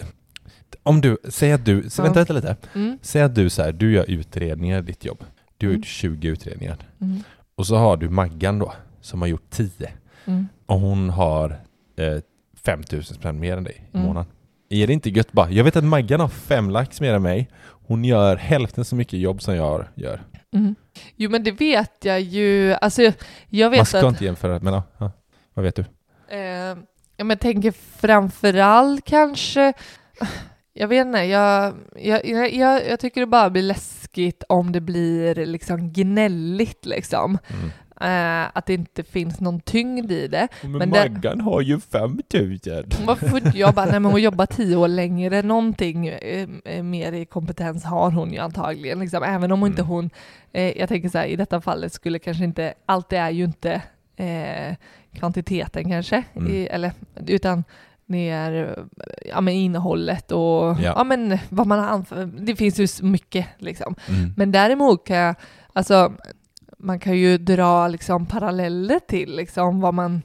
om 0.83 1.01
du, 1.01 1.19
säg 1.29 1.53
att 1.53 1.65
du, 1.65 1.73
Ja. 1.97 2.03
vänta, 2.05 2.19
vänta 2.21 2.33
lite. 2.33 2.57
Mm. 2.75 2.99
Säg 3.03 3.23
att 3.23 3.35
du 3.35 3.51
så 3.51 3.63
här, 3.63 3.73
du 3.73 3.93
gör 3.93 4.11
utredningar 4.11 4.79
i 4.79 4.83
ditt 4.83 5.05
jobb. 5.05 5.25
Du 5.57 5.67
har 5.67 5.71
Mm. 5.71 5.81
gjort 5.81 5.87
20 5.87 6.29
utredningar. 6.29 6.77
Mm. 7.01 7.23
Och 7.57 7.67
så 7.67 7.77
har 7.77 7.97
du 7.97 8.09
Maggan 8.09 8.59
då, 8.59 8.73
som 9.01 9.21
har 9.21 9.29
gjort 9.29 9.51
10. 9.51 9.91
Mm. 10.27 10.49
Och 10.67 10.81
hon 10.81 11.11
har 11.11 11.51
eh, 11.97 12.19
5000 12.65 13.15
spänn 13.17 13.41
mer 13.41 13.57
än 13.57 13.65
dig 13.65 13.89
i 13.93 13.97
Mm. 13.97 14.07
månaden. 14.07 14.33
Är 14.69 14.87
det 14.87 14.93
inte 14.93 15.11
gött 15.11 15.33
bara? 15.33 15.51
Jag 15.51 15.65
vet 15.65 15.77
att 15.77 15.85
Maggan 15.85 16.21
har 16.21 16.29
fem 16.29 16.71
lax 16.71 17.01
mer 17.01 17.15
än 17.15 17.23
mig. 17.23 17.51
Hon 17.87 18.05
gör 18.05 18.37
hälften 18.37 18.85
så 18.85 18.97
mycket 18.97 19.19
jobb 19.21 19.43
som 19.43 19.55
jag 19.57 19.85
gör. 19.95 20.23
Mm. 20.55 20.75
Jo, 21.17 21.31
men 21.31 21.45
det 21.45 21.53
vet 21.53 22.05
jag 22.05 22.21
ju. 22.21 22.73
Alltså, 22.75 23.03
jag 23.49 23.71
vet 23.71 23.79
Man 23.79 23.87
ska 23.87 23.99
att... 23.99 24.05
inte 24.05 24.25
jämföra, 24.25 24.59
men 24.63 24.73
ja. 24.99 25.11
Vad 25.55 25.65
vet 25.65 25.77
du? 25.77 25.85
Eh, 26.29 26.77
jag 27.17 27.41
tänker 27.41 27.71
framförallt 27.99 29.05
kanske... 29.05 29.73
Jag 30.73 30.89
vet 30.89 31.07
inte, 31.07 31.19
jag, 31.19 31.75
jag, 31.97 32.27
jag, 32.29 32.55
jag, 32.55 32.87
jag 32.89 33.01
tycker 33.01 33.21
det 33.21 33.27
bara 33.27 33.51
blir 33.51 33.63
läskigt 33.63 34.43
om 34.49 34.73
det 34.73 34.81
blir 34.81 35.47
liksom 35.47 35.93
gnälligt 35.93 36.87
liksom. 36.87 37.39
Mm. 37.49 37.71
Eh, 38.01 38.45
att 38.57 38.67
det 38.67 38.75
inte 38.75 39.03
finns 39.05 39.41
någon 39.41 39.61
tyngd 39.61 40.13
i 40.13 40.29
det. 40.29 40.49
Men, 40.63 40.73
Men 40.73 40.91
Maggan 40.91 41.41
har 41.41 41.61
ju 41.61 41.81
5000. 41.81 42.85
Varför 43.07 43.57
jag 43.59 43.75
bara, 43.75 43.87
nej 43.87 44.01
men 44.01 44.11
hon 44.13 44.23
jobbar 44.23 44.47
tio 44.47 44.77
år 44.77 44.89
längre, 44.89 45.43
någonting 45.43 46.07
eh, 46.09 46.83
mer 46.83 47.13
i 47.13 47.25
kompetens 47.25 47.85
har 47.85 48.11
hon 48.11 48.33
ju 48.33 48.39
antagligen, 48.39 48.99
liksom. 48.99 49.23
även 49.23 49.53
om 49.53 49.67
inte 49.67 49.83
Mm. 49.83 49.91
hon, 49.91 50.11
eh, 50.53 50.79
jag 50.79 50.89
tänker 50.89 51.09
så 51.09 51.19
här, 51.19 51.27
i 51.27 51.37
detta 51.37 51.61
fallet 51.61 51.93
skulle 51.93 52.19
kanske 52.19 52.45
inte, 52.45 52.75
allt 52.87 53.09
det 53.09 53.17
är 53.17 53.31
ju 53.31 53.45
inte 53.45 53.83
kvantiteten 55.15 55.91
kanske, 55.91 56.23
Mm. 56.35 56.53
i, 56.53 56.67
eller, 56.67 56.93
utan 57.27 57.65
eh, 58.13 58.47
ja, 59.29 59.41
men 59.41 59.55
innehållet 59.55 60.33
och 60.33 60.41
Ja. 60.41 60.77
ja. 60.83 61.05
men, 61.05 61.39
vad 61.49 61.67
man 61.67 61.79
har 61.79 61.87
anfört, 61.87 62.29
det 62.39 62.57
finns 62.57 62.79
ju 62.81 62.87
så 62.87 63.05
mycket 63.05 63.47
liksom. 63.59 63.95
Mm. 64.09 64.35
Men 64.37 64.53
däremot 64.53 65.07
kan 65.07 65.17
jag, 65.17 65.35
alltså, 65.73 66.13
man 66.87 66.99
kan 66.99 67.17
ju 67.17 67.39
dra 67.39 67.89
liksom 67.89 68.27
paralleller 68.27 69.01
till 69.09 69.37
liksom 69.37 69.81
vad 69.81 69.95
man, 69.95 70.23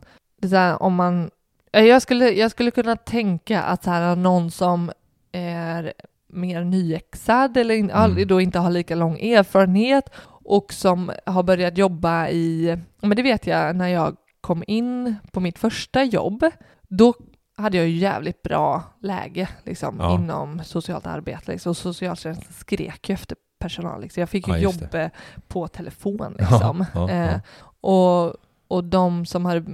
här, 0.52 0.84
om 0.84 0.95
man, 0.95 1.30
jag 1.71 2.02
skulle, 2.02 2.30
jag 2.32 2.52
skulle 2.52 2.71
kunna 2.71 2.95
tänka 2.95 3.62
att 3.62 3.84
så 3.84 3.89
här, 3.89 4.15
någon 4.15 4.52
som 4.52 4.91
är 5.32 5.93
mer 6.28 6.63
nyexad 6.63 7.58
eller 7.58 7.76
in, 7.76 7.89
Mm. 7.89 8.28
då 8.28 8.41
inte 8.41 8.60
har 8.60 8.69
lika 8.71 8.95
lång 8.95 9.19
erfarenhet 9.19 10.10
och 10.43 10.74
som 10.74 11.12
har 11.26 11.43
börjat 11.43 11.78
jobba 11.78 12.30
i, 12.30 12.78
men 13.02 13.15
det 13.15 13.24
vet 13.24 13.47
jag 13.47 13.76
när 13.76 13.88
jag 13.88 14.15
kom 14.41 14.63
in 14.67 15.15
på 15.32 15.39
mitt 15.39 15.60
första 15.60 16.04
jobb, 16.04 16.45
då 16.88 17.13
hade 17.58 17.78
jag 17.78 17.88
ju 17.88 17.97
jävligt 17.97 18.43
bra 18.43 18.84
läge 19.02 19.50
liksom, 19.63 19.95
Ja. 20.00 20.15
inom 20.15 20.62
socialt 20.63 21.08
arbete. 21.08 21.52
Liksom. 21.52 21.76
Socialtjänsten 21.76 22.54
skrek 22.54 23.10
ju 23.10 23.13
efter 23.13 23.38
personal. 23.62 24.02
Liksom. 24.02 24.21
Jag 24.21 24.30
fick 24.30 24.47
ju 24.47 24.54
Ja, 24.54 24.60
just 24.60 24.82
jobb 24.82 24.95
eh, 24.95 25.10
på 25.47 25.67
telefon. 25.67 26.36
Liksom. 26.39 26.86
Ja, 26.93 27.10
Eh, 27.10 27.39
och, 27.82 28.36
och 28.67 28.84
de 28.84 29.26
som 29.26 29.45
hade 29.45 29.65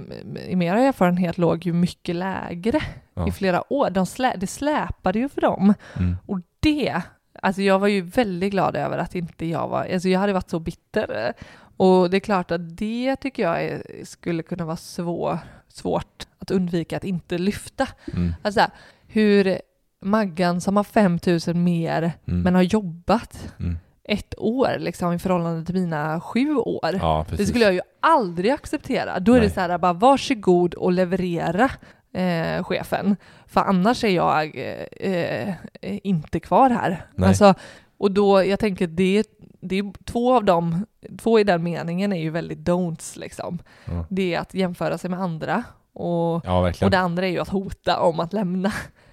i 0.48 0.56
mer 0.56 0.74
erfarenhet 0.74 1.38
låg 1.38 1.66
ju 1.66 1.72
mycket 1.72 2.16
lägre 2.16 2.80
i 3.26 3.30
flera 3.32 3.72
år. 3.72 3.90
De 3.90 4.06
slä, 4.06 4.34
det 4.36 4.46
släpade 4.46 5.18
ju 5.18 5.28
för 5.28 5.40
dem. 5.40 5.74
Mm. 5.96 6.16
Och 6.26 6.40
det, 6.60 7.02
alltså 7.42 7.62
jag 7.62 7.78
var 7.78 7.88
ju 7.88 8.00
väldigt 8.00 8.50
glad 8.50 8.76
över 8.76 8.98
att 8.98 9.14
inte 9.14 9.46
jag 9.46 9.68
var, 9.68 9.86
alltså 9.92 10.08
jag 10.08 10.20
hade 10.20 10.32
varit 10.32 10.50
så 10.50 10.58
bitter. 10.58 11.32
Och 11.76 12.10
det 12.10 12.16
är 12.16 12.20
klart 12.20 12.50
att 12.50 12.76
det 12.76 13.16
tycker 13.16 13.42
jag 13.42 13.64
är, 13.64 13.82
skulle 14.04 14.42
kunna 14.42 14.64
vara 14.64 14.76
svår, 14.76 15.38
svårt 15.68 16.26
att 16.38 16.50
undvika 16.50 16.96
att 16.96 17.04
inte 17.04 17.38
lyfta. 17.38 17.88
Mm. 18.14 18.34
Alltså, 18.42 18.66
hur 19.06 19.58
Maggan 20.00 20.60
som 20.60 20.76
har 20.76 20.84
5000 20.84 21.64
mer 21.64 22.12
Mm. 22.28 22.42
men 22.42 22.54
har 22.54 22.62
jobbat 22.62 23.54
Mm. 23.60 23.78
ett 24.04 24.34
år 24.38 24.76
liksom 24.78 25.12
i 25.12 25.18
förhållande 25.18 25.66
till 25.66 25.74
mina 25.74 26.20
sju 26.20 26.54
år. 26.56 26.90
Ja, 27.00 27.26
det 27.36 27.46
skulle 27.46 27.64
jag 27.64 27.74
ju 27.74 27.80
aldrig 28.00 28.50
acceptera. 28.50 29.20
Då 29.20 29.32
är 29.32 29.36
det 29.40 29.46
Nej. 29.46 29.54
så 29.54 29.60
här 29.60 29.78
bara 29.78 29.92
varsågod 29.92 30.74
och 30.74 30.92
leverera 30.92 31.70
eh, 32.12 32.64
chefen. 32.64 33.16
För 33.46 33.60
annars 33.60 34.04
är 34.04 34.08
jag 34.08 34.56
eh, 34.56 35.48
eh, 35.50 35.54
inte 35.82 36.40
kvar 36.40 36.70
här. 36.70 37.06
Nej. 37.14 37.28
Alltså, 37.28 37.54
och 37.98 38.10
då, 38.12 38.44
jag 38.44 38.58
tänker 38.60 38.86
det, 38.86 39.24
det 39.60 39.78
är 39.78 40.04
två 40.04 40.34
av 40.36 40.44
dem, 40.44 40.86
två 41.18 41.38
i 41.40 41.44
den 41.44 41.62
meningen 41.62 42.12
är 42.12 42.20
ju 42.20 42.30
väldigt 42.30 42.58
don'ts 42.58 43.18
liksom. 43.18 43.58
Ja. 43.84 44.06
Det 44.08 44.34
är 44.34 44.40
att 44.40 44.54
jämföra 44.54 44.98
sig 44.98 45.10
med 45.10 45.20
andra 45.20 45.62
och, 45.92 46.42
Ja, 46.44 46.72
och 46.82 46.90
det 46.90 46.98
andra 46.98 47.26
är 47.26 47.30
ju 47.30 47.38
att 47.38 47.48
hota 47.48 48.00
om 48.00 48.20
att 48.20 48.32
lämna. 48.32 48.72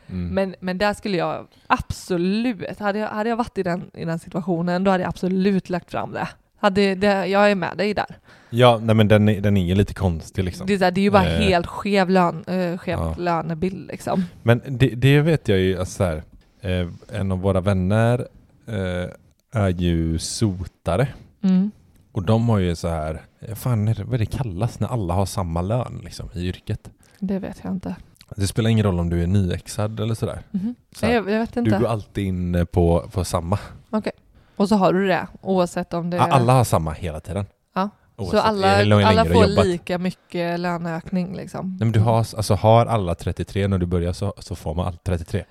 Mm. 0.09 0.27
Men, 0.35 0.55
men 0.59 0.77
där 0.77 0.93
skulle 0.93 1.17
jag 1.17 1.47
absolut, 1.67 2.79
hade 2.79 2.99
jag, 2.99 3.09
hade 3.09 3.29
jag 3.29 3.37
varit 3.37 3.57
i 3.57 3.63
den, 3.63 3.91
i 3.93 4.05
den 4.05 4.19
situationen, 4.19 4.83
då 4.83 4.91
hade 4.91 5.03
jag 5.03 5.09
absolut 5.09 5.69
lagt 5.69 5.91
fram 5.91 6.11
det. 6.11 6.27
Hade, 6.57 6.95
det 6.95 7.25
jag 7.27 7.51
är 7.51 7.55
med 7.55 7.77
dig 7.77 7.93
där. 7.93 8.17
Ja, 8.49 8.79
nej 8.83 8.95
men 8.95 9.07
den 9.07 9.25
den 9.25 9.57
är 9.57 9.65
ju 9.65 9.75
lite 9.75 9.93
konstig 9.93 10.43
liksom. 10.43 10.67
Det 10.67 10.73
är, 10.73 10.79
här, 10.79 10.91
det 10.91 11.01
är 11.01 11.03
ju 11.03 11.11
bara 11.11 11.25
Eh. 11.25 11.39
helt 11.39 11.67
skev, 11.67 12.09
lön, 12.09 12.43
eh, 12.47 12.77
skev 12.77 12.99
Ja. 12.99 13.15
lönebild 13.17 13.87
liksom. 13.87 14.23
Men 14.43 14.61
det, 14.67 14.87
det 14.87 15.21
vet 15.21 15.47
jag 15.47 15.59
ju, 15.59 15.79
alltså 15.79 15.93
så 15.97 16.03
här, 16.03 16.23
eh, 16.61 16.87
en 17.19 17.31
av 17.31 17.39
våra 17.39 17.61
vänner 17.61 18.27
eh, 18.67 19.09
är 19.61 19.69
ju 19.69 20.19
sotare. 20.19 21.07
Mm. 21.43 21.71
Och 22.11 22.23
de 22.23 22.49
har 22.49 22.57
ju 22.59 22.75
så 22.75 22.87
här, 22.87 23.21
eh, 23.39 23.55
fan 23.55 23.85
vad 23.85 24.13
är 24.13 24.17
det 24.17 24.25
kallas 24.25 24.79
när 24.79 24.87
alla 24.87 25.13
har 25.13 25.25
samma 25.25 25.61
lön 25.61 26.01
liksom 26.03 26.29
i 26.33 26.47
yrket? 26.47 26.89
Det 27.19 27.39
vet 27.39 27.57
jag 27.63 27.73
inte. 27.73 27.95
Det 28.36 28.47
spelar 28.47 28.69
ingen 28.69 28.86
roll 28.86 28.99
om 28.99 29.09
du 29.09 29.23
är 29.23 29.27
nyexad 29.27 29.99
eller 29.99 30.15
sådär. 30.15 30.41
Mhm. 30.51 30.75
Så 30.95 31.05
här, 31.05 31.13
Nej, 31.13 31.23
jag, 31.23 31.36
jag 31.36 31.39
vet 31.39 31.53
du 31.53 31.59
inte. 31.59 31.77
går 31.77 31.88
alltid 31.88 32.25
in 32.27 32.55
eh, 32.55 32.65
på, 32.65 33.09
på 33.11 33.25
samma. 33.25 33.59
Och 34.55 34.69
så 34.69 34.75
har 34.75 34.93
du 34.93 35.07
det, 35.07 35.27
oavsett 35.41 35.93
om 35.93 36.09
det 36.09 36.17
Ja, 36.17 36.23
Alla 36.23 36.53
har 36.53 36.63
samma 36.63 36.91
hela 36.91 37.19
tiden. 37.19 37.45
Ja. 37.75 37.89
Oavsett 38.15 38.39
Så 38.39 38.45
alla, 38.45 39.07
alla 39.07 39.23
du 39.23 39.33
får 39.33 39.45
jobbat. 39.47 39.65
lika 39.65 39.97
mycket 39.97 40.59
löneökning 40.59 41.36
liksom. 41.36 41.69
Nej, 41.69 41.77
men 41.79 41.91
du 41.91 41.99
har, 41.99 42.17
alltså, 42.17 42.53
har 42.53 42.86
alla 42.86 43.15
33 43.15 43.67
när 43.67 43.77
du 43.77 43.86
börjar 43.86 44.13
så, 44.13 44.33
så 44.38 44.55
får 44.55 44.73
man 44.75 44.88
allt 44.88 45.03
33. 45.03 45.45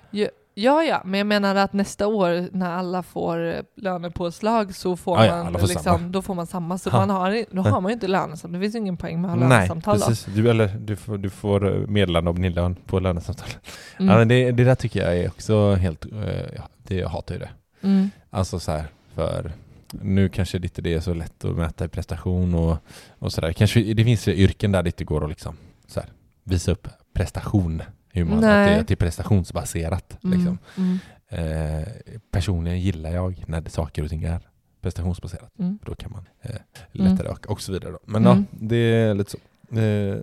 Ja, 0.56 0.82
ja, 0.82 1.02
men 1.04 1.18
jag 1.18 1.26
menar 1.26 1.54
att 1.54 1.72
nästa 1.72 2.06
år 2.06 2.48
när 2.52 2.70
alla 2.70 3.02
får 3.02 3.62
lönepåslag 3.80 4.74
så 4.74 4.96
får 4.96 5.18
Ja, 5.18 5.26
ja, 5.26 5.44
man 5.44 5.52
får 5.52 5.60
liksom, 5.60 5.82
samma. 5.82 6.08
då 6.08 6.22
får 6.22 6.34
man 6.34 6.46
samma. 6.46 6.78
Så 6.78 6.90
Ha. 6.90 6.98
man 7.06 7.10
har, 7.10 7.44
då 7.50 7.62
har 7.62 7.80
man 7.80 7.90
ju 7.90 7.94
inte 7.94 8.06
lönesamtal. 8.08 8.52
Det 8.52 8.60
finns 8.60 8.74
ju 8.74 8.78
ingen 8.78 8.96
poäng 8.96 9.20
med 9.20 9.30
att 9.30 9.38
ha 9.38 9.48
Nej, 9.48 9.58
lönesamtal 9.58 9.98
då. 10.00 10.06
precis. 10.06 10.34
Du, 10.34 10.50
eller, 10.50 10.68
du, 10.68 10.96
får, 10.96 11.18
du 11.18 11.30
får 11.30 11.66
eh, 11.82 11.86
meddelande 11.88 12.30
om 12.30 12.42
din 12.42 12.52
lön 12.52 12.74
på 12.86 13.00
lönesamtal. 13.00 13.48
Mm. 13.98 14.12
Ja, 14.12 14.18
men 14.18 14.28
det, 14.28 14.50
det 14.52 14.64
där 14.64 14.74
tycker 14.74 15.02
jag 15.04 15.16
är 15.18 15.28
också 15.28 15.74
helt... 15.74 16.04
eh, 16.12 16.12
ja, 16.56 16.62
det, 16.82 16.94
jag 16.96 17.08
hatar 17.08 17.34
ju 17.34 17.40
det. 17.40 17.50
Mm. 17.82 18.10
Alltså 18.30 18.60
så 18.60 18.72
här, 18.72 18.84
för 19.14 19.52
nu 19.90 20.28
kanske 20.28 20.58
det 20.58 20.66
inte 20.66 20.82
det 20.82 20.94
är 20.94 21.00
så 21.00 21.14
lätt 21.14 21.44
att 21.44 21.56
mäta 21.56 21.84
i 21.84 21.88
prestation 21.88 22.54
och, 22.54 22.76
och 23.18 23.32
sådär. 23.32 23.52
Kanske 23.52 23.80
det 23.94 24.04
finns 24.04 24.28
yrken 24.28 24.72
där 24.72 24.82
det 24.82 24.88
inte 24.88 25.04
går 25.04 25.24
att 25.24 25.30
liksom 25.30 25.56
så 25.86 26.00
här, 26.00 26.08
visa 26.44 26.72
upp 26.72 26.88
prestation. 27.12 27.82
Hur 28.14 28.24
man, 28.24 28.34
att 28.36 28.42
det, 28.42 28.80
att 28.80 28.88
det 28.88 28.94
är 28.94 28.96
prestationsbaserat. 28.96 30.18
Mm. 30.24 30.38
Liksom. 30.38 30.58
Mm. 30.76 30.98
Eh, 31.28 31.88
personligen 32.30 32.80
gillar 32.80 33.10
jag 33.10 33.44
när 33.46 33.60
det, 33.60 33.70
saker 33.70 34.02
och 34.02 34.08
ting 34.10 34.22
är 34.22 34.40
prestationsbaserat. 34.80 35.58
Mm. 35.58 35.78
Då 35.84 35.94
kan 35.94 36.12
man 36.12 36.28
eh, 36.42 36.56
lättare 36.92 37.28
öka 37.28 37.48
och 37.52 37.60
så 37.60 37.72
vidare. 37.72 37.92
Då. 37.92 37.98
Men 38.04 38.26
Mm. 38.26 38.38
ja, 38.50 38.58
det 38.60 38.76
är 38.76 39.14
lite 39.14 39.30
så. 39.30 39.38
Eh, 39.78 40.18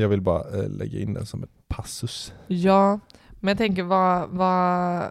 jag 0.00 0.08
vill 0.08 0.20
bara 0.20 0.58
eh, 0.62 0.68
lägga 0.68 0.98
in 1.00 1.14
den 1.14 1.26
som 1.26 1.42
en 1.42 1.48
passus. 1.68 2.32
Ja, 2.46 3.00
men 3.40 3.48
jag 3.48 3.58
tänker 3.58 3.82
vad, 3.82 4.28
vad, 4.28 5.02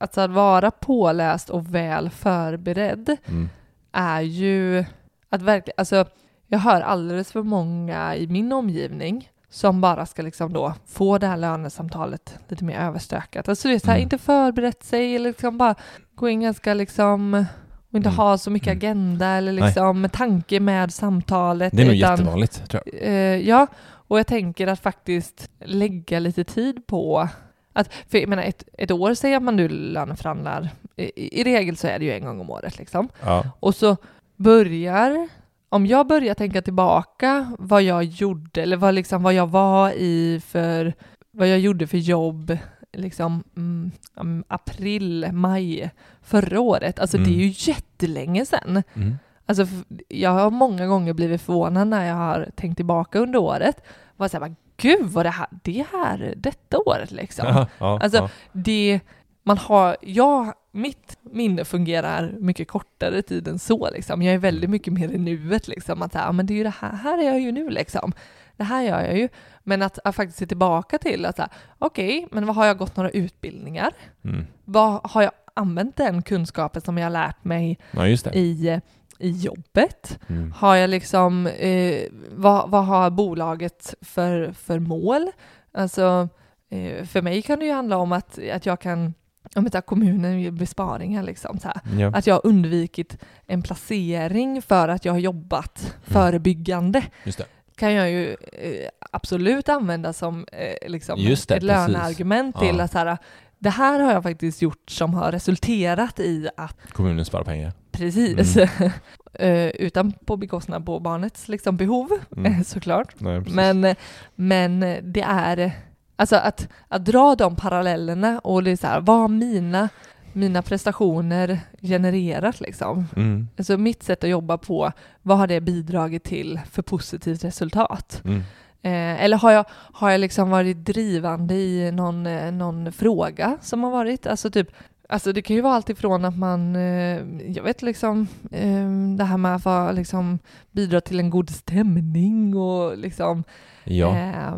alltså 0.00 0.20
att 0.20 0.30
vara 0.30 0.70
påläst 0.70 1.50
och 1.50 1.74
väl 1.74 2.10
förberedd 2.10 3.16
Mm. 3.26 3.48
är 3.92 4.20
ju 4.20 4.84
att 5.28 5.42
verkligen, 5.42 5.74
alltså 5.78 6.04
jag 6.46 6.58
hör 6.58 6.80
alldeles 6.80 7.32
för 7.32 7.42
många 7.42 8.16
i 8.16 8.26
min 8.26 8.52
omgivning 8.52 9.30
som 9.50 9.80
bara 9.80 10.06
ska 10.06 10.22
liksom 10.22 10.52
då 10.52 10.74
få 10.86 11.18
det 11.18 11.26
här 11.26 11.36
lönesamtalet 11.36 12.38
lite 12.48 12.64
mer 12.64 12.78
överstökat. 12.78 13.48
Alltså 13.48 13.68
det 13.68 13.74
är 13.74 13.78
så 13.78 13.86
här, 13.86 13.94
Mm. 13.94 14.02
inte 14.02 14.18
förberett 14.18 14.82
sig 14.84 15.16
eller 15.16 15.28
liksom 15.30 15.58
bara 15.58 15.74
gå 16.14 16.28
in 16.28 16.40
ganska 16.40 16.74
liksom 16.74 17.46
och 17.90 17.96
inte 17.96 18.08
Mm. 18.08 18.16
ha 18.16 18.38
så 18.38 18.50
mycket 18.50 18.66
Mm. 18.68 18.78
agenda 18.78 19.26
eller 19.26 19.52
Nej. 19.52 19.62
liksom 19.64 20.00
med 20.00 20.12
tanke 20.12 20.60
med 20.60 20.92
samtalet. 20.92 21.72
Det 21.76 21.82
är 21.82 21.86
nog 21.86 21.94
utan- 21.96 22.10
jättevanligt 22.10 22.68
tror 22.68 22.82
jag. 22.86 23.02
Eh, 23.02 23.48
ja, 23.48 23.66
och 23.82 24.18
jag 24.18 24.26
tänker 24.26 24.66
att 24.66 24.80
faktiskt 24.80 25.50
lägga 25.64 26.18
lite 26.18 26.44
tid 26.44 26.86
på 26.86 27.28
att, 27.72 27.90
för 28.08 28.18
jag 28.18 28.28
menar 28.28 28.42
ett, 28.42 28.64
ett 28.78 28.90
år 28.90 29.14
säger 29.14 29.40
man 29.40 29.56
nu 29.56 29.68
löneförhandlar, 29.68 30.68
i, 30.96 31.40
i 31.40 31.44
regel 31.44 31.76
så 31.76 31.86
är 31.86 31.98
det 31.98 32.04
ju 32.04 32.12
en 32.12 32.24
gång 32.24 32.40
om 32.40 32.50
året 32.50 32.78
liksom. 32.78 33.08
Ja. 33.24 33.44
Och 33.60 33.74
så 33.74 33.96
börjar, 34.36 35.28
om 35.72 35.86
jag 35.86 36.06
börjar 36.06 36.34
tänka 36.34 36.62
tillbaka 36.62 37.52
vad 37.58 37.82
jag 37.82 38.04
gjorde 38.04 38.62
eller 38.62 38.76
vad, 38.76 38.94
liksom, 38.94 39.22
vad 39.22 39.34
jag 39.34 39.46
var 39.46 39.90
i 39.90 40.40
för, 40.46 40.94
vad 41.30 41.48
jag 41.48 41.58
gjorde 41.58 41.86
för 41.86 41.98
jobb 41.98 42.58
liksom 42.92 43.44
mm, 43.56 43.90
mm, 44.20 44.44
april, 44.48 45.28
maj 45.32 45.90
förra 46.22 46.60
året, 46.60 46.98
alltså 47.00 47.16
det 47.16 47.22
är 47.24 47.26
Mm. 47.34 47.40
ju 47.40 47.52
jättelänge 47.56 48.46
sedan. 48.46 48.82
Mm. 48.94 49.18
Alltså, 49.46 49.66
jag 50.08 50.30
har 50.30 50.50
många 50.50 50.86
gånger 50.86 51.12
blivit 51.12 51.42
förvånad 51.42 51.88
när 51.88 52.06
jag 52.08 52.14
har 52.14 52.48
tänkt 52.56 52.76
tillbaka 52.76 53.18
under 53.18 53.38
året. 53.38 53.84
Var 54.16 54.28
så 54.28 54.38
här, 54.40 54.54
gud 54.76 55.06
vad 55.06 55.26
det 55.26 55.30
här, 55.30 55.46
det 55.62 55.86
här, 55.92 56.34
detta 56.36 56.78
året 56.78 57.10
liksom. 57.10 57.46
Ja, 57.54 57.66
ja, 57.78 57.98
Alltså, 58.02 58.18
ja. 58.18 58.28
Det, 58.52 59.00
man 59.42 59.58
har, 59.58 59.96
jag, 60.00 60.52
mitt 60.70 61.18
minne 61.22 61.64
fungerar 61.64 62.34
mycket 62.38 62.68
kortare 62.68 63.22
tid 63.22 63.48
än 63.48 63.58
så 63.58 63.90
liksom. 63.90 64.22
Jag 64.22 64.34
är 64.34 64.38
väldigt 64.38 64.70
mycket 64.70 64.92
mer 64.92 65.08
i 65.12 65.18
nuet 65.18 65.68
liksom. 65.68 66.02
Att 66.02 66.14
här, 66.14 66.26
"Ja, 66.26 66.32
men 66.32 66.46
det 66.46 66.54
är 66.54 66.56
ju 66.56 66.62
det 66.64 66.74
här, 66.80 66.92
här 66.92 67.18
är 67.18 67.22
jag 67.22 67.40
ju 67.40 67.52
nu 67.52 67.70
liksom. 67.70 68.12
Det 68.56 68.64
här 68.64 68.82
gör 68.82 69.00
jag 69.00 69.18
ju. 69.18 69.28
Men 69.62 69.82
att, 69.82 69.98
att 70.04 70.14
faktiskt 70.14 70.38
se 70.38 70.46
tillbaka 70.46 70.98
till 70.98 71.26
att 71.26 71.40
okej, 71.78 72.28
men 72.30 72.46
vad 72.46 72.56
har 72.56 72.66
jag 72.66 72.78
gått 72.78 72.96
några 72.96 73.10
utbildningar? 73.10 73.90
Mm. 74.24 74.46
Vad 74.64 75.10
har 75.10 75.22
jag 75.22 75.32
använt 75.54 75.96
den 75.96 76.22
kunskapen 76.22 76.82
som 76.82 76.98
jag 76.98 77.04
har 77.04 77.10
lärt 77.10 77.44
mig 77.44 77.78
ja, 77.90 78.06
i, 78.32 78.80
i 79.18 79.30
jobbet? 79.30 80.18
Mm. 80.28 80.52
Har 80.52 80.76
jag 80.76 80.90
liksom, 80.90 81.46
eh, 81.46 82.02
vad, 82.30 82.70
vad 82.70 82.86
har 82.86 83.10
bolaget 83.10 83.94
för, 84.00 84.52
för 84.52 84.78
mål? 84.78 85.30
Alltså, 85.72 86.28
eh, 86.70 87.04
för 87.04 87.22
mig 87.22 87.42
kan 87.42 87.58
det 87.58 87.64
ju 87.64 87.72
handla 87.72 87.96
om 87.96 88.12
att, 88.12 88.38
att 88.52 88.66
jag 88.66 88.80
kan, 88.80 89.14
om 89.56 89.64
tar 89.70 89.80
kommunen 89.80 90.40
ger 90.40 90.50
besparingar 90.50 91.22
liksom 91.22 91.58
så. 91.58 91.72
Ja. 91.98 92.12
Att 92.14 92.26
jag 92.26 92.34
har 92.34 92.46
undvikit 92.46 93.18
en 93.46 93.62
placering 93.62 94.62
för 94.62 94.88
att 94.88 95.04
jag 95.04 95.12
har 95.12 95.18
jobbat 95.18 95.94
förebyggande 96.04 97.02
Just 97.24 97.38
det. 97.38 97.44
kan 97.76 97.92
jag 97.94 98.10
ju 98.10 98.28
eh, 98.52 98.88
absolut 99.12 99.68
använda 99.68 100.12
som 100.12 100.46
eh, 100.52 100.90
liksom 100.90 101.18
det, 101.18 101.54
ett 101.56 101.60
precis. 101.60 101.66
löneargument 101.88 102.58
till 102.58 102.76
Ja. 102.78 102.84
att 102.84 102.92
så 102.92 102.98
här, 102.98 103.18
det 103.58 103.70
här 103.70 104.00
har 104.00 104.12
jag 104.12 104.22
faktiskt 104.22 104.62
gjort 104.62 104.90
som 104.90 105.14
har 105.14 105.32
resulterat 105.32 106.20
i 106.20 106.48
att 106.56 106.76
Kommunen 106.92 107.24
sparar 107.24 107.44
pengar. 107.44 107.72
Precis. 107.92 108.56
Mm. 108.56 108.68
Eh, 109.32 109.66
utan 109.66 110.12
på 110.12 110.36
bekostnad 110.36 110.86
på 110.86 111.00
barnets 111.00 111.48
liksom, 111.48 111.76
behov, 111.76 112.10
Mm. 112.36 112.52
eh, 112.52 112.62
såklart. 112.64 113.14
Nej, 113.20 113.38
precis. 113.40 113.54
Men, 113.54 113.94
men 114.34 114.80
det 115.02 115.20
är, 115.28 115.72
alltså 116.20 116.36
att, 116.36 116.68
att 116.88 117.04
dra 117.04 117.34
de 117.34 117.56
parallellerna 117.56 118.38
och 118.38 118.62
det 118.62 118.70
är 118.70 118.76
så 118.76 118.86
här, 118.86 119.00
vad 119.00 119.18
har 119.18 119.28
mina, 119.28 119.88
mina 120.32 120.62
prestationer 120.62 121.60
genererat 121.82 122.60
liksom? 122.60 123.06
Mm. 123.16 123.48
Alltså 123.58 123.76
mitt 123.76 124.02
sätt 124.02 124.24
att 124.24 124.30
jobba 124.30 124.58
på, 124.58 124.92
vad 125.22 125.38
har 125.38 125.46
det 125.46 125.60
bidragit 125.60 126.24
till 126.24 126.60
för 126.70 126.82
positivt 126.82 127.44
resultat? 127.44 128.22
Mm. 128.24 128.38
Eh, 128.82 129.24
eller 129.24 129.36
har 129.36 129.52
jag, 129.52 129.64
har 129.70 130.10
jag 130.10 130.20
liksom 130.20 130.50
varit 130.50 130.76
drivande 130.76 131.54
i 131.54 131.92
någon, 131.92 132.26
eh, 132.26 132.52
någon 132.52 132.92
fråga 132.92 133.58
som 133.60 133.82
har 133.82 133.90
varit? 133.90 134.26
Alltså 134.26 134.50
typ, 134.50 134.68
alltså 135.08 135.32
det 135.32 135.42
kan 135.42 135.56
ju 135.56 135.62
vara 135.62 135.74
allt 135.74 135.90
ifrån 135.90 136.24
att 136.24 136.38
man, 136.38 136.76
eh, 136.76 137.20
jag 137.50 137.62
vet 137.62 137.82
liksom, 137.82 138.26
eh, 138.50 139.16
det 139.16 139.24
här 139.24 139.36
med 139.36 139.54
att 139.66 139.94
liksom, 139.94 140.38
bidra 140.72 141.00
till 141.00 141.20
en 141.20 141.30
god 141.30 141.50
stämning 141.50 142.56
och 142.56 142.98
liksom, 142.98 143.44
Ja. 143.84 144.16
eh, 144.16 144.52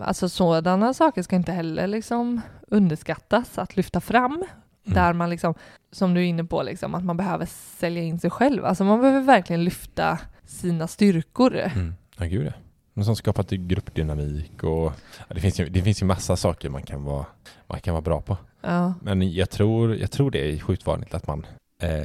alltså 0.00 0.28
sådana 0.28 0.94
saker 0.94 1.22
ska 1.22 1.36
inte 1.36 1.52
heller 1.52 1.86
liksom 1.86 2.40
underskattas 2.68 3.58
att 3.58 3.76
lyfta 3.76 4.00
fram. 4.00 4.32
Mm. 4.32 4.94
Där 4.94 5.12
man 5.12 5.30
liksom, 5.30 5.54
som 5.92 6.14
du 6.14 6.20
är 6.20 6.24
inne 6.24 6.44
på, 6.44 6.62
liksom, 6.62 6.94
att 6.94 7.04
man 7.04 7.16
behöver 7.16 7.46
sälja 7.78 8.02
in 8.02 8.18
sig 8.18 8.30
själv. 8.30 8.64
Alltså 8.64 8.84
man 8.84 9.00
behöver 9.00 9.20
verkligen 9.20 9.64
lyfta 9.64 10.18
sina 10.44 10.86
styrkor. 10.86 11.56
Mm. 11.56 11.94
Ja, 12.18 12.26
gud 12.26 12.46
ja. 12.46 12.52
Men 12.94 13.04
som 13.04 13.16
skapar 13.16 13.42
till 13.42 13.66
gruppdynamik 13.66 14.62
och 14.62 14.92
ja, 15.28 15.34
det, 15.34 15.40
finns 15.40 15.60
ju, 15.60 15.68
det 15.68 15.82
finns 15.82 16.02
ju 16.02 16.06
massa 16.06 16.36
saker 16.36 16.68
man 16.68 16.82
kan 16.82 17.04
vara, 17.04 17.26
man 17.66 17.80
kan 17.80 17.94
vara 17.94 18.02
bra 18.02 18.20
på. 18.20 18.36
Ja. 18.60 18.94
Men 19.02 19.32
jag 19.32 19.50
tror, 19.50 19.96
jag 19.96 20.10
tror 20.10 20.30
det 20.30 20.52
är 20.52 20.58
sjukt 20.58 20.86
vanligt 20.86 21.14
att 21.14 21.26
man 21.26 21.46
eh, 21.82 22.04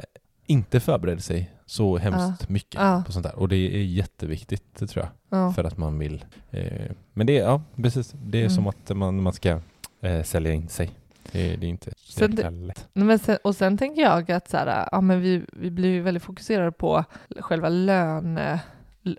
inte 0.53 0.79
förbereder 0.79 1.21
sig 1.21 1.51
så 1.65 1.97
hemskt 1.97 2.49
mycket 2.49 2.81
Ja. 2.81 3.03
på 3.05 3.11
sånt 3.11 3.23
där. 3.25 3.35
Och 3.35 3.47
det 3.49 3.55
är 3.55 3.83
jätteviktigt, 3.83 4.63
det 4.79 4.87
tror 4.87 5.05
jag. 5.05 5.39
Ja. 5.39 5.53
För 5.53 5.63
att 5.63 5.77
man 5.77 5.99
vill. 5.99 6.25
Eh, 6.51 6.91
men 7.13 7.27
det 7.27 7.37
är, 7.39 7.43
ja 7.43 7.61
precis, 7.75 8.13
det 8.25 8.37
är 8.37 8.41
Mm. 8.41 8.55
som 8.55 8.67
att 8.67 8.97
man, 8.97 9.21
man 9.21 9.33
ska 9.33 9.59
eh, 10.01 10.23
sälja 10.23 10.53
in 10.53 10.67
sig. 10.69 10.91
Det, 11.31 11.55
det 11.55 11.65
är 11.65 11.69
inte 11.69 11.91
så 11.97 12.27
lätt. 12.27 12.87
Men 12.93 13.19
sen, 13.19 13.37
och 13.43 13.55
sen 13.55 13.77
tänker 13.77 14.01
jag 14.01 14.31
att 14.31 14.49
så 14.49 14.57
här, 14.57 14.89
ja, 14.91 15.01
men 15.01 15.21
vi, 15.21 15.43
vi 15.53 15.71
blir 15.71 15.89
ju 15.89 16.01
väldigt 16.01 16.23
fokuserade 16.23 16.71
på 16.71 17.03
själva, 17.39 17.69
lön, 17.69 18.39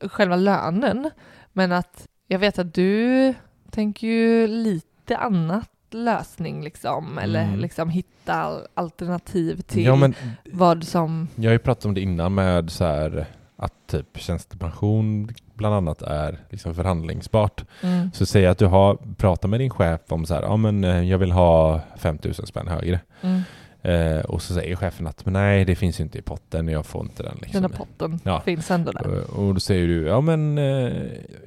själva 0.02 0.36
lönen. 0.36 1.10
Men 1.52 1.72
att 1.72 2.06
jag 2.28 2.38
vet 2.38 2.58
att 2.58 2.74
du 2.74 3.34
tänker 3.70 4.06
ju 4.06 4.46
lite 4.46 5.16
annat 5.16 5.70
lösning 5.94 6.64
liksom, 6.64 7.18
eller 7.18 7.42
Mm. 7.44 7.58
liksom 7.60 7.90
hitta 7.90 8.34
al- 8.34 8.66
alternativ 8.74 9.60
till 9.60 9.84
Ja, 9.84 9.96
men 9.96 10.14
vad 10.52 10.84
som... 10.84 11.28
jag 11.34 11.44
har 11.44 11.52
ju 11.52 11.58
pratat 11.58 11.84
om 11.84 11.94
det 11.94 12.00
innan 12.00 12.34
med 12.34 12.70
så 12.70 12.84
här 12.84 13.26
att 13.56 13.72
typ 13.86 14.06
tjänstepension 14.18 15.28
bland 15.54 15.74
annat 15.74 16.02
är 16.02 16.38
liksom 16.50 16.74
förhandlingsbart. 16.74 17.64
Mm, 17.82 18.10
Så 18.12 18.26
säg 18.26 18.46
att 18.46 18.58
du 18.58 18.66
har 18.66 18.98
pratat 19.16 19.50
med 19.50 19.60
din 19.60 19.70
chef 19.70 20.00
om 20.08 20.26
så 20.26 20.34
här, 20.34 20.42
ja 20.42 20.56
men 20.56 20.84
eh, 20.84 21.02
jag 21.02 21.18
vill 21.18 21.32
ha 21.32 21.80
5000 21.96 22.46
spänn 22.46 22.68
högre. 22.68 23.00
mm, 23.20 23.40
Eh, 23.86 24.20
och 24.20 24.42
så 24.42 24.54
säger 24.54 24.76
chefen 24.76 25.06
att 25.06 25.24
men 25.26 25.32
nej 25.32 25.64
det 25.64 25.74
finns 25.76 26.00
ju 26.00 26.04
inte 26.04 26.18
i 26.18 26.22
potten, 26.22 26.68
jag 26.68 26.86
får 26.86 27.02
inte 27.04 27.22
den. 27.22 27.38
Liksom. 27.42 27.62
den 27.62 27.70
här 27.70 27.78
potten 27.78 28.20
Ja. 28.24 28.40
finns 28.40 28.70
ändå 28.70 28.92
där. 28.92 29.06
Och- 29.06 29.46
Och 29.48 29.54
då 29.54 29.60
säger 29.60 29.86
du, 29.86 30.06
ja 30.06 30.20
men 30.20 30.58
eh, 30.58 30.92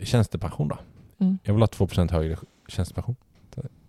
tjänstepension 0.02 0.68
då? 0.68 0.78
Mm. 1.20 1.40
Jag 1.44 1.54
vill 1.54 1.62
ha 1.62 1.68
2% 1.68 2.12
högre 2.12 2.36
tjänstepension 2.68 3.16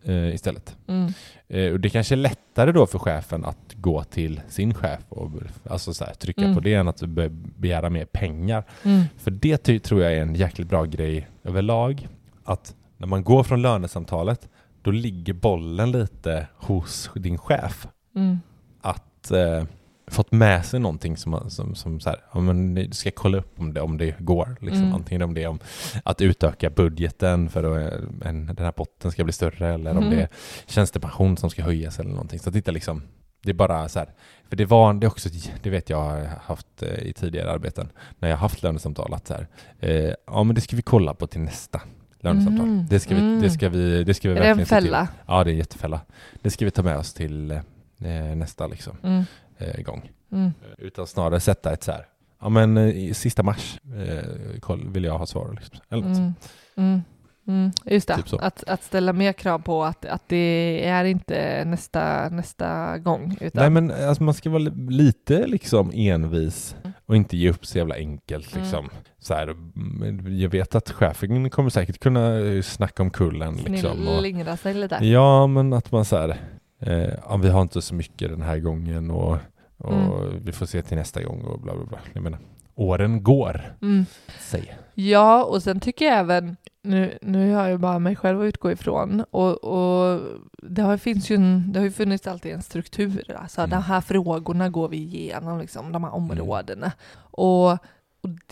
eh, 0.08 0.34
istället. 0.34 0.76
Mm, 0.86 1.12
Eh, 1.50 1.72
och 1.72 1.80
det 1.80 1.90
kanske 1.90 2.14
är 2.14 2.16
lättare 2.16 2.72
då 2.72 2.86
för 2.86 2.98
chefen 2.98 3.44
att 3.44 3.74
gå 3.74 4.04
till 4.04 4.40
sin 4.48 4.74
chef 4.74 5.00
och 5.08 5.30
alltså 5.70 5.94
så 5.94 6.04
här, 6.04 6.14
trycka 6.14 6.42
Mm. 6.42 6.54
på 6.54 6.60
det 6.60 6.74
än 6.74 6.88
att 6.88 7.00
be- 7.02 7.28
begära 7.30 7.90
mer 7.90 8.04
pengar. 8.04 8.64
mm, 8.84 9.02
För 9.18 9.30
det 9.30 9.78
tror 9.78 10.02
jag 10.02 10.12
är 10.14 10.22
en 10.22 10.34
jäkligt 10.34 10.68
bra 10.68 10.84
grej 10.84 11.28
överlag. 11.44 12.08
Att 12.44 12.74
när 12.96 13.06
man 13.06 13.24
går 13.24 13.42
från 13.42 13.62
lönesamtalet, 13.62 14.48
då 14.82 14.90
ligger 14.90 15.32
bollen 15.32 15.92
lite 15.92 16.46
hos 16.56 17.10
din 17.14 17.38
chef. 17.38 17.88
mm, 18.16 18.38
Att 18.80 19.30
eh, 19.30 19.64
fått 20.10 20.32
med 20.32 20.64
sig 20.66 20.80
någonting 20.80 21.16
som, 21.16 21.50
som, 21.50 21.74
som 21.74 22.00
så 22.00 22.08
här, 22.10 22.20
ja, 22.32 22.40
men 22.40 22.74
du 22.74 22.90
ska 22.92 23.10
kolla 23.10 23.38
upp 23.38 23.60
om 23.60 23.74
det, 23.74 23.80
om 23.80 23.98
det 23.98 24.14
går. 24.18 24.56
Liksom. 24.60 24.82
Mm. 24.82 24.94
Antingen 24.94 25.22
om 25.22 25.34
det 25.34 25.42
är 25.42 25.48
om 25.48 25.58
att 26.04 26.20
utöka 26.20 26.70
budgeten 26.70 27.48
för 27.48 27.64
att 27.86 27.92
en, 28.24 28.46
den 28.46 28.64
här 28.64 28.72
potten 28.72 29.10
ska 29.12 29.24
bli 29.24 29.32
större 29.32 29.74
eller 29.74 29.90
om 29.90 29.96
Mm. 29.98 30.10
det 30.10 30.22
är 30.22 30.28
tjänstepension 30.66 31.36
som 31.36 31.50
ska 31.50 31.62
höjas 31.62 31.98
eller 31.98 32.10
någonting. 32.10 32.38
Så 32.38 32.48
att 32.50 32.56
inte 32.56 32.72
liksom, 32.72 33.02
det 33.42 33.50
är 33.50 33.54
bara 33.54 33.88
så 33.88 33.98
här, 33.98 34.08
för 34.48 34.56
det 34.56 34.64
var, 34.64 34.94
det 34.94 35.06
också, 35.06 35.28
det 35.62 35.70
vet 35.70 35.90
jag 35.90 36.00
har 36.00 36.28
haft 36.44 36.82
eh, 36.82 36.88
i 36.98 37.12
tidigare 37.12 37.50
arbeten, 37.50 37.88
när 38.18 38.28
jag 38.28 38.36
haft 38.36 38.62
lönesamtal, 38.62 39.14
att 39.14 39.26
så 39.26 39.34
här, 39.34 39.46
eh, 39.80 40.12
ja 40.26 40.42
men 40.44 40.54
det 40.54 40.60
ska 40.60 40.76
vi 40.76 40.82
kolla 40.82 41.14
på 41.14 41.26
till 41.26 41.40
nästa 41.40 41.80
lönesamtal. 42.20 42.66
Mm. 42.66 42.86
Det 42.90 43.00
ska 43.00 43.14
vi, 43.14 43.20
Mm. 43.20 43.42
det 43.42 43.50
ska 43.50 43.68
vi, 43.68 44.04
det 44.04 44.14
ska 44.14 44.28
vi 44.28 44.34
Är 44.36 44.40
det 44.40 44.46
en 44.48 44.56
verkligen 44.56 44.82
fälla? 44.82 45.08
Ja, 45.26 45.44
det 45.44 45.50
är 45.50 45.52
en 45.52 45.58
jättefälla. 45.58 46.00
Det 46.42 46.50
ska 46.50 46.64
vi 46.64 46.70
ta 46.70 46.82
med 46.82 46.96
oss 46.98 47.14
till 47.14 47.50
eh, 47.50 48.36
nästa 48.36 48.66
liksom, 48.66 48.96
Mm, 49.02 49.24
eh, 49.58 49.82
gång. 49.82 50.10
mm, 50.32 50.50
Utan 50.78 51.06
snarare 51.06 51.40
sätta 51.40 51.72
ett 51.72 51.82
så 51.82 51.92
här, 51.92 52.06
ja 52.40 52.48
men 52.48 52.76
eh, 52.76 52.88
i 52.88 53.14
sista 53.14 53.42
mars 53.42 53.80
eh, 54.06 54.76
vill 54.92 55.04
jag 55.04 55.18
ha 55.18 55.26
svar. 55.26 55.56
Liksom. 55.60 55.78
Eller 55.88 56.02
något 56.08 56.18
mm, 56.18 56.32
mm, 56.76 57.02
mm. 57.48 57.70
Just 57.84 58.08
det, 58.08 58.16
Typ 58.16 58.42
att, 58.42 58.64
att 58.68 58.82
ställa 58.82 59.12
mer 59.12 59.32
krav 59.32 59.58
på 59.58 59.84
att, 59.84 60.04
att 60.04 60.22
det 60.26 60.84
är 60.86 61.04
inte 61.04 61.64
nästa, 61.64 62.28
nästa 62.28 62.98
gång. 62.98 63.36
Utan, 63.40 63.60
Nej 63.62 63.70
men 63.70 64.08
alltså, 64.08 64.22
man 64.22 64.34
ska 64.34 64.50
vara 64.50 64.58
li- 64.62 64.90
lite 64.96 65.46
liksom 65.46 65.90
envis 65.94 66.76
och 67.06 67.16
inte 67.16 67.36
ge 67.36 67.50
upp 67.50 67.66
så 67.66 67.78
jävla 67.78 67.94
enkelt 67.94 68.52
Mm. 68.52 68.62
liksom. 68.64 68.88
Så 69.20 69.34
här, 69.34 69.48
mm, 69.48 70.38
jag 70.40 70.48
vet 70.48 70.74
att 70.74 70.90
chefen 70.90 71.50
kommer 71.50 71.70
säkert 71.70 71.98
kunna 71.98 72.38
eh, 72.38 72.62
snacka 72.62 73.02
om 73.02 73.10
kullen 73.10 73.56
liksom. 73.56 74.18
Slingra 74.18 74.56
sig 74.56 74.74
lite. 74.74 74.94
ja 75.06 75.46
men 75.46 75.72
att 75.72 75.92
man 75.92 76.04
så 76.04 76.16
här, 76.16 76.36
eh, 76.80 77.14
ja, 77.28 77.36
vi 77.36 77.48
har 77.48 77.62
inte 77.62 77.82
så 77.82 77.94
mycket 77.94 78.30
den 78.30 78.42
här 78.42 78.58
gången 78.58 79.10
och, 79.10 79.36
och 79.76 79.92
Mm. 79.92 80.44
vi 80.44 80.52
får 80.52 80.66
se 80.66 80.82
till 80.82 80.96
nästa 80.96 81.22
gång 81.22 81.40
och 81.42 81.60
bla 81.60 81.74
bla 81.76 81.84
bla. 81.84 81.98
Jag 82.12 82.22
menar, 82.22 82.38
åren 82.74 83.22
går. 83.22 83.76
Mm. 83.82 84.06
Säg. 84.40 84.76
Ja, 84.94 85.44
och 85.44 85.62
sen 85.62 85.80
tycker 85.80 86.04
jag 86.04 86.18
även, 86.18 86.56
nu, 86.82 87.18
nu 87.22 87.54
har 87.54 87.68
jag 87.68 87.80
bara 87.80 87.98
mig 87.98 88.16
själv 88.16 88.40
att 88.40 88.44
utgå 88.44 88.70
ifrån, 88.72 89.24
och, 89.30 89.64
och 89.64 90.20
det, 90.62 90.82
har, 90.82 90.96
finns 90.96 91.30
ju 91.30 91.36
en, 91.36 91.72
det 91.72 91.78
har 91.78 91.84
ju 91.84 91.90
funnits 91.92 92.26
alltid 92.26 92.52
en 92.52 92.62
struktur. 92.62 93.36
Alltså 93.36 93.60
Mm. 93.60 93.70
de 93.70 93.82
här 93.82 94.00
frågorna 94.00 94.68
går 94.68 94.88
vi 94.88 94.96
igenom, 94.96 95.58
liksom, 95.58 95.92
de 95.92 96.04
här 96.04 96.14
områdena. 96.14 96.92
Och, 97.16 97.70
och 97.72 97.78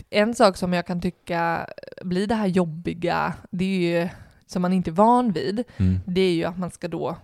en 0.09 0.33
sak 0.35 0.57
som 0.57 0.73
jag 0.73 0.85
kan 0.85 1.01
tycka 1.01 1.67
blir 2.01 2.27
det 2.27 2.35
här 2.35 2.47
jobbiga, 2.47 3.33
det 3.51 3.65
är 3.65 4.01
ju, 4.01 4.09
som 4.45 4.61
man 4.61 4.73
inte 4.73 4.89
är 4.89 4.93
van 4.93 5.31
vid, 5.31 5.63
Mm. 5.77 5.99
det 6.05 6.21
är 6.21 6.33
ju 6.33 6.43
att 6.45 6.57
man 6.57 6.71
ska 6.71 6.87
då 6.87 7.15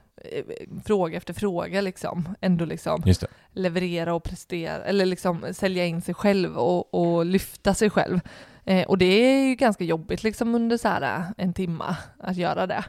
fråga 0.85 1.17
efter 1.17 1.33
fråga 1.33 1.81
liksom, 1.81 2.35
ändå 2.41 2.65
liksom 2.65 3.03
leverera 3.53 4.13
och 4.13 4.23
prestera, 4.23 4.83
eller 4.83 5.05
liksom 5.05 5.45
sälja 5.53 5.85
in 5.85 6.01
sig 6.01 6.13
själv 6.13 6.57
och, 6.57 6.93
och 6.93 7.25
lyfta 7.25 7.73
sig 7.73 7.89
själv. 7.89 8.19
Eh, 8.65 8.87
och 8.87 8.97
det 8.97 9.05
är 9.05 9.47
ju 9.47 9.55
ganska 9.55 9.83
jobbigt 9.83 10.23
liksom 10.23 10.55
under 10.55 10.77
så 10.77 10.87
här 10.87 11.01
eh, 11.01 11.23
en 11.37 11.53
timma 11.53 11.95
att 12.19 12.35
göra 12.35 12.67
det. 12.67 12.83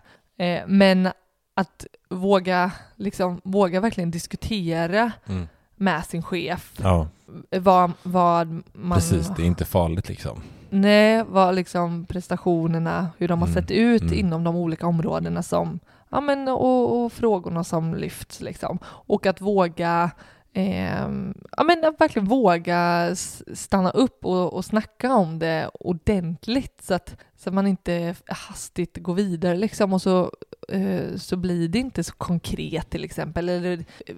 Eh, 0.45 0.63
men 0.67 1.09
att 1.57 1.87
våga, 2.09 2.71
liksom, 2.97 3.41
våga 3.45 3.81
verkligen 3.81 4.11
diskutera 4.11 5.13
Mm. 5.27 5.49
med 5.77 6.05
sin 6.07 6.23
chef 6.23 6.73
Ja, 6.83 7.09
vad, 7.51 7.93
vad 8.03 8.63
man... 8.73 8.99
precis. 8.99 9.29
Det 9.37 9.43
är 9.43 9.47
inte 9.47 9.65
farligt 9.65 10.09
liksom. 10.09 10.43
Nej, 10.71 11.25
vad 11.29 11.55
liksom 11.55 12.07
prestationerna, 12.07 13.09
hur 13.19 13.29
de 13.29 13.43
har 13.43 13.49
Mm, 13.49 13.63
sett 13.63 13.71
ut 13.71 14.03
mm. 14.03 14.15
inom 14.15 14.45
de 14.45 14.57
olika 14.57 14.87
områdena 14.87 15.43
som, 15.43 15.81
ja 16.15 16.21
men 16.21 16.49
och, 16.49 17.05
och 17.05 17.13
frågorna 17.13 17.65
som 17.65 17.95
lyfts 17.95 18.41
liksom. 18.41 18.79
Och 18.85 19.27
att 19.27 19.41
våga, 19.41 20.11
ehm, 20.53 21.35
ja 21.57 21.65
men 21.65 21.85
att 21.85 22.01
verkligen 22.01 22.29
våga 22.29 23.11
stanna 23.55 23.91
upp 23.91 24.25
och, 24.25 24.55
och 24.55 24.65
snacka 24.65 25.15
om 25.15 25.39
det 25.39 25.71
ordentligt 25.81 26.81
så 26.83 26.95
att, 26.95 27.17
så 27.37 27.51
att 27.51 27.55
man 27.55 27.67
inte 27.67 28.15
hastigt 28.27 28.97
går 28.97 29.15
vidare 29.15 29.57
liksom 29.57 29.93
och 29.93 30.03
så, 30.03 30.33
eh, 30.69 31.17
så 31.17 31.37
blir 31.37 31.69
det 31.69 31.79
inte 31.79 32.05
så 32.05 32.13
konkret 32.13 32.91
till 32.91 33.05
exempel, 33.05 33.49
eller 33.49 33.85
eh, 34.07 34.15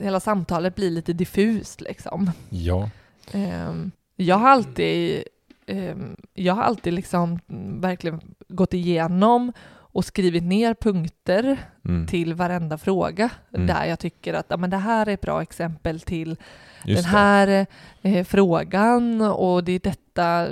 hela 0.00 0.20
samtalet 0.20 0.74
blir 0.74 0.90
lite 0.90 1.12
diffust 1.12 1.80
liksom. 1.80 2.30
Ja. 2.48 2.90
Ehm, 3.32 3.90
jag 4.16 4.36
har 4.36 4.48
alltid, 4.48 5.24
ehm, 5.66 6.16
jag 6.34 6.54
har 6.54 6.62
alltid 6.62 6.92
liksom 6.92 7.38
verkligen 7.80 8.20
gått 8.48 8.74
igenom 8.74 9.52
och 9.92 10.04
skrivit 10.04 10.44
ner 10.44 10.74
punkter 10.74 11.58
Mm. 11.84 12.06
till 12.06 12.34
varenda 12.34 12.78
fråga 12.78 13.30
Mm. 13.54 13.66
där 13.66 13.84
jag 13.84 13.98
tycker 13.98 14.34
att 14.34 14.46
ja, 14.48 14.56
men 14.56 14.70
det 14.70 14.76
här 14.76 15.06
är 15.08 15.14
ett 15.14 15.20
bra 15.20 15.42
exempel 15.42 16.00
till 16.00 16.36
Just 16.84 17.02
den 17.04 17.12
här 17.12 17.66
eh, 18.02 18.24
frågan 18.24 19.20
och 19.20 19.64
det 19.64 19.72
är 19.72 19.78
detta, 19.80 20.46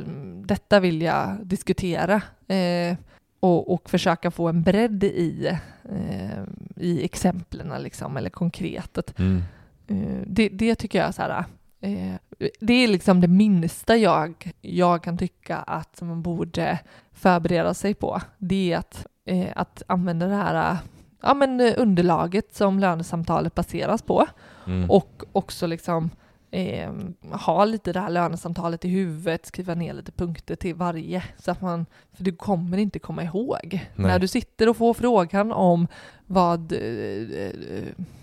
detta 0.46 0.80
vill 0.80 1.02
jag 1.02 1.36
diskutera 1.42 2.22
eh, 2.48 2.96
och, 3.40 3.74
och 3.74 3.90
försöka 3.90 4.30
få 4.30 4.48
en 4.48 4.62
bredd 4.62 5.04
i, 5.04 5.46
eh, 5.90 6.42
i 6.76 7.04
exemplen 7.04 7.82
liksom, 7.82 8.16
eller 8.16 8.30
konkretet. 8.30 9.18
Mm. 9.18 9.42
Eh, 9.86 10.22
det, 10.26 10.48
det 10.48 10.74
tycker 10.74 10.98
jag 10.98 11.14
så 11.14 11.22
här, 11.22 11.44
eh, 11.80 12.14
det 12.60 12.72
är 12.72 12.88
liksom 12.88 13.20
det 13.20 13.28
minsta 13.28 13.96
jag, 13.96 14.52
jag 14.60 15.02
kan 15.02 15.18
tycka 15.18 15.56
att 15.56 16.02
man 16.02 16.22
borde 16.22 16.78
förbereda 17.12 17.74
sig 17.74 17.94
på. 17.94 18.20
Det 18.38 18.72
är 18.72 18.78
att, 18.78 19.06
eh, 19.28 19.48
att 19.56 19.82
använda 19.86 20.26
det 20.26 20.34
här 20.34 20.76
ja, 21.22 21.34
men 21.34 21.60
eh, 21.60 21.74
underlaget 21.76 22.54
som 22.54 22.78
lönesamtalet 22.78 23.54
baseras 23.54 24.02
på 24.02 24.26
Mm. 24.66 24.90
och 24.90 25.22
också 25.32 25.66
liksom 25.66 26.10
eh, 26.50 26.90
ha 27.32 27.64
lite 27.64 27.92
det 27.92 28.00
här 28.00 28.10
lönesamtalet 28.10 28.84
i 28.84 28.88
huvudet, 28.88 29.46
skriva 29.46 29.74
ner 29.74 29.94
lite 29.94 30.12
punkter 30.12 30.56
till 30.56 30.74
varje, 30.74 31.24
så 31.38 31.50
att 31.50 31.60
man, 31.60 31.86
för 32.12 32.24
du 32.24 32.36
kommer 32.36 32.78
inte 32.78 32.98
komma 32.98 33.22
ihåg. 33.22 33.86
När 33.94 34.18
du 34.18 34.28
sitter 34.28 34.68
och 34.68 34.76
får 34.76 34.94
frågan 34.94 35.52
om 35.52 35.86
vad, 36.26 36.72
eh, 36.72 36.78
eh, 36.78 37.52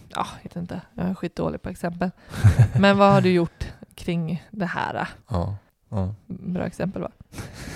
ja, 0.10 0.26
jag 0.42 0.44
vet 0.44 0.56
inte, 0.56 0.82
jag 0.94 1.08
är 1.08 1.14
skitdålig 1.14 1.62
på 1.62 1.70
exempel, 1.70 2.12
men 2.80 2.98
vad 2.98 3.14
har 3.14 3.22
du 3.22 3.32
gjort 3.32 3.66
kring 3.96 4.44
det 4.52 4.66
här? 4.66 5.08
Ja. 5.28 5.56
Ja. 5.90 6.14
Bra 6.28 6.64
exempel 6.66 7.02
va? 7.02 7.12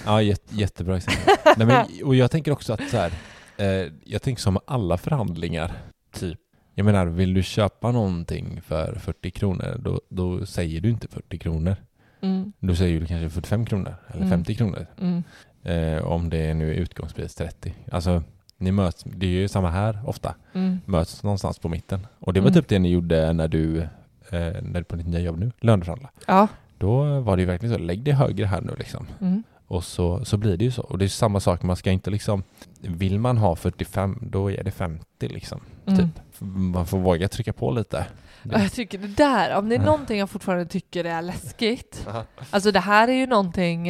Ja, 0.05 0.21
jätte, 0.21 0.55
jättebra 0.55 0.97
exempel. 0.97 1.35
Nej, 1.57 1.67
men, 1.67 1.85
och 2.07 2.15
jag 2.15 2.31
tänker 2.31 2.51
också 2.51 2.73
att 2.73 2.89
så 2.89 2.97
här, 2.97 3.11
eh, 3.57 3.91
jag 4.03 4.21
tänker 4.21 4.41
som 4.41 4.59
alla 4.67 4.97
förhandlingar, 4.97 5.71
typ, 6.13 6.39
jag 6.75 6.85
menar, 6.85 7.05
vill 7.05 7.33
du 7.33 7.43
köpa 7.43 7.91
någonting 7.91 8.61
för 8.61 8.95
40 8.95 9.31
kronor, 9.31 9.77
då, 9.79 10.01
då 10.09 10.45
säger 10.45 10.81
du 10.81 10.89
inte 10.89 11.07
40 11.07 11.37
kronor. 11.37 11.75
Mm, 12.21 12.53
Då 12.59 12.75
säger 12.75 12.99
du 12.99 13.05
kanske 13.05 13.29
45 13.29 13.65
kronor 13.65 13.95
eller 14.07 14.17
Mm. 14.17 14.29
50 14.29 14.55
kronor. 14.55 14.85
mm, 15.01 15.23
Eh, 15.63 16.03
om 16.05 16.29
det 16.29 16.53
nu 16.53 16.69
är 16.71 16.73
utgångspris 16.75 17.35
30. 17.35 17.73
Alltså, 17.91 18.23
ni 18.57 18.71
möts, 18.71 19.03
det 19.03 19.25
är 19.25 19.29
ju 19.29 19.47
samma 19.47 19.69
här 19.71 19.99
ofta, 20.05 20.35
mm, 20.53 20.79
möts 20.85 21.23
någonstans 21.23 21.59
på 21.59 21.69
mitten. 21.69 22.07
Och 22.19 22.33
det 22.33 22.39
var 22.39 22.47
Mm. 22.47 22.61
typ 22.61 22.67
det 22.69 22.79
ni 22.79 22.89
gjorde 22.89 23.33
när 23.33 23.47
du, 23.47 23.79
eh, 23.81 23.87
när 24.61 24.73
du 24.79 24.83
på 24.83 24.95
ditt 24.95 25.07
nya 25.07 25.19
jobb 25.19 25.39
nu, 25.39 25.51
löneförhandla. 25.61 26.09
ja, 26.27 26.47
Då 26.79 27.19
var 27.19 27.35
det 27.37 27.41
ju 27.41 27.47
verkligen 27.47 27.75
så, 27.75 27.81
lägg 27.81 28.03
det 28.03 28.13
högre 28.13 28.45
här 28.45 28.61
nu 28.61 28.75
liksom. 28.77 29.07
mm, 29.21 29.43
Och 29.67 29.83
så, 29.83 30.25
så 30.25 30.37
blir 30.37 30.57
det 30.57 30.65
ju 30.65 30.71
så. 30.71 30.81
Och 30.81 30.97
det 30.97 31.05
är 31.05 31.09
samma 31.09 31.39
sak, 31.39 31.63
man 31.63 31.75
ska 31.75 31.91
inte 31.91 32.09
liksom, 32.09 32.43
vill 32.81 33.19
man 33.19 33.37
ha 33.37 33.55
45, 33.55 34.19
då 34.21 34.51
är 34.51 34.63
det 34.63 34.71
50 34.71 35.27
liksom. 35.27 35.61
Mm. 35.87 35.99
Typ. 35.99 36.23
Man 36.73 36.85
får 36.85 36.99
våga 36.99 37.27
trycka 37.27 37.53
på 37.53 37.71
lite. 37.71 38.05
Jag 38.43 38.71
tycker 38.71 38.97
det 38.97 39.07
där, 39.07 39.57
om 39.57 39.69
det 39.69 39.75
är 39.75 39.79
någonting 39.79 40.19
jag 40.19 40.29
fortfarande 40.29 40.65
tycker 40.65 41.05
är 41.05 41.21
läskigt, 41.21 42.07
alltså 42.49 42.71
det 42.71 42.79
här 42.79 43.07
är 43.07 43.13
ju 43.13 43.27
någonting 43.27 43.89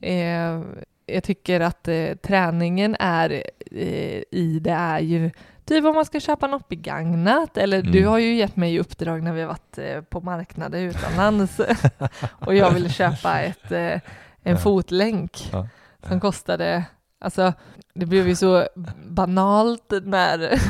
eh, 0.00 0.62
jag 1.06 1.24
tycker 1.24 1.60
att 1.60 1.88
eh, 1.88 2.14
träningen 2.22 2.96
är 3.00 3.42
eh, 3.72 4.22
i 4.30 4.58
det 4.62 4.70
är 4.70 5.00
ju 5.00 5.30
typ 5.66 5.84
om 5.84 5.94
man 5.94 6.04
ska 6.04 6.20
köpa 6.20 6.46
något 6.46 6.68
begagnat 6.68 7.56
eller 7.56 7.78
Mm. 7.80 7.92
du 7.92 8.06
har 8.06 8.18
ju 8.18 8.34
gett 8.34 8.56
mig 8.56 8.74
i 8.74 8.78
uppdrag 8.80 9.22
när 9.22 9.32
vi 9.32 9.40
har 9.40 9.48
varit 9.48 9.78
eh, 9.78 10.00
på 10.00 10.20
marknader 10.20 10.78
utomlands 10.80 11.60
och 12.38 12.54
jag 12.54 12.70
ville 12.70 12.88
köpa 12.88 13.40
ett, 13.40 13.72
eh, 13.72 13.78
en 13.82 14.00
Ja. 14.42 14.56
fotlänk 14.56 15.48
Ja. 15.52 15.68
som 16.08 16.20
kostade 16.20 16.84
Alltså, 17.18 17.52
det 17.94 18.06
blev 18.06 18.28
ju 18.28 18.36
så 18.36 18.66
banalt 19.06 19.92
när, 20.02 20.60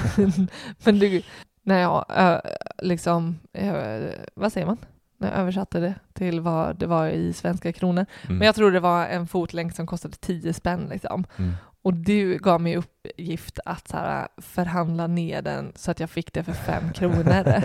men 0.84 0.98
du, 0.98 1.22
när 1.62 1.78
jag 1.80 2.04
ö, 2.08 2.40
liksom, 2.78 3.38
ö, 3.52 4.08
vad 4.34 4.52
säger 4.52 4.66
man? 4.66 4.76
När 5.18 5.28
jag 5.30 5.38
översatte 5.38 5.80
det 5.80 5.94
till 6.12 6.40
vad 6.40 6.76
det 6.76 6.86
var 6.86 7.08
i 7.08 7.32
svenska 7.32 7.72
kronor. 7.72 8.06
Mm. 8.24 8.38
Men 8.38 8.46
jag 8.46 8.54
tror 8.54 8.70
det 8.70 8.80
var 8.80 9.06
en 9.06 9.26
fotlänk 9.26 9.74
som 9.76 9.86
kostade 9.86 10.16
10 10.16 10.52
spänn 10.52 10.86
liksom. 10.90 11.24
Mm. 11.36 11.52
Och 11.86 11.94
du 11.94 12.38
gav 12.38 12.60
mig 12.60 12.76
uppgift 12.76 13.58
att 13.64 13.88
så 13.88 13.96
här, 13.96 14.28
förhandla 14.36 15.06
ner 15.06 15.42
den 15.42 15.72
så 15.76 15.90
att 15.90 16.00
jag 16.00 16.10
fick 16.10 16.32
det 16.32 16.44
för 16.44 16.52
fem 16.52 16.92
kronor. 16.92 17.62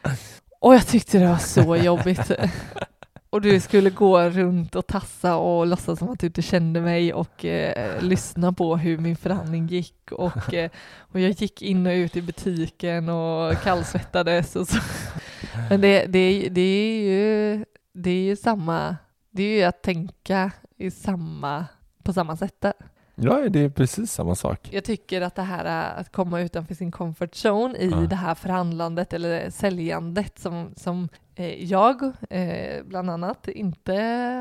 och 0.60 0.74
jag 0.74 0.86
tyckte 0.86 1.18
det 1.18 1.26
var 1.26 1.36
så 1.36 1.76
jobbigt. 1.76 2.30
Och 3.30 3.40
du 3.40 3.60
skulle 3.60 3.90
gå 3.90 4.20
runt 4.20 4.74
och 4.74 4.86
tassa 4.86 5.36
och 5.36 5.66
låtsas 5.66 5.98
som 5.98 6.08
att 6.08 6.18
du 6.18 6.26
inte 6.26 6.42
kände 6.42 6.80
mig 6.80 7.12
och 7.14 7.44
eh, 7.44 8.02
lyssna 8.02 8.52
på 8.52 8.76
hur 8.76 8.98
min 8.98 9.16
förhandling 9.16 9.66
gick. 9.66 10.12
Och, 10.12 10.54
eh, 10.54 10.70
och 10.98 11.20
jag 11.20 11.30
gick 11.30 11.62
in 11.62 11.86
och 11.86 11.92
ut 11.92 12.16
i 12.16 12.22
butiken 12.22 13.08
och 13.08 13.54
kallsvettades. 13.62 14.56
Och 14.56 14.68
så. 14.68 14.78
Men 15.68 15.80
det, 15.80 16.06
det, 16.06 16.48
det, 16.48 16.60
är 16.60 17.02
ju, 17.02 17.64
det 17.92 18.10
är 18.10 18.24
ju 18.24 18.36
samma, 18.36 18.96
det 19.30 19.42
är 19.42 19.56
ju 19.58 19.62
att 19.62 19.82
tänka 19.82 20.50
i 20.76 20.90
samma, 20.90 21.66
på 22.02 22.12
samma 22.12 22.36
sätt 22.36 22.56
där. 22.60 22.74
Ja, 23.14 23.48
det 23.48 23.60
är 23.60 23.68
precis 23.68 24.12
samma 24.12 24.34
sak. 24.34 24.68
Jag 24.72 24.84
tycker 24.84 25.20
att 25.20 25.34
det 25.34 25.42
här 25.42 25.64
är 25.64 26.00
att 26.00 26.12
komma 26.12 26.40
utanför 26.40 26.74
sin 26.74 26.92
comfort 26.92 27.30
zone 27.46 27.78
i 27.78 27.88
Ja. 27.90 27.96
det 27.96 28.16
här 28.16 28.34
förhandlandet 28.34 29.12
eller 29.12 29.50
säljandet 29.50 30.38
som, 30.38 30.70
som 30.76 31.08
eh, 31.34 31.64
jag 31.64 32.02
eh, 32.30 32.84
bland 32.84 33.10
annat 33.10 33.48
inte 33.48 33.92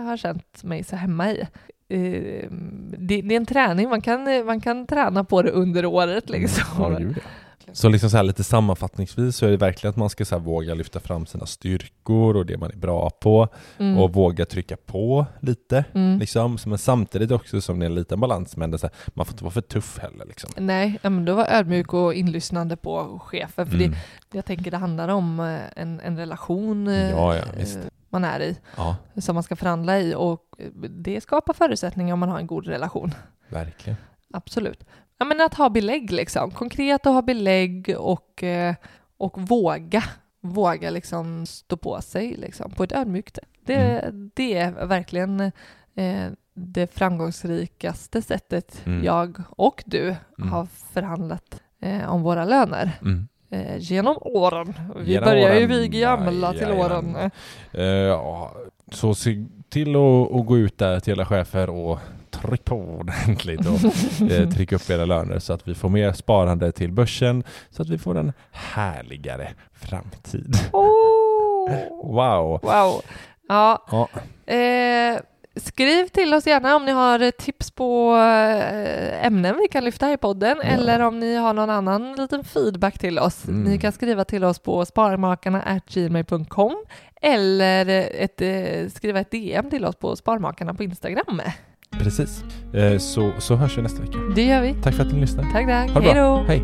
har 0.07 0.17
känt 0.17 0.63
mig 0.63 0.83
så 0.83 0.95
hemma 0.95 1.31
i. 1.31 1.41
Eh, 1.87 2.49
det, 2.97 3.21
det 3.21 3.35
är 3.35 3.37
en 3.37 3.45
träning, 3.45 3.89
man 3.89 4.01
kan, 4.01 4.45
man 4.45 4.61
kan 4.61 4.87
träna 4.87 5.23
på 5.23 5.41
det 5.41 5.49
under 5.51 5.85
året 5.85 6.29
liksom. 6.29 6.83
Ja, 6.83 6.97
gud, 6.99 7.19
ja. 7.67 7.73
Så 7.73 7.89
liksom 7.89 8.09
så 8.09 8.17
här 8.17 8.23
lite 8.23 8.43
sammanfattningsvis 8.43 9.35
så 9.35 9.45
är 9.45 9.49
det 9.51 9.57
verkligen 9.57 9.89
att 9.89 9.97
man 9.97 10.09
ska 10.09 10.25
så 10.25 10.39
våga 10.39 10.73
lyfta 10.73 10.99
fram 10.99 11.25
sina 11.25 11.45
styrkor 11.45 12.35
och 12.37 12.45
det 12.45 12.57
man 12.57 12.71
är 12.71 12.75
bra 12.77 13.09
på 13.09 13.47
Mm. 13.77 13.97
och 13.97 14.13
våga 14.13 14.45
trycka 14.45 14.77
på 14.85 15.25
lite. 15.39 15.85
Mm. 15.93 16.19
Liksom. 16.19 16.57
Så 16.57 16.69
Men 16.69 16.77
samtidigt 16.77 17.31
också 17.31 17.61
som 17.61 17.79
det 17.79 17.85
är 17.85 17.89
en 17.89 17.95
liten 17.95 18.19
balans, 18.19 18.57
men 18.57 18.71
det 18.71 18.77
så 18.77 18.87
här, 18.87 18.95
man 19.13 19.25
får 19.25 19.33
inte 19.33 19.43
vara 19.43 19.51
för 19.53 19.61
tuff 19.61 19.99
heller. 19.99 20.25
Liksom. 20.25 20.49
Nej, 20.57 20.99
ja, 21.01 21.09
men 21.09 21.25
då 21.25 21.35
var 21.35 21.47
ödmjuk 21.49 21.93
och 21.93 22.13
inlyssnande 22.13 22.75
på 22.77 23.19
chefen. 23.23 23.67
För 23.67 23.75
Mm. 23.75 23.91
det, 23.91 23.97
jag 24.37 24.45
tänker 24.45 24.71
det 24.71 24.77
handlar 24.77 25.07
om 25.07 25.39
eh, 25.39 25.59
en, 25.75 25.99
en 25.99 26.17
relation 26.17 26.85
Ja, 26.87 27.35
ja, 27.35 27.43
visst. 27.57 27.75
eh, 27.77 27.81
man 28.09 28.23
är 28.25 28.39
i, 28.39 28.57
Ja, 28.77 28.95
som 29.21 29.33
man 29.33 29.43
ska 29.43 29.55
förhandla 29.55 29.99
i 29.99 30.13
och 30.17 30.41
eh, 30.59 30.65
det 30.89 31.21
skapar 31.21 31.53
förutsättningar 31.53 32.13
om 32.13 32.19
man 32.19 32.29
har 32.29 32.39
en 32.39 32.47
god 32.47 32.67
relation. 32.67 33.11
verkligen. 33.49 33.97
Absolut. 34.33 34.83
Ja, 35.23 35.27
men 35.27 35.41
att 35.41 35.53
ha 35.53 35.69
belägg 35.69 36.11
liksom. 36.11 36.51
Konkret 36.51 37.07
att 37.07 37.13
ha 37.13 37.21
belägg 37.21 37.95
och, 37.99 38.43
eh, 38.43 38.75
och 39.17 39.41
våga. 39.41 40.03
Våga 40.41 40.89
liksom 40.89 41.45
stå 41.45 41.77
på 41.77 42.01
sig 42.01 42.35
liksom, 42.37 42.71
på 42.71 42.83
ett 42.83 42.91
ödmjukt 42.91 43.35
sätt. 43.35 43.47
Det, 43.65 43.75
Mm. 43.99 44.31
det 44.33 44.53
är 44.57 44.85
verkligen 44.85 45.39
eh, 45.95 46.27
det 46.53 46.93
framgångsrikaste 46.95 48.21
sättet 48.21 48.81
Mm. 48.85 49.03
jag 49.03 49.41
och 49.49 49.83
du 49.85 50.15
Mm. 50.37 50.51
har 50.51 50.65
förhandlat 50.93 51.61
eh, 51.79 52.13
om 52.13 52.21
våra 52.23 52.45
löner 52.45 52.91
Mm. 53.01 53.27
eh, 53.49 53.77
genom 53.77 54.17
åren. 54.21 54.73
Vi 54.97 55.11
Genom 55.11 55.29
börjar 55.29 55.53
ju 55.55 55.65
åren. 55.65 55.69
vi 55.69 55.87
gamla 55.87 56.47
Ja, 56.47 56.53
till 56.53 56.61
jajamän. 56.61 57.15
åren. 57.15 57.31
Eh, 57.71 57.83
ja, 57.85 58.51
så 58.91 59.15
se 59.15 59.45
till 59.69 59.89
att 59.89 60.45
gå 60.45 60.57
ut 60.57 60.77
där 60.77 60.99
till 60.99 61.13
era 61.19 61.25
chefer 61.25 61.69
och 61.69 61.99
tryck 62.47 62.65
på 62.65 62.75
ordentligt 62.75 63.59
och 63.59 63.79
eh, 64.31 64.49
tryck 64.49 64.71
upp 64.71 64.89
era 64.89 65.05
löner 65.05 65.39
så 65.39 65.53
att 65.53 65.67
vi 65.67 65.75
får 65.75 65.89
mer 65.89 66.11
sparande 66.13 66.71
till 66.71 66.91
börsen 66.91 67.43
så 67.69 67.81
att 67.81 67.89
vi 67.89 67.97
får 67.97 68.17
en 68.17 68.33
härligare 68.51 69.49
framtid. 69.73 70.55
Oh, 70.73 71.69
Wow! 72.03 72.59
wow. 72.63 73.01
Ja, 73.47 73.85
Ja, 73.91 74.07
Eh, 74.53 75.19
skriv 75.55 76.07
till 76.07 76.33
oss 76.33 76.47
gärna 76.47 76.75
om 76.75 76.85
ni 76.85 76.91
har 76.91 77.19
eh, 77.19 77.29
tips 77.31 77.71
på 77.71 78.15
eh, 78.15 79.25
ämnen 79.25 79.57
vi 79.61 79.67
kan 79.67 79.83
lyfta 79.83 80.11
i 80.13 80.17
podden 80.17 80.57
Ja. 80.63 80.69
eller 80.69 80.99
om 80.99 81.19
ni 81.19 81.35
har 81.35 81.53
någon 81.53 81.69
annan 81.69 82.15
liten 82.15 82.43
feedback 82.43 82.99
till 82.99 83.19
oss. 83.19 83.47
Mm. 83.47 83.63
Ni 83.63 83.79
kan 83.79 83.91
skriva 83.91 84.25
till 84.25 84.43
oss 84.43 84.59
på 84.59 84.85
sparmakarna.gmail.com 84.85 86.75
eller 87.21 87.85
ett, 88.17 88.41
eh, 88.41 88.89
skriva 88.89 89.19
ett 89.19 89.31
DM 89.31 89.69
till 89.69 89.85
oss 89.85 89.95
på 89.95 90.15
Sparmakarna 90.15 90.73
på 90.73 90.83
Instagram. 90.83 91.41
Precis. 91.99 92.43
Eh, 92.73 92.97
så, 92.97 93.31
så 93.39 93.55
hörs 93.55 93.77
vi 93.77 93.81
nästa 93.81 94.01
vecka. 94.01 94.17
Det 94.35 94.43
gör 94.43 94.61
vi. 94.61 94.73
Tack 94.83 94.93
för 94.93 95.03
att 95.03 95.13
ni 95.13 95.19
lyssnade. 95.21 95.47
Tack, 95.53 95.67
tack. 95.67 95.89
Ha 95.91 95.99
det 95.99 96.05
Hej 96.05 96.13
bra. 96.13 96.37
då. 96.37 96.43
Hej! 96.47 96.63